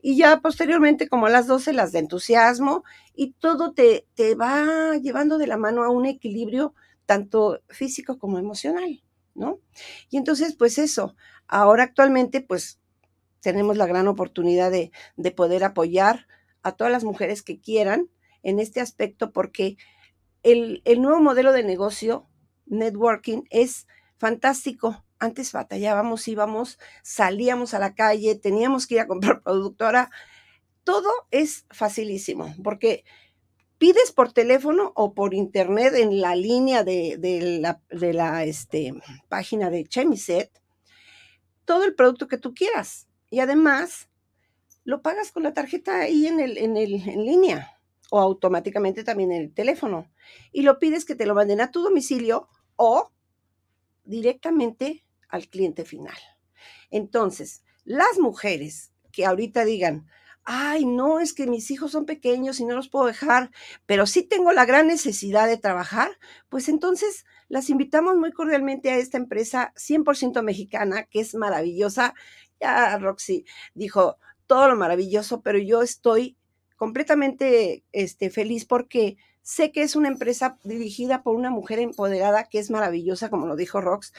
Y 0.00 0.16
ya 0.16 0.40
posteriormente, 0.40 1.08
como 1.08 1.26
a 1.26 1.30
las 1.30 1.46
12, 1.46 1.72
las 1.72 1.92
de 1.92 2.00
entusiasmo, 2.00 2.82
y 3.14 3.34
todo 3.34 3.72
te, 3.72 4.06
te 4.14 4.34
va 4.34 4.96
llevando 4.96 5.38
de 5.38 5.46
la 5.46 5.56
mano 5.56 5.84
a 5.84 5.90
un 5.90 6.06
equilibrio 6.06 6.74
tanto 7.06 7.60
físico 7.68 8.18
como 8.18 8.38
emocional, 8.38 9.02
¿no? 9.34 9.60
Y 10.10 10.16
entonces, 10.16 10.56
pues 10.56 10.78
eso, 10.78 11.14
ahora 11.46 11.84
actualmente, 11.84 12.40
pues 12.40 12.80
tenemos 13.40 13.76
la 13.76 13.86
gran 13.86 14.08
oportunidad 14.08 14.70
de, 14.70 14.90
de 15.16 15.30
poder 15.30 15.62
apoyar 15.62 16.26
a 16.62 16.72
todas 16.72 16.92
las 16.92 17.04
mujeres 17.04 17.42
que 17.42 17.60
quieran 17.60 18.10
en 18.42 18.58
este 18.58 18.80
aspecto, 18.80 19.32
porque 19.32 19.76
el, 20.42 20.82
el 20.84 21.00
nuevo 21.00 21.20
modelo 21.20 21.52
de 21.52 21.62
negocio 21.62 22.26
networking 22.68 23.42
es 23.50 23.86
fantástico. 24.16 25.04
Antes 25.18 25.52
batallábamos, 25.52 26.28
íbamos, 26.28 26.78
salíamos 27.02 27.74
a 27.74 27.78
la 27.78 27.94
calle, 27.94 28.34
teníamos 28.36 28.86
que 28.86 28.94
ir 28.96 29.00
a 29.00 29.06
comprar 29.06 29.42
producto. 29.42 29.84
Ahora 29.84 30.10
todo 30.84 31.10
es 31.30 31.66
facilísimo 31.70 32.54
porque 32.62 33.04
pides 33.78 34.12
por 34.12 34.32
teléfono 34.32 34.92
o 34.96 35.14
por 35.14 35.34
internet 35.34 35.94
en 35.94 36.20
la 36.20 36.34
línea 36.34 36.84
de, 36.84 37.58
la, 37.60 37.80
de 37.90 38.12
la 38.12 38.44
este, 38.44 38.94
página 39.28 39.70
de 39.70 39.84
Chemiset 39.84 40.50
todo 41.68 41.84
el 41.84 41.94
producto 41.94 42.28
que 42.28 42.38
tú 42.38 42.54
quieras. 42.54 43.08
Y 43.30 43.40
además 43.40 44.08
lo 44.84 45.02
pagas 45.02 45.32
con 45.32 45.42
la 45.42 45.52
tarjeta 45.52 46.00
ahí 46.00 46.26
en, 46.26 46.40
el, 46.40 46.56
en, 46.56 46.78
el, 46.78 46.94
en 47.06 47.26
línea 47.26 47.78
o 48.10 48.18
automáticamente 48.20 49.04
también 49.04 49.32
en 49.32 49.42
el 49.42 49.52
teléfono. 49.52 50.10
Y 50.50 50.62
lo 50.62 50.78
pides 50.78 51.04
que 51.04 51.14
te 51.14 51.26
lo 51.26 51.34
manden 51.34 51.60
a 51.60 51.70
tu 51.70 51.82
domicilio 51.82 52.48
o 52.78 53.12
directamente 54.04 55.04
al 55.28 55.48
cliente 55.48 55.84
final. 55.84 56.16
Entonces, 56.90 57.64
las 57.84 58.18
mujeres 58.18 58.92
que 59.12 59.26
ahorita 59.26 59.64
digan, 59.64 60.06
ay, 60.44 60.86
no, 60.86 61.20
es 61.20 61.34
que 61.34 61.46
mis 61.46 61.70
hijos 61.70 61.90
son 61.92 62.06
pequeños 62.06 62.60
y 62.60 62.64
no 62.64 62.74
los 62.74 62.88
puedo 62.88 63.06
dejar, 63.06 63.50
pero 63.84 64.06
sí 64.06 64.22
tengo 64.22 64.52
la 64.52 64.64
gran 64.64 64.86
necesidad 64.86 65.46
de 65.46 65.58
trabajar, 65.58 66.10
pues 66.48 66.70
entonces 66.70 67.26
las 67.48 67.68
invitamos 67.68 68.16
muy 68.16 68.32
cordialmente 68.32 68.90
a 68.90 68.96
esta 68.96 69.18
empresa 69.18 69.74
100% 69.76 70.42
mexicana, 70.42 71.04
que 71.04 71.20
es 71.20 71.34
maravillosa. 71.34 72.14
Ya 72.60 72.96
Roxy 72.98 73.44
dijo 73.74 74.16
todo 74.46 74.68
lo 74.68 74.76
maravilloso, 74.76 75.42
pero 75.42 75.58
yo 75.58 75.82
estoy 75.82 76.38
completamente 76.76 77.84
este, 77.92 78.30
feliz 78.30 78.64
porque 78.64 79.18
Sé 79.48 79.72
que 79.72 79.80
es 79.80 79.96
una 79.96 80.08
empresa 80.08 80.58
dirigida 80.62 81.22
por 81.22 81.34
una 81.34 81.48
mujer 81.48 81.78
empoderada 81.78 82.44
que 82.44 82.58
es 82.58 82.68
maravillosa, 82.68 83.30
como 83.30 83.46
lo 83.46 83.56
dijo 83.56 83.80
Rox, 83.80 84.12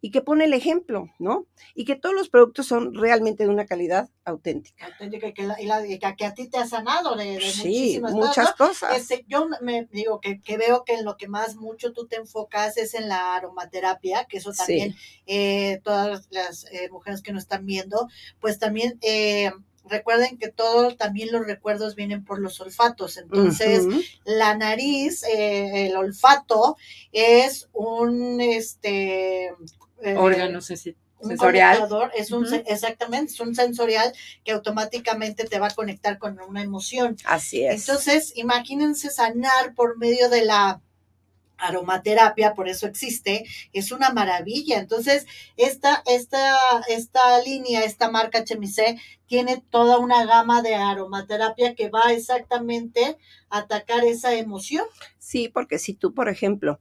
y 0.00 0.10
que 0.10 0.22
pone 0.22 0.46
el 0.46 0.54
ejemplo, 0.54 1.10
¿no? 1.18 1.46
Y 1.74 1.84
que 1.84 1.96
todos 1.96 2.14
los 2.14 2.30
productos 2.30 2.68
son 2.68 2.94
realmente 2.94 3.42
de 3.42 3.50
una 3.50 3.66
calidad 3.66 4.08
auténtica. 4.24 4.86
Auténtica 4.86 5.26
y 5.28 5.34
que, 5.34 5.42
la, 5.42 5.86
y 5.86 5.98
que, 5.98 6.24
a 6.24 6.32
ti 6.32 6.48
te 6.48 6.56
ha 6.56 6.66
sanado 6.66 7.14
de, 7.14 7.34
de 7.34 7.40
sí, 7.42 8.00
muchas 8.00 8.54
cosas. 8.54 8.96
Este, 8.96 9.26
yo 9.28 9.50
me 9.60 9.84
digo 9.92 10.18
que, 10.18 10.40
que, 10.40 10.56
veo 10.56 10.82
que 10.82 10.94
en 10.94 11.04
lo 11.04 11.18
que 11.18 11.28
más 11.28 11.56
mucho 11.56 11.92
tú 11.92 12.06
te 12.06 12.16
enfocas 12.16 12.78
es 12.78 12.94
en 12.94 13.10
la 13.10 13.36
aromaterapia, 13.36 14.24
que 14.30 14.38
eso 14.38 14.50
también 14.54 14.96
eh, 15.26 15.82
todas 15.84 16.26
las 16.30 16.64
eh, 16.72 16.88
mujeres 16.90 17.20
que 17.20 17.32
nos 17.32 17.42
están 17.42 17.66
viendo, 17.66 18.08
pues 18.40 18.58
también... 18.58 18.98
Eh, 19.02 19.52
recuerden 19.90 20.38
que 20.38 20.48
todo, 20.48 20.96
también 20.96 21.32
los 21.32 21.46
recuerdos 21.46 21.96
vienen 21.96 22.24
por 22.24 22.40
los 22.40 22.60
olfatos. 22.60 23.16
Entonces, 23.18 23.84
la 24.24 24.56
nariz, 24.56 25.22
eh, 25.24 25.88
el 25.88 25.96
olfato 25.96 26.76
es 27.12 27.68
un 27.72 28.40
este 28.40 29.52
eh, 30.02 30.16
órgano 30.16 30.60
sensorial. 30.60 31.88
es 32.14 32.30
un, 32.30 32.46
exactamente, 32.66 33.32
es 33.32 33.40
un 33.40 33.54
sensorial 33.54 34.12
que 34.44 34.52
automáticamente 34.52 35.44
te 35.44 35.58
va 35.58 35.66
a 35.66 35.74
conectar 35.74 36.18
con 36.18 36.40
una 36.40 36.62
emoción. 36.62 37.16
Así 37.24 37.64
es. 37.64 37.88
Entonces, 37.88 38.32
imagínense 38.36 39.10
sanar 39.10 39.74
por 39.74 39.98
medio 39.98 40.30
de 40.30 40.44
la 40.44 40.80
aromaterapia, 41.60 42.54
por 42.54 42.68
eso 42.68 42.86
existe, 42.86 43.44
es 43.72 43.92
una 43.92 44.10
maravilla. 44.10 44.78
Entonces, 44.78 45.26
esta, 45.56 46.02
esta, 46.06 46.54
esta 46.88 47.42
línea, 47.42 47.84
esta 47.84 48.10
marca 48.10 48.44
Chemise, 48.44 48.98
tiene 49.26 49.62
toda 49.70 49.98
una 49.98 50.24
gama 50.26 50.62
de 50.62 50.74
aromaterapia 50.74 51.74
que 51.74 51.88
va 51.88 52.12
exactamente 52.12 53.16
a 53.48 53.58
atacar 53.58 54.04
esa 54.04 54.34
emoción. 54.34 54.84
Sí, 55.18 55.48
porque 55.48 55.78
si 55.78 55.94
tú, 55.94 56.14
por 56.14 56.28
ejemplo, 56.28 56.80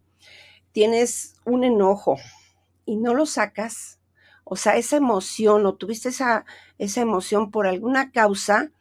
tienes 0.72 1.36
un 1.46 1.64
enojo 1.64 2.18
y 2.86 2.96
no 2.96 3.14
lo 3.14 3.26
sacas, 3.26 4.00
o 4.44 4.56
sea, 4.56 4.78
esa 4.78 4.98
emoción 4.98 5.66
o 5.68 5.76
tuviste 5.76 6.10
esa, 6.10 6.46
esa 6.80 7.02
emoción 7.02 7.52
por 7.52 7.68
alguna 7.68 8.12
causa, 8.12 8.72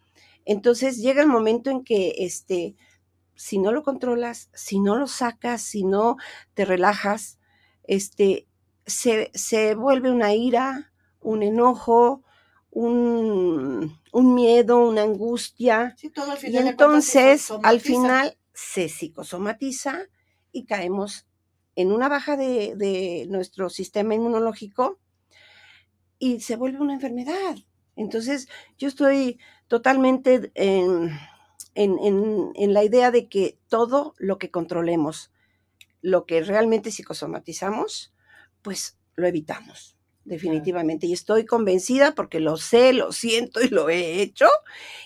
entonces 0.47 0.97
llega 0.97 1.21
el 1.21 1.29
momento 1.29 1.69
en 1.69 1.85
que 1.85 2.15
este, 2.19 2.75
si 3.39 3.59
no 3.59 3.71
lo 3.71 3.85
controlas, 3.85 4.51
si 4.53 4.81
no 4.81 4.97
lo 4.97 5.07
sacas, 5.07 5.63
si 5.63 5.85
no 5.85 6.17
te 6.55 6.65
relajas, 6.65 7.39
este, 7.85 8.49
se, 8.85 9.31
se 9.33 9.77
vuelve 9.77 10.11
una 10.11 10.35
ira, 10.35 10.93
un 11.21 11.45
enojo, 11.45 12.25
un, 12.71 13.97
un 14.13 14.35
miedo, 14.35 14.89
una 14.89 15.03
angustia. 15.03 15.95
y 16.43 16.57
entonces 16.57 17.53
al 17.63 17.81
final 17.81 18.37
se 18.53 18.89
psicosomatiza 18.89 20.09
y 20.51 20.65
caemos 20.65 21.29
en 21.77 21.93
una 21.93 22.09
baja 22.09 22.37
de, 22.37 22.75
de, 22.75 23.27
nuestro 23.31 23.71
sistema 23.71 24.17
inmunológico 24.17 24.99
y 26.19 26.41
se 26.41 26.57
vuelve 26.57 26.81
una 26.81 26.95
enfermedad. 26.95 27.57
Entonces 27.95 28.49
yo 28.79 28.89
estoy 28.89 29.39
totalmente 29.69 30.51
en, 30.57 31.13
en, 31.79 32.75
la 32.75 32.83
idea 32.83 33.11
de 33.11 33.29
que 33.29 33.59
todo 33.69 34.15
lo 34.19 34.39
que 34.39 34.51
controlemos, 34.51 35.33
lo 36.03 36.27
que 36.27 36.43
realmente 36.43 36.91
psicosomatizamos, 36.91 38.13
pues 38.63 38.99
lo 39.15 39.27
evitamos, 39.27 39.97
definitivamente. 40.25 41.07
Y 41.07 41.13
estoy 41.13 41.47
convencida 41.47 42.15
porque 42.15 42.41
lo 42.41 42.57
sé, 42.57 42.93
lo 42.93 43.13
siento 43.13 43.61
y 43.63 43.69
lo 43.69 43.89
he 43.89 44.21
hecho 44.21 44.49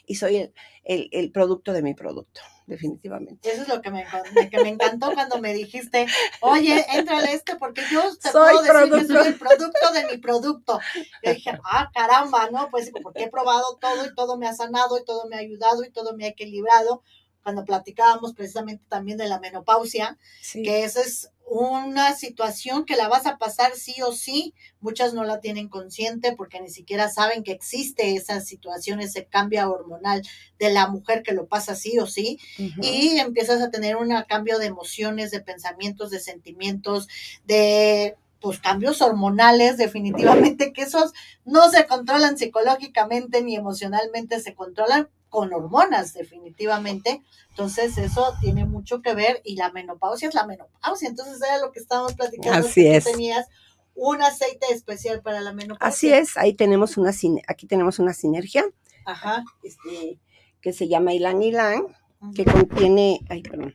y 0.06 0.14
soy 0.14 0.52
el 0.84 1.30
producto 1.32 1.72
de 1.72 1.82
mi 1.82 1.94
producto 1.94 2.40
definitivamente. 2.66 3.50
Eso 3.50 3.62
es 3.62 3.68
lo 3.68 3.80
que 3.80 3.90
me, 3.90 4.06
que 4.50 4.62
me 4.62 4.68
encantó 4.68 5.12
cuando 5.12 5.38
me 5.38 5.54
dijiste, 5.54 6.06
oye, 6.40 6.84
entrale 6.92 7.32
este 7.32 7.56
porque 7.56 7.82
yo 7.90 8.02
te 8.16 8.30
puedo 8.30 8.62
decir 8.62 8.92
que 8.92 9.06
soy 9.06 9.26
el 9.28 9.38
producto 9.38 9.92
de 9.92 10.06
mi 10.06 10.18
producto. 10.18 10.80
Yo 11.22 11.32
dije, 11.32 11.58
ah, 11.64 11.90
caramba, 11.92 12.50
¿no? 12.50 12.70
Pues 12.70 12.90
porque 13.02 13.24
he 13.24 13.30
probado 13.30 13.78
todo 13.80 14.06
y 14.06 14.14
todo 14.14 14.36
me 14.36 14.46
ha 14.46 14.54
sanado 14.54 14.98
y 14.98 15.04
todo 15.04 15.26
me 15.28 15.36
ha 15.36 15.40
ayudado 15.40 15.84
y 15.84 15.90
todo 15.90 16.16
me 16.16 16.24
ha 16.24 16.28
equilibrado. 16.28 17.02
Cuando 17.42 17.64
platicábamos 17.64 18.34
precisamente 18.34 18.84
también 18.88 19.18
de 19.18 19.28
la 19.28 19.40
menopausia, 19.40 20.16
que 20.52 20.84
esa 20.84 21.00
es 21.00 21.32
una 21.52 22.14
situación 22.14 22.86
que 22.86 22.96
la 22.96 23.08
vas 23.08 23.26
a 23.26 23.36
pasar 23.36 23.76
sí 23.76 23.96
o 24.02 24.12
sí. 24.12 24.54
Muchas 24.80 25.12
no 25.12 25.22
la 25.24 25.40
tienen 25.40 25.68
consciente 25.68 26.32
porque 26.34 26.60
ni 26.60 26.70
siquiera 26.70 27.10
saben 27.10 27.42
que 27.42 27.52
existe 27.52 28.14
esa 28.14 28.40
situación, 28.40 29.00
ese 29.00 29.26
cambio 29.26 29.70
hormonal 29.70 30.22
de 30.58 30.72
la 30.72 30.88
mujer 30.88 31.22
que 31.22 31.32
lo 31.32 31.46
pasa 31.46 31.76
sí 31.76 31.98
o 31.98 32.06
sí. 32.06 32.38
Y 32.80 33.18
empiezas 33.18 33.60
a 33.60 33.70
tener 33.70 33.96
un 33.96 34.14
cambio 34.26 34.58
de 34.58 34.66
emociones, 34.66 35.30
de 35.30 35.40
pensamientos, 35.40 36.10
de 36.10 36.20
sentimientos, 36.20 37.08
de 37.44 38.16
pues 38.40 38.58
cambios 38.58 39.02
hormonales 39.02 39.76
definitivamente 39.76 40.72
que 40.72 40.82
esos 40.82 41.12
no 41.44 41.70
se 41.70 41.86
controlan 41.86 42.38
psicológicamente 42.38 43.42
ni 43.42 43.56
emocionalmente, 43.56 44.40
se 44.40 44.54
controlan 44.54 45.08
con 45.32 45.50
hormonas 45.54 46.12
definitivamente. 46.12 47.22
Entonces 47.48 47.96
eso 47.96 48.34
tiene 48.42 48.66
mucho 48.66 49.00
que 49.00 49.14
ver 49.14 49.40
y 49.44 49.56
la 49.56 49.72
menopausia 49.72 50.28
es 50.28 50.34
la 50.34 50.46
menopausia. 50.46 51.08
Entonces 51.08 51.40
era 51.40 51.58
lo 51.58 51.72
que 51.72 51.80
estábamos 51.80 52.12
platicando. 52.12 52.68
Así 52.68 52.86
es. 52.86 53.04
tenías 53.04 53.48
un 53.94 54.20
aceite 54.20 54.66
especial 54.70 55.22
para 55.22 55.40
la 55.40 55.54
menopausia. 55.54 55.88
Así 55.88 56.12
es, 56.12 56.36
ahí 56.36 56.52
tenemos 56.52 56.98
una, 56.98 57.12
aquí 57.48 57.66
tenemos 57.66 57.98
una 57.98 58.12
sinergia. 58.12 58.62
Ajá. 59.06 59.42
Este, 59.62 60.20
que 60.60 60.74
se 60.74 60.86
llama 60.86 61.14
Ilan 61.14 61.42
Ilan, 61.42 61.86
que 62.34 62.44
contiene, 62.44 63.20
ay, 63.30 63.42
perdón, 63.42 63.72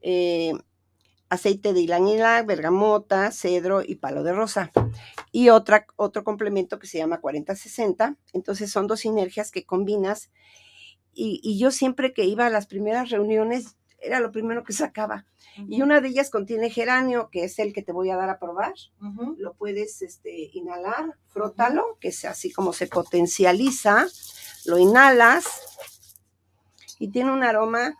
eh, 0.00 0.54
aceite 1.28 1.74
de 1.74 1.80
ilanila, 1.80 2.42
bergamota, 2.42 3.30
cedro 3.32 3.82
y 3.82 3.96
palo 3.96 4.22
de 4.22 4.32
rosa. 4.32 4.72
Y 5.36 5.48
otra, 5.48 5.84
otro 5.96 6.22
complemento 6.22 6.78
que 6.78 6.86
se 6.86 6.98
llama 6.98 7.20
4060. 7.20 8.16
Entonces 8.34 8.70
son 8.70 8.86
dos 8.86 9.00
sinergias 9.00 9.50
que 9.50 9.66
combinas. 9.66 10.30
Y, 11.12 11.58
yo 11.58 11.72
siempre 11.72 12.12
que 12.12 12.24
iba 12.24 12.46
a 12.46 12.50
las 12.50 12.68
primeras 12.68 13.10
reuniones 13.10 13.74
era 13.98 14.20
lo 14.20 14.30
primero 14.30 14.62
que 14.62 14.72
sacaba. 14.72 15.26
Y 15.68 15.82
una 15.82 16.00
de 16.00 16.10
ellas 16.10 16.30
contiene 16.30 16.70
geranio, 16.70 17.30
que 17.32 17.42
es 17.42 17.58
el 17.58 17.72
que 17.72 17.82
te 17.82 17.90
voy 17.90 18.10
a 18.10 18.16
dar 18.16 18.30
a 18.30 18.38
probar. 18.38 18.74
Lo 19.36 19.54
puedes 19.54 20.02
este, 20.02 20.50
inhalar, 20.52 21.18
frótalo, 21.26 21.98
que 22.00 22.08
es 22.08 22.24
así 22.24 22.52
como 22.52 22.72
se 22.72 22.86
potencializa. 22.86 24.06
Lo 24.66 24.78
inhalas 24.78 25.46
y 27.00 27.08
tiene 27.08 27.32
un 27.32 27.42
aroma 27.42 27.96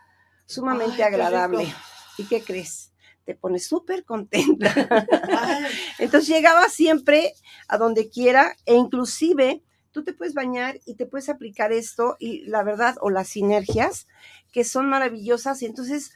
sumamente 0.46 1.02
agradable. 1.02 1.66
¿Y 2.16 2.26
qué 2.26 2.44
crees? 2.44 2.93
Te 3.24 3.34
pones 3.34 3.66
súper 3.66 4.04
contenta. 4.04 4.72
Entonces 5.98 6.28
llegaba 6.28 6.68
siempre 6.68 7.34
a 7.68 7.78
donde 7.78 8.08
quiera 8.08 8.56
e 8.66 8.74
inclusive 8.74 9.62
tú 9.92 10.04
te 10.04 10.12
puedes 10.12 10.34
bañar 10.34 10.80
y 10.84 10.94
te 10.94 11.06
puedes 11.06 11.28
aplicar 11.28 11.72
esto 11.72 12.16
y 12.18 12.44
la 12.46 12.62
verdad 12.62 12.96
o 13.00 13.10
las 13.10 13.28
sinergias 13.28 14.08
que 14.52 14.64
son 14.64 14.88
maravillosas 14.88 15.62
y 15.62 15.66
entonces 15.66 16.12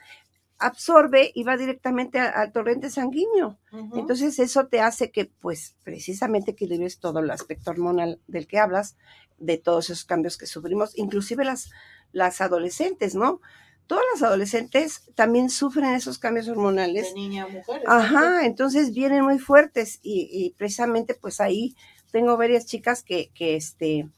absorbe 0.59 1.31
y 1.35 1.45
va 1.45 1.57
directamente 1.57 2.19
al 2.19 2.53
torrente 2.53 2.91
sanguíneo. 2.91 3.59
Entonces 3.95 4.39
eso 4.41 4.67
te 4.67 4.81
hace 4.81 5.13
que 5.13 5.27
pues 5.27 5.77
precisamente 5.85 6.51
equilibres 6.51 6.99
todo 6.99 7.21
el 7.21 7.31
aspecto 7.31 7.71
hormonal 7.71 8.21
del 8.27 8.49
que 8.49 8.59
hablas, 8.59 8.97
de 9.39 9.57
todos 9.57 9.91
esos 9.91 10.05
cambios 10.05 10.37
que 10.37 10.47
sufrimos, 10.47 10.99
inclusive 10.99 11.45
las, 11.45 11.71
las 12.11 12.41
adolescentes, 12.41 13.15
¿no? 13.15 13.41
Todas 13.89 14.05
las 14.13 14.23
adolescentes 14.23 15.03
también 15.17 15.51
sufren 15.51 15.95
esos 15.95 16.19
cambios 16.19 16.47
hormonales. 16.47 17.09
De 17.09 17.15
niña 17.15 17.45
a 17.45 17.49
mujer. 17.49 17.83
Ajá, 17.87 18.47
entonces 18.47 18.95
vienen 18.95 19.25
muy 19.25 19.41
fuertes 19.41 19.99
y, 20.03 20.55
precisamente 20.57 21.15
pues 21.15 21.41
ahí 21.41 21.75
tengo 22.13 22.37
varias 22.37 22.67
chicas 22.67 23.03
que, 23.03 23.31
que 23.35 23.57
este, 23.57 24.09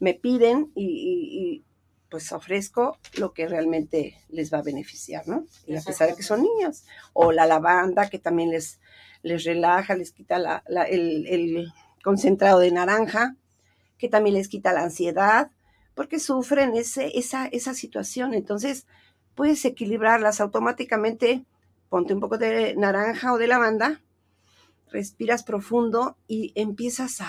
me 0.00 0.14
piden 0.14 0.72
y, 0.74 1.62
pues 2.10 2.32
ofrezco 2.32 2.96
lo 3.18 3.34
que 3.34 3.46
realmente 3.46 4.18
les 4.30 4.50
va 4.52 4.58
a 4.58 4.62
beneficiar, 4.62 5.28
¿no? 5.28 5.44
Y 5.66 5.76
a 5.76 5.82
pesar 5.82 6.08
de 6.08 6.16
que 6.16 6.22
son 6.22 6.42
niñas. 6.42 6.86
O 7.12 7.32
la 7.32 7.44
lavanda 7.44 8.08
que 8.08 8.18
también 8.18 8.50
les, 8.50 8.80
les 9.22 9.44
relaja, 9.44 9.94
les 9.94 10.12
quita 10.12 10.38
la, 10.38 10.62
el, 10.88 11.26
el 11.26 11.72
concentrado 12.02 12.60
de 12.60 12.72
naranja, 12.72 13.36
que 13.98 14.08
también 14.08 14.36
les 14.36 14.48
quita 14.48 14.72
la 14.72 14.84
ansiedad, 14.84 15.50
porque 15.94 16.20
sufren 16.20 16.76
ese, 16.76 17.18
esa, 17.18 17.46
esa 17.48 17.74
situación. 17.74 18.32
Entonces, 18.32 18.86
puedes 19.38 19.64
equilibrarlas 19.64 20.40
automáticamente. 20.40 21.44
Ponte 21.88 22.12
un 22.12 22.18
poco 22.18 22.38
de 22.38 22.74
naranja 22.74 23.32
o 23.32 23.38
de 23.38 23.46
lavanda, 23.46 24.00
respiras 24.90 25.44
profundo 25.44 26.16
y 26.26 26.52
empiezas 26.56 27.20
a, 27.20 27.28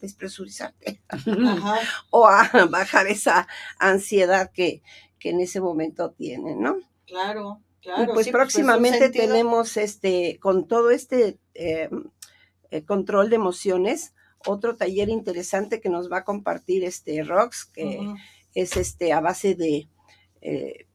despresurizarte 0.00 1.02
Ajá. 1.08 1.76
o 2.10 2.28
a 2.28 2.48
bajar 2.70 3.08
esa 3.08 3.48
ansiedad 3.80 4.52
que, 4.52 4.80
que 5.18 5.30
en 5.30 5.40
ese 5.40 5.60
momento 5.60 6.12
tienen, 6.12 6.60
¿no? 6.62 6.76
Claro, 7.04 7.60
Y 7.80 7.82
claro. 7.82 8.14
pues 8.14 8.26
sí, 8.26 8.32
próximamente 8.32 9.00
sentido- 9.00 9.26
tenemos 9.26 9.76
este, 9.76 10.38
con 10.38 10.68
todo 10.68 10.92
este 10.92 11.36
eh, 11.54 11.90
eh, 12.70 12.82
control 12.84 13.28
de 13.28 13.36
emociones, 13.36 14.14
otro 14.46 14.76
taller 14.76 15.08
interesante 15.08 15.80
que 15.80 15.88
nos 15.88 16.10
va 16.10 16.18
a 16.18 16.24
compartir 16.24 16.84
este 16.84 17.24
Rox, 17.24 17.64
que 17.64 18.14
es 18.54 18.76
este 18.76 19.12
a 19.12 19.20
base 19.20 19.56
de 19.56 19.88
eh, 20.40 20.86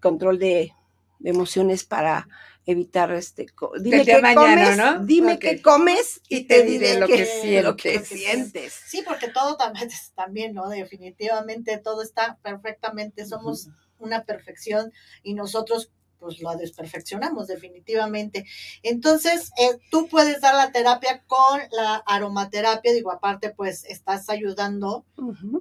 control 0.00 0.38
de, 0.38 0.72
de 1.18 1.30
emociones 1.30 1.84
para 1.84 2.28
evitar 2.68 3.10
este 3.12 3.46
dime 3.80 4.04
qué 4.04 4.20
comes, 4.34 4.76
¿no? 4.76 4.98
dime 5.06 5.32
Ok. 5.34 5.40
qué 5.40 5.62
comes 5.62 6.20
y, 6.28 6.44
te 6.44 6.64
diré 6.64 6.98
lo 7.00 7.06
que, 7.06 7.24
sientes. 7.24 7.64
lo 7.64 7.76
que 7.76 7.94
Lo 7.94 8.00
que 8.00 8.04
sientes. 8.04 8.72
Sí, 8.86 9.02
porque 9.06 9.28
todo 9.28 9.56
también, 9.56 9.88
también, 10.14 10.54
¿no? 10.54 10.68
Definitivamente 10.68 11.78
todo 11.78 12.02
está 12.02 12.38
perfectamente, 12.42 13.24
somos 13.24 13.70
una 13.98 14.24
perfección 14.24 14.92
y 15.22 15.32
nosotros 15.32 15.90
pues 16.18 16.40
lo 16.40 16.54
desperfeccionamos 16.56 17.46
definitivamente. 17.46 18.44
Entonces, 18.82 19.50
eh, 19.58 19.78
tú 19.90 20.08
puedes 20.08 20.40
dar 20.40 20.54
la 20.54 20.72
terapia 20.72 21.22
con 21.26 21.60
la 21.70 21.96
aromaterapia, 22.06 22.92
digo, 22.92 23.12
aparte 23.12 23.50
pues 23.50 23.84
estás 23.84 24.28
ayudando 24.28 25.04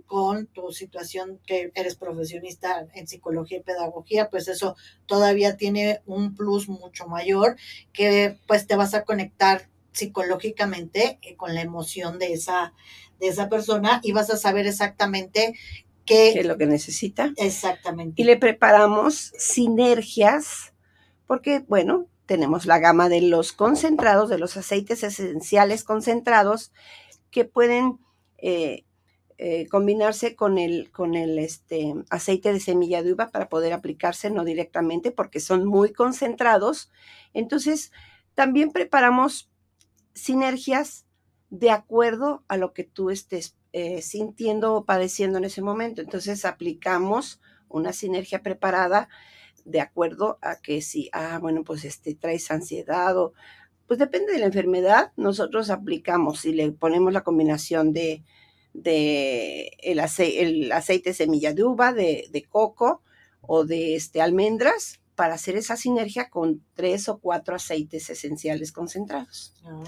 con 0.06 0.48
tu 0.48 0.72
situación 0.72 1.40
que 1.46 1.72
eres 1.76 1.96
profesionista 1.96 2.88
en 2.94 3.08
psicología 3.08 3.60
y 3.60 3.64
pedagogía, 3.64 4.30
pues 4.30 4.48
eso 4.48 4.76
todavía 5.06 5.58
tiene 5.58 6.02
un 6.06 6.36
plus 6.36 6.70
mucho 6.70 7.08
mayor 7.08 7.58
que 7.94 8.38
pues 8.48 8.68
te 8.68 8.76
vas 8.76 8.94
a 8.94 9.04
conectar 9.04 9.70
psicológicamente 9.92 11.20
eh, 11.22 11.36
con 11.36 11.56
la 11.56 11.62
emoción 11.62 12.20
de 12.20 12.34
esa 12.34 12.74
de 13.20 13.28
esa 13.28 13.50
persona 13.50 14.00
y 14.04 14.12
vas 14.12 14.30
a 14.30 14.38
saber 14.38 14.68
exactamente 14.68 15.56
¿Qué 16.08 16.40
es 16.40 16.46
lo 16.46 16.58
que 16.58 16.66
necesita? 16.66 17.34
exactamente 17.38 18.22
y 18.22 18.26
le 18.26 18.38
preparamos 18.38 19.34
sinergias, 19.38 20.74
porque, 21.28 21.60
bueno, 21.68 22.08
tenemos 22.26 22.66
la 22.66 22.80
gama 22.80 23.10
de 23.10 23.22
los 23.22 23.54
concentrados, 23.54 24.30
de 24.30 24.38
los 24.38 24.58
aceites 24.58 25.04
esenciales 25.04 25.84
concentrados, 25.84 26.72
que 27.32 27.46
pueden 27.46 28.00
eh, 28.38 28.86
eh, 29.38 29.68
combinarse 29.68 30.36
con 30.36 30.58
el, 30.58 30.90
con 30.92 31.16
el 31.16 31.38
este, 31.38 31.94
aceite 32.10 32.52
de 32.54 32.60
semilla 32.60 33.04
de 33.04 33.14
uva 33.14 33.30
para 33.30 33.50
poder 33.50 33.74
aplicarse, 33.74 34.32
no 34.32 34.44
directamente, 34.44 35.12
porque 35.12 35.40
son 35.40 35.66
muy 35.66 35.94
concentrados. 35.94 36.92
Entonces, 37.34 37.92
también 38.34 38.72
preparamos 38.72 39.50
sinergias 40.14 41.06
de 41.50 41.70
acuerdo 41.70 42.44
a 42.48 42.58
lo 42.58 42.74
que 42.74 42.84
tú 42.84 43.10
estés 43.10 43.56
eh, 43.74 44.02
sintiendo 44.02 44.76
o 44.76 44.86
padeciendo 44.86 45.38
en 45.38 45.46
ese 45.46 45.62
momento. 45.62 46.02
Entonces, 46.02 46.46
aplicamos 46.46 47.40
una 47.70 47.94
sinergia 47.94 48.42
preparada 48.44 49.10
de 49.66 49.82
acuerdo 49.82 50.40
a 50.42 50.58
que 50.62 50.82
si, 50.82 51.10
ah, 51.14 51.40
bueno, 51.42 51.64
pues 51.64 51.84
este 51.86 52.16
traes 52.16 52.50
ansiedad 52.52 53.18
o 53.18 53.34
pues 53.88 54.00
depende 54.00 54.34
de 54.34 54.40
la 54.40 54.46
enfermedad, 54.48 55.14
nosotros 55.16 55.70
aplicamos 55.70 56.46
y 56.46 56.54
le 56.54 56.72
ponemos 56.74 57.14
la 57.14 57.24
combinación 57.24 57.94
de, 57.94 58.24
de 58.74 59.72
el, 59.82 60.00
ace- 60.00 60.42
el 60.42 60.72
aceite 60.72 61.12
de 61.12 61.16
semilla 61.16 61.54
de 61.54 61.64
uva, 61.64 61.94
de, 61.94 62.28
de 62.32 62.44
coco 62.44 63.02
o 63.42 63.66
de 63.66 63.96
este, 63.96 64.22
almendras 64.22 65.00
para 65.16 65.36
hacer 65.36 65.56
esa 65.56 65.78
sinergia 65.78 66.30
con 66.30 66.64
tres 66.76 67.08
o 67.10 67.20
cuatro 67.20 67.56
aceites 67.56 68.10
esenciales 68.10 68.72
concentrados. 68.72 69.54
Ah, 69.66 69.84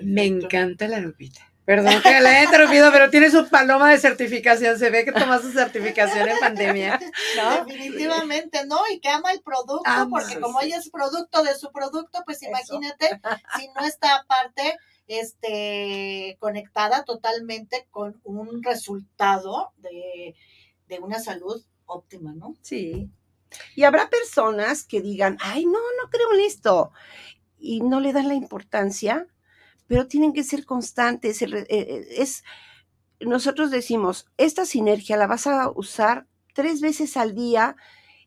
Me 0.00 0.24
encanta 0.26 0.86
la 0.86 1.00
Lupita. 1.00 1.49
Perdón 1.70 2.02
que 2.02 2.20
la 2.20 2.40
he 2.40 2.44
interrumpido, 2.46 2.90
pero 2.90 3.10
tiene 3.10 3.30
su 3.30 3.48
paloma 3.48 3.92
de 3.92 3.98
certificación. 3.98 4.76
Se 4.76 4.90
ve 4.90 5.04
que 5.04 5.12
tomó 5.12 5.38
su 5.38 5.52
certificación 5.52 6.28
en 6.28 6.36
pandemia. 6.40 6.98
¿no? 7.36 7.64
Definitivamente, 7.64 8.66
¿no? 8.66 8.80
Y 8.92 8.98
que 8.98 9.08
ama 9.08 9.30
el 9.30 9.40
producto, 9.40 9.88
porque 10.10 10.40
como 10.40 10.58
sí. 10.58 10.66
ella 10.66 10.78
es 10.78 10.90
producto 10.90 11.44
de 11.44 11.54
su 11.54 11.70
producto, 11.70 12.24
pues 12.26 12.42
Eso. 12.42 12.50
imagínate 12.50 13.20
si 13.56 13.68
no 13.68 13.86
está 13.86 14.16
aparte 14.16 14.78
este 15.06 16.36
conectada 16.40 17.04
totalmente 17.04 17.86
con 17.92 18.20
un 18.24 18.64
resultado 18.64 19.72
de, 19.76 20.34
de 20.88 20.98
una 20.98 21.20
salud 21.20 21.64
óptima, 21.86 22.32
¿no? 22.32 22.56
Sí. 22.62 23.08
Y 23.76 23.84
habrá 23.84 24.10
personas 24.10 24.82
que 24.82 25.00
digan, 25.00 25.38
ay, 25.40 25.66
no, 25.66 25.78
no 26.02 26.10
creo 26.10 26.32
en 26.34 26.40
esto. 26.40 26.90
Y 27.60 27.80
no 27.80 28.00
le 28.00 28.12
dan 28.12 28.26
la 28.26 28.34
importancia, 28.34 29.28
pero 29.90 30.06
tienen 30.06 30.32
que 30.32 30.44
ser 30.44 30.64
constantes. 30.66 31.42
Eh, 31.42 31.48
eh, 31.68 32.06
Es, 32.18 32.44
nosotros 33.20 33.72
decimos, 33.72 34.28
esta 34.38 34.64
sinergia 34.64 35.16
la 35.16 35.26
vas 35.26 35.48
a 35.48 35.70
usar 35.74 36.28
tres 36.54 36.80
veces 36.80 37.16
al 37.16 37.34
día 37.34 37.74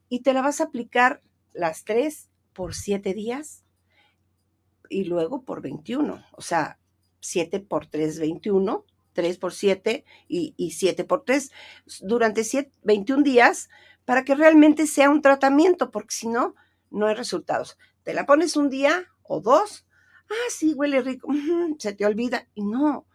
y 0.10 0.22
te 0.24 0.34
la 0.34 0.42
vas 0.42 0.62
a 0.62 0.66
aplicar 0.66 1.22
las 1.54 1.86
tres 1.86 2.30
por 2.54 2.76
siete 2.76 3.14
días 3.14 3.64
y 4.90 5.06
luego 5.06 5.44
por 5.44 5.62
21. 5.62 6.24
O 6.34 6.42
sea, 6.42 6.80
7 7.20 7.60
por 7.60 7.88
3, 7.88 8.20
21, 8.20 8.86
3 9.14 9.38
por 9.38 9.54
7 9.54 10.04
y, 10.28 10.54
y 10.58 10.72
7 10.72 11.04
por 11.06 11.24
3 11.24 11.52
durante 12.02 12.44
siete- 12.44 12.72
21 12.84 13.24
días 13.24 13.70
para 14.06 14.26
que 14.26 14.36
realmente 14.36 14.86
sea 14.88 15.10
un 15.10 15.22
tratamiento, 15.22 15.92
porque 15.92 16.14
si 16.16 16.28
no, 16.28 16.56
no 16.92 17.08
hay 17.08 17.16
resultados. 17.16 17.78
Te 18.04 18.14
la 18.14 18.26
pones 18.26 18.58
un 18.58 18.70
día 18.70 19.06
o 19.24 19.40
dos, 19.40 19.86
ah, 20.34 20.50
sí, 20.50 20.74
huele 20.74 21.02
rico, 21.02 21.28
se 21.80 21.94
te 21.94 22.06
olvida 22.06 22.48
y 22.56 22.64
no. 22.64 23.06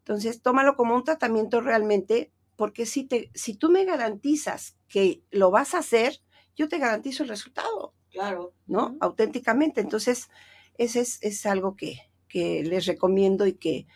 Entonces, 0.00 0.40
tómalo 0.42 0.74
como 0.76 0.94
un 0.94 1.04
tratamiento 1.04 1.60
realmente, 1.60 2.30
porque 2.56 2.86
si, 2.86 3.04
te, 3.04 3.30
si 3.34 3.54
tú 3.54 3.70
me 3.70 3.84
garantizas 3.84 4.76
que 4.88 5.22
lo 5.30 5.50
vas 5.50 5.74
a 5.74 5.78
hacer, 5.78 6.20
yo 6.56 6.68
te 6.68 6.78
garantizo 6.78 7.22
el 7.22 7.28
resultado, 7.28 7.94
Claro. 8.10 8.52
¿no? 8.66 8.96
Auténticamente. 9.00 9.80
Entonces, 9.80 10.28
ese 10.78 11.00
es, 11.00 11.18
es 11.22 11.44
algo 11.46 11.76
que, 11.76 11.98
que 12.26 12.62
les 12.64 12.86
recomiendo 12.86 13.46
y 13.46 13.52
que, 13.52 13.86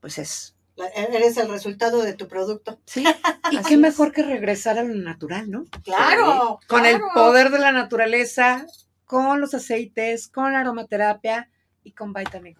pues 0.00 0.18
es, 0.18 0.56
La- 0.76 0.88
eres 0.88 1.36
el 1.36 1.48
resultado 1.48 2.02
de 2.02 2.14
tu 2.14 2.26
producto. 2.28 2.80
sí. 2.86 3.04
Y 3.52 3.56
así 3.56 3.68
qué 3.68 3.74
es. 3.74 3.80
mejor 3.80 4.12
que 4.12 4.22
regresar 4.22 4.78
a 4.78 4.82
lo 4.84 4.94
natural, 4.94 5.50
¿no? 5.50 5.64
Claro. 5.82 6.60
Con 6.68 6.84
el 6.86 7.00
poder 7.14 7.50
de 7.50 7.58
la 7.58 7.72
naturaleza, 7.72 8.64
con 9.06 9.40
los 9.40 9.54
aceites, 9.54 10.28
con 10.28 10.52
la 10.52 10.60
aromaterapia 10.60 11.48
y 11.84 11.92
con 11.92 12.12
Vitamix. 12.12 12.58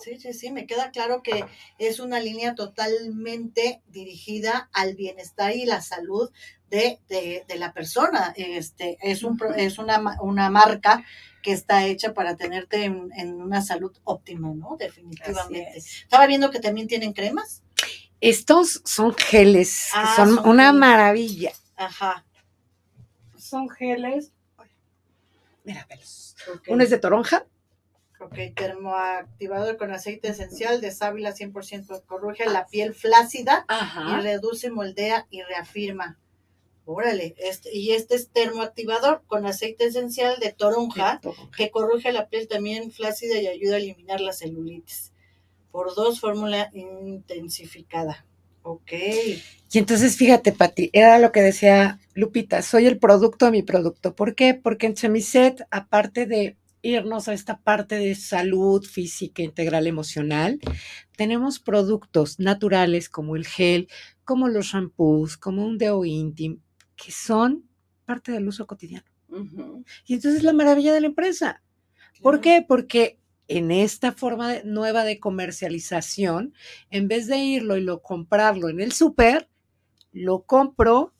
Sí, 0.00 0.18
sí, 0.20 0.32
sí, 0.34 0.52
me 0.52 0.66
queda 0.66 0.90
claro 0.90 1.22
que 1.22 1.44
es 1.78 1.98
una 1.98 2.20
línea 2.20 2.54
totalmente 2.54 3.82
dirigida 3.88 4.68
al 4.72 4.94
bienestar 4.94 5.56
y 5.56 5.64
la 5.64 5.80
salud 5.80 6.30
de, 6.70 7.00
de, 7.08 7.44
de 7.48 7.56
la 7.56 7.72
persona. 7.72 8.32
Este, 8.36 8.98
es 9.00 9.22
un, 9.22 9.36
pro- 9.36 9.54
es 9.54 9.78
una, 9.78 10.18
una 10.20 10.50
marca 10.50 11.04
que 11.42 11.52
está 11.52 11.86
hecha 11.86 12.12
para 12.12 12.36
tenerte 12.36 12.84
en, 12.84 13.10
en 13.16 13.40
una 13.40 13.62
salud 13.62 13.96
óptima, 14.04 14.52
¿no? 14.54 14.76
Definitivamente. 14.78 15.66
Así 15.70 15.78
es. 15.78 16.02
Estaba 16.02 16.26
viendo 16.26 16.50
que 16.50 16.60
también 16.60 16.86
tienen 16.86 17.12
cremas. 17.14 17.62
Estos 18.20 18.82
son 18.84 19.14
geles, 19.16 19.88
que 19.92 19.98
Ah, 20.00 20.12
son, 20.16 20.34
son 20.36 20.48
una 20.48 20.66
geles. 20.66 20.80
maravilla. 20.80 21.52
Ajá. 21.76 22.26
Son 23.38 23.68
geles. 23.70 24.32
Mira, 25.64 25.86
velos. 25.88 26.36
Ok. 26.54 26.62
Uno 26.68 26.84
es 26.84 26.90
de 26.90 26.98
toronja. 26.98 27.46
Ok, 28.20 28.36
termoactivador 28.56 29.76
con 29.76 29.92
aceite 29.92 30.28
esencial 30.28 30.80
de 30.80 30.90
sábila 30.90 31.34
100% 31.34 32.04
corrige 32.04 32.46
la 32.46 32.66
piel 32.66 32.92
flácida 32.94 33.64
y 34.08 34.22
reduce, 34.22 34.70
moldea 34.70 35.26
y 35.30 35.42
reafirma. 35.42 36.18
Órale, 36.84 37.34
este, 37.38 37.76
y 37.76 37.92
este 37.92 38.16
es 38.16 38.30
termoactivador 38.30 39.22
con 39.26 39.46
aceite 39.46 39.84
esencial 39.84 40.40
de 40.40 40.52
toronja 40.52 41.20
que 41.56 41.70
corrige 41.70 42.12
la 42.12 42.28
piel 42.28 42.48
también 42.48 42.90
flácida 42.90 43.38
y 43.38 43.46
ayuda 43.46 43.76
a 43.76 43.78
eliminar 43.78 44.20
la 44.20 44.32
celulitis. 44.32 45.12
Por 45.70 45.94
dos, 45.94 46.18
fórmula 46.18 46.70
intensificada. 46.72 48.26
Ok. 48.62 48.92
Y 49.70 49.78
entonces, 49.78 50.16
fíjate, 50.16 50.52
Pati, 50.52 50.90
era 50.92 51.18
lo 51.18 51.32
que 51.32 51.40
decía 51.40 52.00
Lupita, 52.14 52.62
soy 52.62 52.86
el 52.86 52.98
producto 52.98 53.46
de 53.46 53.52
mi 53.52 53.62
producto. 53.62 54.14
¿Por 54.14 54.34
qué? 54.34 54.54
Porque 54.54 54.86
en 54.86 54.94
Chemiset, 54.94 55.66
aparte 55.70 56.26
de 56.26 56.57
irnos 56.82 57.28
a 57.28 57.32
esta 57.32 57.58
parte 57.60 57.96
de 57.96 58.14
salud 58.14 58.84
física, 58.84 59.42
integral, 59.42 59.86
emocional, 59.86 60.60
tenemos 61.16 61.58
productos 61.58 62.38
naturales 62.38 63.08
como 63.08 63.36
el 63.36 63.46
gel, 63.46 63.88
como 64.24 64.48
los 64.48 64.66
shampoos, 64.66 65.36
como 65.36 65.64
un 65.64 65.78
deo 65.78 66.04
íntimo, 66.04 66.58
que 66.96 67.12
son 67.12 67.64
parte 68.04 68.32
del 68.32 68.48
uso 68.48 68.66
cotidiano. 68.66 69.06
Y 70.06 70.14
entonces 70.14 70.42
la 70.42 70.52
maravilla 70.52 70.92
de 70.94 71.00
la 71.02 71.08
empresa. 71.08 71.62
¿Por 72.22 72.40
qué? 72.40 72.64
Porque 72.66 73.18
en 73.46 73.70
esta 73.70 74.12
forma 74.12 74.52
de- 74.52 74.64
nueva 74.64 75.04
de 75.04 75.20
comercialización, 75.20 76.54
en 76.90 77.08
vez 77.08 77.26
de 77.26 77.38
irlo 77.38 77.76
y 77.76 77.82
lo 77.82 78.00
comprarlo 78.02 78.68
en 78.68 78.80
el 78.80 78.92
súper, 78.92 79.48
lo 80.12 80.42
compro 80.42 81.12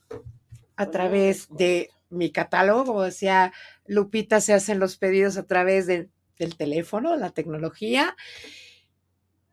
a 0.76 0.90
través 0.90 1.48
de 1.50 1.90
mi 2.11 2.30
catálogo, 2.32 2.84
como 2.84 3.02
decía 3.02 3.52
Lupita, 3.86 4.40
se 4.40 4.54
hacen 4.54 4.78
los 4.78 4.96
pedidos 4.96 5.36
a 5.36 5.46
través 5.46 5.86
de- 5.86 6.09
del 6.38 6.56
teléfono, 6.56 7.16
la 7.16 7.30
tecnología, 7.30 8.16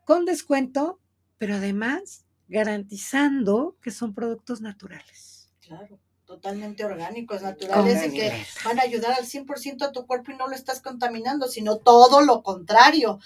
con 0.04 0.24
descuento 0.24 1.00
pero 1.38 1.56
además 1.56 2.24
garantizando 2.48 3.76
que 3.82 3.90
son 3.90 4.14
productos 4.14 4.60
naturales. 4.60 5.50
Claro, 5.60 5.98
totalmente 6.24 6.84
orgánicos, 6.84 7.42
naturales 7.42 8.06
y 8.06 8.14
que 8.16 8.32
van 8.64 8.78
a 8.78 8.82
ayudar 8.82 9.12
al 9.18 9.26
100% 9.26 9.82
a 9.84 9.92
tu 9.92 10.06
cuerpo 10.06 10.30
y 10.32 10.36
no 10.36 10.46
lo 10.48 10.54
estás 10.54 10.80
contaminando, 10.80 11.48
sino 11.48 11.76
todo 11.78 12.22
lo 12.22 12.42
contrario. 12.42 13.18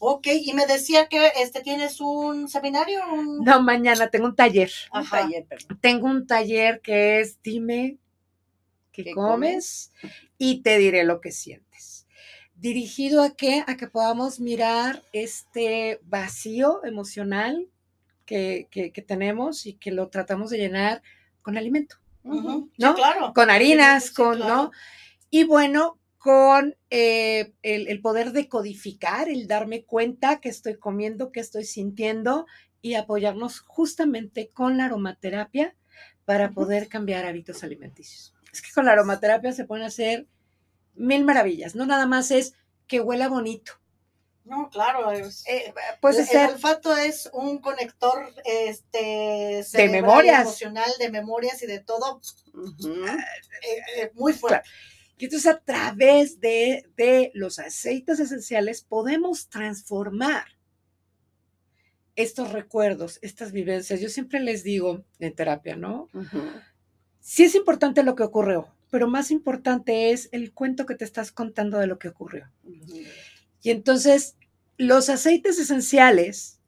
Ok, 0.00 0.26
y 0.26 0.52
me 0.52 0.66
decía 0.66 1.06
que 1.08 1.32
este 1.40 1.62
tienes 1.62 2.00
un 2.00 2.48
seminario. 2.48 3.00
No, 3.40 3.62
mañana 3.62 4.08
tengo 4.10 4.26
un 4.26 4.36
taller. 4.36 4.70
Un 4.92 5.08
taller, 5.08 5.46
perdón. 5.46 5.78
Tengo 5.80 6.06
un 6.08 6.26
taller 6.26 6.80
que 6.82 7.20
es 7.20 7.40
dime 7.42 7.98
qué, 9.02 9.12
comes, 9.12 9.92
y 10.38 10.62
te 10.62 10.78
diré 10.78 11.04
lo 11.04 11.20
que 11.20 11.32
sientes. 11.32 12.06
Dirigido 12.54 13.22
a 13.22 13.34
qué? 13.34 13.64
A 13.66 13.76
que 13.76 13.88
podamos 13.88 14.40
mirar 14.40 15.02
este 15.12 16.00
vacío 16.04 16.84
emocional 16.84 17.68
que, 18.24 19.04
tenemos 19.06 19.66
y 19.66 19.74
que 19.74 19.90
lo 19.90 20.08
tratamos 20.08 20.50
de 20.50 20.58
llenar 20.58 21.02
con 21.42 21.58
alimento. 21.58 21.96
¿No? 22.22 22.70
claro. 22.94 23.32
Con 23.34 23.50
harinas, 23.50 24.10
con, 24.10 24.38
¿no? 24.38 24.70
Y 25.28 25.44
bueno, 25.44 25.98
con 26.16 26.74
eh, 26.88 27.52
el, 27.62 28.00
poder 28.00 28.32
de 28.32 28.48
codificar, 28.48 29.28
el 29.28 29.46
darme 29.46 29.84
cuenta 29.84 30.40
que 30.40 30.48
estoy 30.48 30.78
comiendo, 30.78 31.32
que 31.32 31.40
estoy 31.40 31.64
sintiendo 31.64 32.46
y 32.80 32.94
apoyarnos 32.94 33.60
justamente 33.60 34.48
con 34.48 34.78
la 34.78 34.86
aromaterapia 34.86 35.76
para 36.24 36.52
poder 36.52 36.88
cambiar 36.88 37.26
hábitos 37.26 37.62
alimenticios. 37.62 38.34
Es 38.54 38.62
que 38.62 38.72
con 38.72 38.84
la 38.84 38.92
aromaterapia 38.92 39.52
se 39.52 39.64
pueden 39.64 39.84
hacer 39.84 40.28
mil 40.94 41.24
maravillas, 41.24 41.74
no 41.74 41.86
nada 41.86 42.06
más 42.06 42.30
es 42.30 42.54
que 42.86 43.00
huela 43.00 43.28
bonito. 43.28 43.72
No, 44.44 44.68
claro, 44.70 45.10
es, 45.10 45.42
eh, 45.48 45.74
pues 46.00 46.18
el, 46.30 46.50
olfato 46.50 46.94
es 46.96 47.30
un 47.32 47.58
conector 47.58 48.32
este, 48.44 49.64
de 49.72 49.88
memorias. 49.88 50.42
emocional, 50.42 50.90
de 50.98 51.10
memorias 51.10 51.62
y 51.62 51.66
de 51.66 51.80
todo 51.80 52.20
eh, 52.52 54.10
muy 54.12 54.34
fuerte. 54.34 54.68
Y 55.16 55.24
entonces 55.24 55.50
a 55.50 55.58
través 55.58 56.40
de, 56.40 56.84
de, 56.96 57.30
los 57.34 57.58
aceites 57.58 58.20
esenciales 58.20 58.82
podemos 58.82 59.48
transformar 59.48 60.44
estos 62.14 62.52
recuerdos, 62.52 63.18
estas 63.22 63.50
vivencias. 63.50 64.00
Yo 64.00 64.10
siempre 64.10 64.40
les 64.40 64.62
digo 64.62 65.04
en 65.18 65.34
terapia, 65.34 65.74
¿no? 65.74 66.10
Sí 67.26 67.44
es 67.44 67.54
importante 67.54 68.02
lo 68.02 68.16
que 68.16 68.22
ocurrió, 68.22 68.68
pero 68.90 69.08
más 69.08 69.30
importante 69.30 70.10
es 70.10 70.28
el 70.30 70.52
cuento 70.52 70.84
que 70.84 70.94
te 70.94 71.06
estás 71.06 71.32
contando 71.32 71.78
de 71.78 71.86
lo 71.86 71.98
que 71.98 72.08
ocurrió. 72.08 72.50
Y 73.62 73.70
entonces 73.70 74.36
los 74.76 75.08
aceites 75.08 75.58
esenciales 75.58 76.60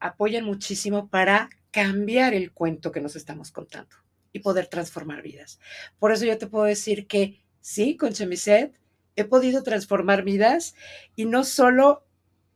apoyan 0.00 0.46
muchísimo 0.46 1.10
para 1.10 1.50
cambiar 1.70 2.32
el 2.32 2.50
cuento 2.50 2.92
que 2.92 3.02
nos 3.02 3.14
estamos 3.14 3.52
contando 3.52 3.94
y 4.32 4.38
poder 4.38 4.68
transformar 4.68 5.20
vidas. 5.20 5.60
Por 5.98 6.12
eso 6.12 6.24
yo 6.24 6.38
te 6.38 6.46
puedo 6.46 6.64
decir 6.64 7.06
que 7.06 7.44
sí, 7.60 7.98
con 7.98 8.14
Chemiset 8.14 8.72
he 9.16 9.24
podido 9.24 9.62
transformar 9.62 10.24
vidas 10.24 10.74
y 11.14 11.26
no 11.26 11.44
solo 11.44 12.06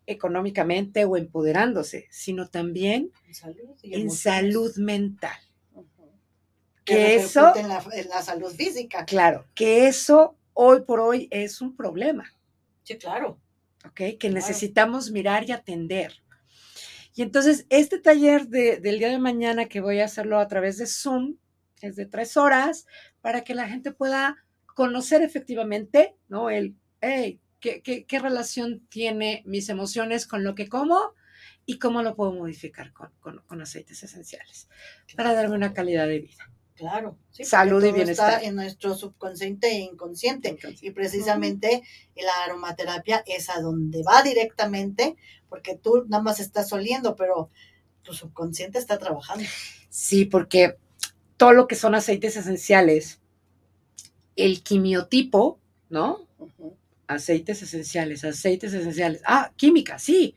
económicamente 0.07 1.05
o 1.05 1.19
empoderándose, 1.19 2.09
sino 2.11 2.49
también 2.49 3.13
en 3.83 4.11
salud, 4.11 4.77
mental. 4.79 5.39
Que, 6.91 7.15
eso 7.17 7.55
en 7.57 7.69
la, 7.69 8.23
salud 8.23 8.53
física. 8.53 9.05
Claro, 9.05 9.47
que 9.55 9.87
eso 9.87 10.37
hoy 10.55 10.83
por 10.83 11.01
hoy 11.01 11.29
es 11.31 11.61
un 11.61 11.77
problema. 11.77 12.33
Sí, 12.83 12.99
claro. 12.99 13.39
¿Ok? 13.87 14.19
Que 14.19 14.31
necesitamos 14.31 15.11
mirar 15.11 15.49
y 15.49 15.53
atender. 15.53 16.23
Y 17.15 17.23
entonces, 17.23 17.67
este 17.71 17.99
taller 17.99 18.49
del 18.49 18.99
día 18.99 19.09
de 19.09 19.19
mañana 19.19 19.67
que 19.67 19.81
voy 19.81 20.01
a 20.01 20.05
hacerlo 20.05 20.39
a 20.39 20.49
través 20.49 20.79
de 20.79 20.87
Zoom, 20.87 21.37
es 21.81 21.97
de 21.97 22.07
tres 22.07 22.37
horas, 22.37 22.87
para 23.21 23.43
que 23.43 23.55
la 23.55 23.69
gente 23.69 23.93
pueda 23.93 24.37
conocer 24.75 25.23
efectivamente, 25.23 26.17
¿no? 26.29 26.51
El, 26.51 26.77
hey, 27.01 27.41
¿qué, 27.59 27.83
qué, 27.83 28.19
relación 28.19 28.87
tiene 28.89 29.43
mis 29.47 29.69
emociones 29.69 30.27
con 30.27 30.45
lo 30.45 30.55
que 30.55 30.69
como 30.69 31.15
y 31.67 31.79
cómo 31.79 32.03
lo 32.03 32.17
puedo 32.17 32.33
modificar 32.33 32.93
con, 32.93 33.13
con, 33.21 33.61
aceites 33.61 34.03
esenciales 34.03 34.69
para 35.17 35.35
darme 35.35 35.55
una 35.55 35.73
calidad 35.73 36.07
de 36.07 36.21
vida. 36.21 36.51
Claro, 36.81 37.19
salud 37.31 37.85
y 37.85 37.93
bienestar. 37.93 38.37
Está 38.37 38.49
en 38.49 38.55
nuestro 38.55 38.95
subconsciente 38.95 39.69
e 39.69 39.81
inconsciente. 39.81 40.59
Y 40.81 40.93
precisamente 40.93 41.83
la 42.17 42.45
aromaterapia 42.47 43.23
es 43.27 43.51
a 43.51 43.61
donde 43.61 44.03
va 44.03 44.23
directamente, 44.23 45.15
porque 45.51 45.77
tú 45.77 46.07
nada 46.09 46.23
más 46.23 46.41
estás 46.41 46.73
oliendo, 46.73 47.17
pero 47.17 47.51
tu 48.01 48.15
subconsciente 48.15 48.79
está 48.79 48.99
trabajando. 48.99 49.45
Sí, 49.91 50.25
porque 50.25 50.79
todo 51.37 51.53
lo 51.53 51.69
que 51.69 51.75
son 51.75 51.95
aceites 51.95 52.39
esenciales, 52.39 53.21
el 54.35 54.63
quimiotipo, 54.63 55.59
¿no? 55.91 56.27
Aceites 57.09 57.61
esenciales, 57.61 58.25
aceites 58.25 58.73
esenciales. 58.73 59.21
Ah, 59.27 59.53
química, 59.55 59.99
sí. 59.99 60.35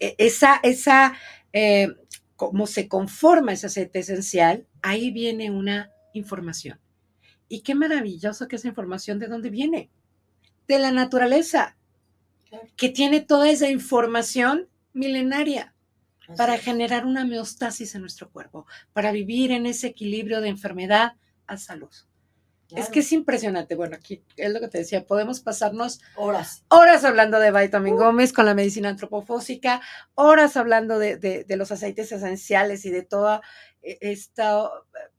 E, 0.00 0.16
esa, 0.18 0.58
esa, 0.64 1.14
eh, 1.52 1.94
cómo 2.36 2.66
se 2.66 2.88
conforma 2.88 3.52
ese 3.52 3.66
aceite 3.66 3.98
esencial, 3.98 4.66
ahí 4.82 5.10
viene 5.10 5.50
una 5.50 5.90
información. 6.12 6.80
Y 7.48 7.60
qué 7.60 7.74
maravilloso 7.74 8.48
que 8.48 8.56
esa 8.56 8.68
información 8.68 9.18
de 9.18 9.28
dónde 9.28 9.50
viene. 9.50 9.90
De 10.68 10.78
la 10.78 10.90
naturaleza, 10.90 11.76
que 12.76 12.88
tiene 12.88 13.20
toda 13.20 13.50
esa 13.50 13.70
información 13.70 14.68
milenaria 14.92 15.74
para 16.36 16.58
generar 16.58 17.06
una 17.06 17.22
homeostasis 17.22 17.94
en 17.94 18.00
nuestro 18.00 18.30
cuerpo, 18.30 18.66
para 18.92 19.12
vivir 19.12 19.52
en 19.52 19.66
ese 19.66 19.88
equilibrio 19.88 20.40
de 20.40 20.48
enfermedad 20.48 21.14
a 21.46 21.56
salud. 21.56 21.90
Es 22.74 22.88
que 22.88 23.00
es 23.00 23.12
impresionante. 23.12 23.74
Bueno, 23.74 23.96
aquí 23.96 24.22
es 24.36 24.52
lo 24.52 24.60
que 24.60 24.68
te 24.68 24.78
decía, 24.78 25.06
podemos 25.06 25.40
pasarnos 25.40 26.00
horas. 26.16 26.64
Horas 26.68 27.04
hablando 27.04 27.38
de 27.38 27.52
Vitamin 27.52 27.94
uh. 27.94 27.98
Gómez 27.98 28.32
con 28.32 28.46
la 28.46 28.54
medicina 28.54 28.88
antropofósica, 28.88 29.80
horas 30.14 30.56
hablando 30.56 30.98
de, 30.98 31.16
de, 31.16 31.56
los 31.56 31.70
aceites 31.70 32.10
esenciales 32.10 32.84
y 32.84 32.90
de 32.90 33.02
toda 33.02 33.40
eh, 33.82 33.98
esta 34.00 34.64
eh, 34.64 35.12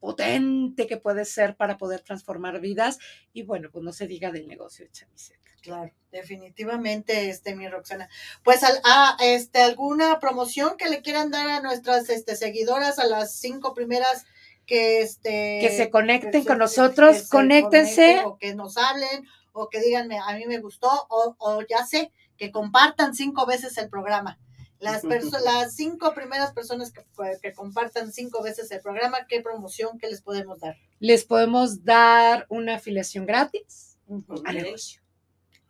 potente 0.00 0.86
que 0.86 0.98
puede 0.98 1.24
ser 1.24 1.56
para 1.56 1.78
poder 1.78 2.00
transformar 2.00 2.60
vidas. 2.60 2.98
Y 3.32 3.42
bueno, 3.44 3.70
pues 3.72 3.84
no 3.84 3.92
se 3.92 4.06
diga 4.06 4.30
del 4.30 4.46
negocio 4.46 4.84
de 4.84 4.92
chamiseta. 4.92 5.40
Claro, 5.62 5.92
definitivamente, 6.10 7.30
este, 7.30 7.54
mi 7.54 7.68
Roxana. 7.68 8.08
Pues 8.42 8.64
a, 8.64 8.68
ah, 8.84 9.16
este, 9.20 9.62
alguna 9.62 10.18
promoción 10.18 10.76
que 10.76 10.90
le 10.90 11.02
quieran 11.02 11.30
dar 11.30 11.48
a 11.48 11.60
nuestras 11.60 12.10
este, 12.10 12.34
seguidoras, 12.34 12.98
a 12.98 13.06
las 13.06 13.36
cinco 13.36 13.72
primeras 13.72 14.26
que 14.66 15.02
este 15.02 15.58
que 15.60 15.70
se 15.70 15.90
conecten 15.90 16.44
con 16.44 16.58
nosotros, 16.58 17.28
conéctense. 17.28 18.22
o 18.24 18.38
que 18.38 18.54
nos 18.54 18.76
hablen, 18.76 19.26
o 19.52 19.68
que 19.68 19.80
díganme, 19.80 20.18
a 20.18 20.36
mí 20.36 20.46
me 20.46 20.58
gustó, 20.58 20.88
o, 21.08 21.36
o 21.38 21.62
ya 21.68 21.84
sé, 21.84 22.12
que 22.36 22.50
compartan 22.50 23.14
cinco 23.14 23.46
veces 23.46 23.76
el 23.78 23.88
programa. 23.88 24.38
Las, 24.82 25.04
las 25.04 25.76
cinco 25.76 26.12
primeras 26.12 26.52
personas 26.52 26.92
que, 26.92 27.04
que, 27.40 27.52
compartan 27.52 28.12
cinco 28.12 28.42
veces 28.42 28.68
el 28.72 28.80
programa, 28.80 29.26
¿qué 29.28 29.40
promoción 29.40 29.96
que 29.96 30.08
les 30.08 30.22
podemos 30.22 30.58
dar? 30.58 30.76
Les 30.98 31.24
podemos 31.24 31.84
dar 31.84 32.46
una 32.48 32.74
afiliación 32.74 33.24
gratis 33.24 33.96
al 34.44 34.56
negocio. 34.56 35.00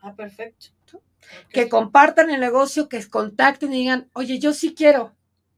Ah, 0.01 0.15
perfecto. 0.15 0.69
Que 1.51 1.69
compartan 1.69 2.31
el 2.31 2.41
negocio, 2.41 2.89
que 2.89 3.07
contacten 3.07 3.75
y 3.75 3.81
digan, 3.81 4.11
oye, 4.15 4.39
yo 4.39 4.55
sí 4.55 4.75
quiero, 4.75 5.15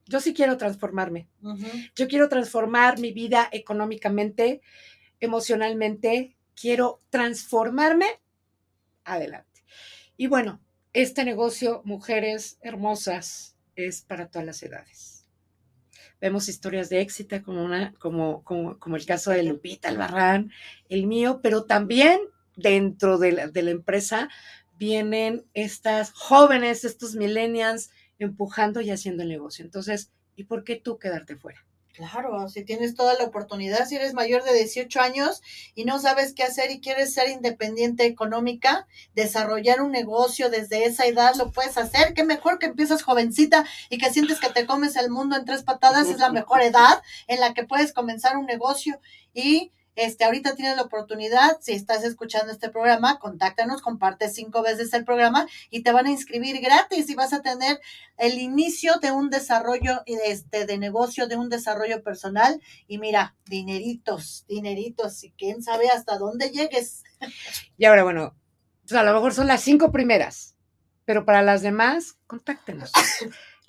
yo 0.06 0.20
sí 0.20 0.34
quiero 0.34 0.56
transformarme. 0.56 1.28
Yo 1.94 2.08
quiero 2.08 2.28
transformar 2.28 2.98
mi 2.98 3.12
vida 3.12 3.48
económicamente, 3.52 4.60
emocionalmente, 5.20 6.36
quiero 6.54 7.00
transformarme. 7.10 8.06
Adelante. 9.04 9.64
Y 10.16 10.26
bueno, 10.26 10.60
este 10.92 11.24
negocio, 11.24 11.82
mujeres 11.84 12.58
hermosas, 12.60 13.56
es 13.76 14.02
para 14.02 14.28
todas 14.28 14.46
las 14.46 14.62
edades. 14.62 15.26
Vemos 16.20 16.48
historias 16.48 16.88
de 16.88 17.00
éxito 17.00 17.42
como, 17.42 17.64
una, 17.64 17.92
como, 17.98 18.44
como, 18.44 18.78
como 18.78 18.96
el 18.96 19.04
caso 19.04 19.30
de 19.30 19.42
Lupita 19.42 19.88
Albarrán, 19.88 20.52
el 20.88 21.06
mío, 21.06 21.40
pero 21.42 21.64
también 21.64 22.20
dentro 22.56 23.18
de 23.18 23.32
la, 23.32 23.70
empresa 23.70 24.28
vienen 24.76 25.44
estas 25.54 26.12
jóvenes, 26.12 26.84
estos 26.84 27.14
millennials 27.14 27.90
empujando 28.18 28.80
y 28.80 28.90
haciendo 28.90 29.22
el 29.22 29.28
negocio. 29.28 29.64
Entonces, 29.64 30.10
¿y 30.36 30.44
por 30.44 30.64
qué 30.64 30.76
tú 30.76 30.98
quedarte 30.98 31.36
fuera? 31.36 31.64
Claro, 31.94 32.48
si 32.48 32.64
tienes 32.64 32.96
toda 32.96 33.14
la 33.14 33.22
oportunidad, 33.22 33.86
si 33.86 33.94
eres 33.94 34.14
mayor 34.14 34.42
de 34.42 34.52
18 34.52 35.00
años 35.00 35.42
y 35.76 35.84
no 35.84 36.00
sabes 36.00 36.32
qué 36.34 36.42
hacer 36.42 36.72
y 36.72 36.80
quieres 36.80 37.14
ser 37.14 37.28
independiente 37.28 38.04
económica, 38.04 38.88
desarrollar 39.14 39.80
un 39.80 39.92
negocio 39.92 40.50
desde 40.50 40.86
esa 40.86 41.06
edad, 41.06 41.36
lo 41.36 41.52
puedes 41.52 41.78
hacer. 41.78 42.12
Qué 42.12 42.24
mejor 42.24 42.58
que 42.58 42.66
empiezas 42.66 43.04
jovencita 43.04 43.64
y 43.90 43.98
que 43.98 44.10
sientes 44.10 44.40
que 44.40 44.48
te 44.48 44.66
comes 44.66 44.96
el 44.96 45.08
mundo 45.08 45.36
en 45.36 45.44
tres 45.44 45.62
patadas, 45.62 46.08
es 46.08 46.18
la 46.18 46.32
mejor 46.32 46.62
edad 46.62 47.00
en 47.28 47.38
la 47.38 47.54
que 47.54 47.62
puedes 47.62 47.92
comenzar 47.92 48.36
un 48.36 48.46
negocio 48.46 48.98
y 49.32 49.70
este, 49.96 50.24
ahorita 50.24 50.54
tienes 50.54 50.76
la 50.76 50.82
oportunidad, 50.82 51.58
si 51.60 51.72
estás 51.72 52.04
escuchando 52.04 52.52
este 52.52 52.70
programa, 52.70 53.18
contáctanos, 53.18 53.82
comparte 53.82 54.28
cinco 54.28 54.62
veces 54.62 54.92
el 54.94 55.04
programa 55.04 55.46
y 55.70 55.82
te 55.82 55.92
van 55.92 56.06
a 56.06 56.10
inscribir 56.10 56.60
gratis 56.60 57.08
y 57.08 57.14
vas 57.14 57.32
a 57.32 57.42
tener 57.42 57.80
el 58.16 58.38
inicio 58.38 58.94
de 59.00 59.12
un 59.12 59.30
desarrollo 59.30 60.02
este, 60.06 60.66
de 60.66 60.78
negocio, 60.78 61.26
de 61.26 61.36
un 61.36 61.48
desarrollo 61.48 62.02
personal 62.02 62.60
y 62.86 62.98
mira, 62.98 63.36
dineritos, 63.46 64.44
dineritos 64.48 65.22
y 65.24 65.30
quién 65.32 65.62
sabe 65.62 65.88
hasta 65.90 66.18
dónde 66.18 66.50
llegues. 66.50 67.02
Y 67.76 67.84
ahora, 67.84 68.04
bueno, 68.04 68.34
a 68.90 69.02
lo 69.02 69.14
mejor 69.14 69.32
son 69.32 69.46
las 69.46 69.62
cinco 69.62 69.90
primeras, 69.92 70.56
pero 71.04 71.24
para 71.24 71.42
las 71.42 71.62
demás, 71.62 72.16
contáctenos. 72.26 72.92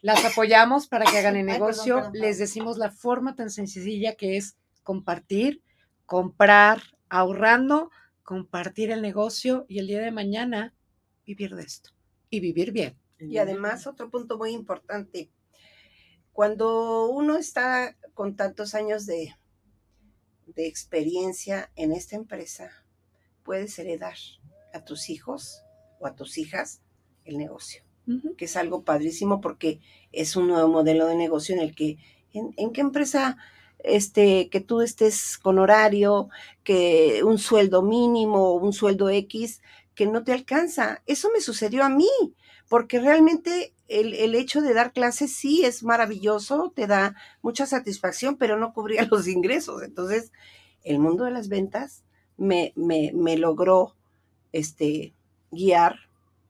Las 0.02 0.24
apoyamos 0.24 0.88
para 0.88 1.06
que 1.06 1.18
hagan 1.18 1.36
el 1.36 1.48
negocio. 1.48 2.12
Les 2.14 2.38
decimos 2.38 2.78
la 2.78 2.92
forma 2.92 3.36
tan 3.36 3.50
sencilla 3.50 4.14
que 4.14 4.38
es 4.38 4.56
compartir, 4.84 5.64
comprar, 6.06 6.82
ahorrando, 7.10 7.92
compartir 8.24 8.92
el 8.92 9.02
negocio 9.02 9.66
y 9.68 9.80
el 9.80 9.88
día 9.88 10.02
de 10.02 10.12
mañana 10.12 10.74
vivir 11.26 11.56
de 11.56 11.64
esto 11.64 11.92
y 12.30 12.40
vivir 12.40 12.72
bien. 12.72 12.98
Y 13.20 13.38
además, 13.38 13.88
otro 13.88 14.10
punto 14.10 14.38
muy 14.38 14.52
importante, 14.52 15.32
cuando 16.34 17.08
uno 17.08 17.38
está 17.38 17.96
con 18.14 18.36
tantos 18.36 18.76
años 18.76 19.06
de, 19.06 19.36
de 20.48 20.68
experiencia 20.68 21.72
en 21.76 21.94
esta 21.94 22.16
empresa, 22.16 22.72
puedes 23.44 23.78
heredar 23.80 24.18
a 24.74 24.84
tus 24.84 25.10
hijos 25.10 25.64
o 26.00 26.08
a 26.08 26.16
tus 26.16 26.38
hijas 26.38 26.82
el 27.24 27.38
negocio, 27.38 27.84
que 28.38 28.46
es 28.46 28.56
algo 28.58 28.84
padrísimo 28.84 29.40
porque 29.40 29.80
es 30.12 30.36
un 30.36 30.48
nuevo 30.48 30.68
modelo 30.68 31.08
de 31.08 31.16
negocio 31.16 31.56
en 31.56 31.62
el 31.62 31.74
que, 31.74 31.98
¿en, 32.34 32.74
qué 32.74 32.82
empresa 32.82 33.38
este, 33.88 34.50
que 34.50 34.62
tú 34.62 34.82
estés 34.82 35.38
con 35.38 35.60
horario, 35.60 36.30
que 36.64 37.22
un 37.24 37.38
sueldo 37.38 37.82
mínimo, 37.82 38.54
un 38.54 38.74
sueldo 38.74 39.10
X, 39.10 39.62
que 39.94 40.08
no 40.08 40.24
te 40.24 40.34
alcanza? 40.34 41.02
Eso 41.06 41.30
me 41.34 41.42
sucedió 41.42 41.84
a 41.84 41.90
mí, 41.90 42.10
porque 42.68 43.00
realmente 43.00 43.74
el, 43.88 44.14
el, 44.14 44.36
hecho 44.36 44.62
de 44.62 44.74
dar 44.74 44.94
clases 44.94 45.34
sí 45.34 45.64
es 45.64 45.84
maravilloso, 45.84 46.74
te 46.76 46.88
da 46.88 47.16
mucha 47.42 47.66
satisfacción, 47.66 48.38
pero 48.38 48.58
no 48.58 48.74
cubría 48.74 49.06
los 49.12 49.28
ingresos. 49.28 49.84
Entonces, 49.84 50.32
el 50.84 51.00
mundo 51.00 51.26
de 51.26 51.32
las 51.32 51.50
ventas 51.50 52.04
me, 52.38 52.74
me, 52.76 53.12
me 53.14 53.38
logró 53.38 53.96
este, 54.52 55.14
guiar 55.52 56.00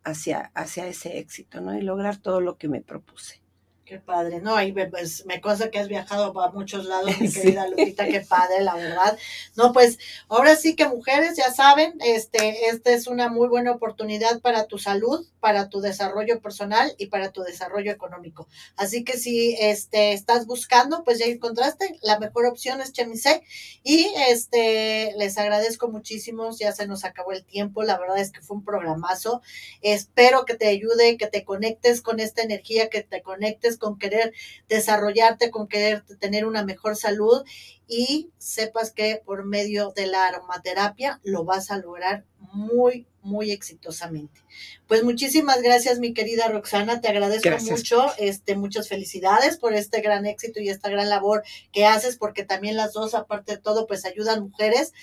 hacia, 0.03 0.51
hacia 0.53 0.88
ese 0.88 1.19
éxito, 1.19 1.61
¿no? 1.61 1.77
Y 1.77 1.81
lograr 1.81 2.17
todo 2.17 2.41
lo 2.41 2.57
que 2.57 2.67
me 2.67 2.81
propuse. 2.81 3.41
Qué 3.86 3.99
padre, 3.99 4.41
¿no? 4.41 4.55
Ahí 4.55 4.71
pues, 4.71 5.27
me 5.27 5.39
cosa 5.39 5.69
que 5.69 5.77
has 5.77 5.88
viajado 5.88 6.41
a 6.41 6.51
muchos 6.51 6.86
lados, 6.86 7.05
mi 7.21 7.31
querida 7.31 7.67
Lupita, 7.67 8.07
qué 8.07 8.21
padre, 8.21 8.61
la 8.61 8.73
verdad. 8.73 9.15
No, 9.55 9.73
pues 9.73 9.99
ahora 10.27 10.55
sí 10.55 10.75
que 10.75 10.88
mujeres, 10.88 11.38
ya 11.38 11.53
saben, 11.53 11.93
este, 11.99 12.69
esta 12.69 12.89
es 12.89 13.05
una 13.05 13.29
muy 13.29 13.47
buena 13.47 13.73
oportunidad 13.73 14.41
para 14.41 14.65
tu 14.65 14.79
salud, 14.79 15.27
para 15.39 15.69
tu 15.69 15.81
desarrollo 15.81 16.41
personal 16.41 16.95
y 16.97 17.07
para 17.07 17.31
tu 17.31 17.43
desarrollo 17.43 17.91
económico. 17.91 18.47
Así 18.75 19.03
que 19.03 19.19
si 19.19 19.55
este, 19.59 20.13
estás 20.13 20.47
buscando, 20.47 21.03
pues 21.03 21.19
ya 21.19 21.27
encontraste, 21.27 21.99
la 22.01 22.17
mejor 22.17 22.47
opción 22.47 22.81
es 22.81 22.91
Chemise. 22.91 23.43
Y 23.83 24.07
este, 24.29 25.13
les 25.19 25.38
agradezco 25.38 25.89
muchísimo, 25.89 26.49
ya 26.57 26.71
se 26.71 26.88
nos 26.88 27.05
acabó 27.05 27.33
el 27.33 27.45
tiempo, 27.45 27.83
la 27.83 27.99
verdad 27.99 28.17
es 28.17 28.31
que 28.31 28.41
fue 28.41 28.57
un 28.57 28.65
programazo. 28.65 29.43
Espero 29.83 30.45
que 30.45 30.55
te 30.55 30.67
ayude, 30.67 31.17
que 31.17 31.27
te 31.27 31.45
conectes 31.45 32.01
con 32.01 32.19
esta 32.19 32.41
energía, 32.41 32.89
que 32.89 33.03
te 33.03 33.21
conectes 33.21 33.74
con 33.78 33.97
querer 33.97 34.34
desarrollarte, 34.67 35.51
con 35.51 35.67
querer 35.67 36.03
tener 36.19 36.45
una 36.45 36.63
mejor 36.63 36.95
salud 36.95 37.43
y 37.88 38.30
sepas 38.38 38.91
que 38.91 39.21
por 39.26 39.45
medio 39.45 39.91
de 39.95 40.07
la 40.07 40.28
aromaterapia 40.28 41.19
lo 41.23 41.43
vas 41.43 41.71
a 41.71 41.78
lograr 41.78 42.26
muy, 42.53 43.07
muy 43.21 43.51
exitosamente. 43.51 44.41
Pues 44.88 45.03
muchísimas 45.03 45.61
gracias, 45.61 45.99
mi 45.99 46.13
querida 46.13 46.47
Roxana, 46.47 47.01
te 47.01 47.07
agradezco 47.07 47.49
mucho, 47.71 48.05
este, 48.17 48.55
muchas 48.55 48.88
felicidades 48.88 49.57
por 49.57 49.73
este 49.73 50.01
gran 50.01 50.26
éxito 50.26 50.59
y 50.59 50.69
esta 50.69 50.89
gran 50.89 51.09
labor 51.09 51.43
que 51.71 51.86
haces, 51.86 52.17
porque 52.17 52.43
también 52.43 52.76
las 52.76 52.93
dos, 52.93 53.13
aparte 53.13 53.53
de 53.53 53.61
todo, 53.61 53.88
pues 53.88 54.05
ayudan 54.05 54.43
mujeres 54.43 54.93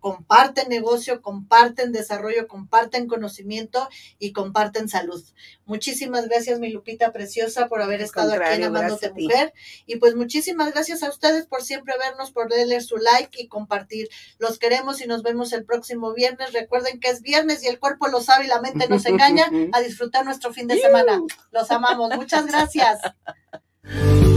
comparten 0.00 0.68
negocio, 0.68 1.22
comparten 1.22 1.92
desarrollo, 1.92 2.48
comparten 2.48 3.06
conocimiento 3.06 3.88
y 4.18 4.32
comparten 4.32 4.88
salud. 4.88 5.22
Muchísimas 5.66 6.26
gracias, 6.26 6.58
mi 6.58 6.70
Lupita 6.70 7.12
preciosa, 7.12 7.68
por 7.68 7.82
haber 7.82 8.00
estado 8.00 8.32
aquí 8.32 8.54
en 8.54 8.64
Amándote 8.64 9.12
Mujer. 9.12 9.52
Y 9.86 9.96
pues 9.96 10.16
muchísimas 10.16 10.72
gracias 10.72 11.02
a 11.02 11.10
ustedes 11.10 11.46
por 11.46 11.62
siempre 11.62 11.94
vernos, 11.98 12.32
por 12.32 12.50
darle 12.50 12.80
su 12.80 12.96
like 12.96 13.40
y 13.40 13.46
compartir. 13.46 14.08
Los 14.38 14.58
queremos 14.58 15.00
y 15.00 15.06
nos 15.06 15.22
vemos 15.22 15.52
el 15.52 15.64
próximo 15.64 16.12
viernes. 16.14 16.52
Recuerden 16.52 16.98
que 16.98 17.10
es 17.10 17.22
viernes 17.22 17.62
y 17.62 17.68
el 17.68 17.78
cuerpo 17.78 18.08
lo 18.08 18.20
sabe 18.20 18.46
y 18.46 18.48
la 18.48 18.60
mente 18.60 18.88
nos 18.88 19.06
engaña 19.06 19.46
a 19.72 19.80
disfrutar 19.80 20.24
nuestro 20.24 20.52
fin 20.52 20.66
de 20.66 20.80
semana. 20.80 21.20
Los 21.52 21.70
amamos. 21.70 22.14
Muchas 22.16 22.46
gracias. 22.46 22.98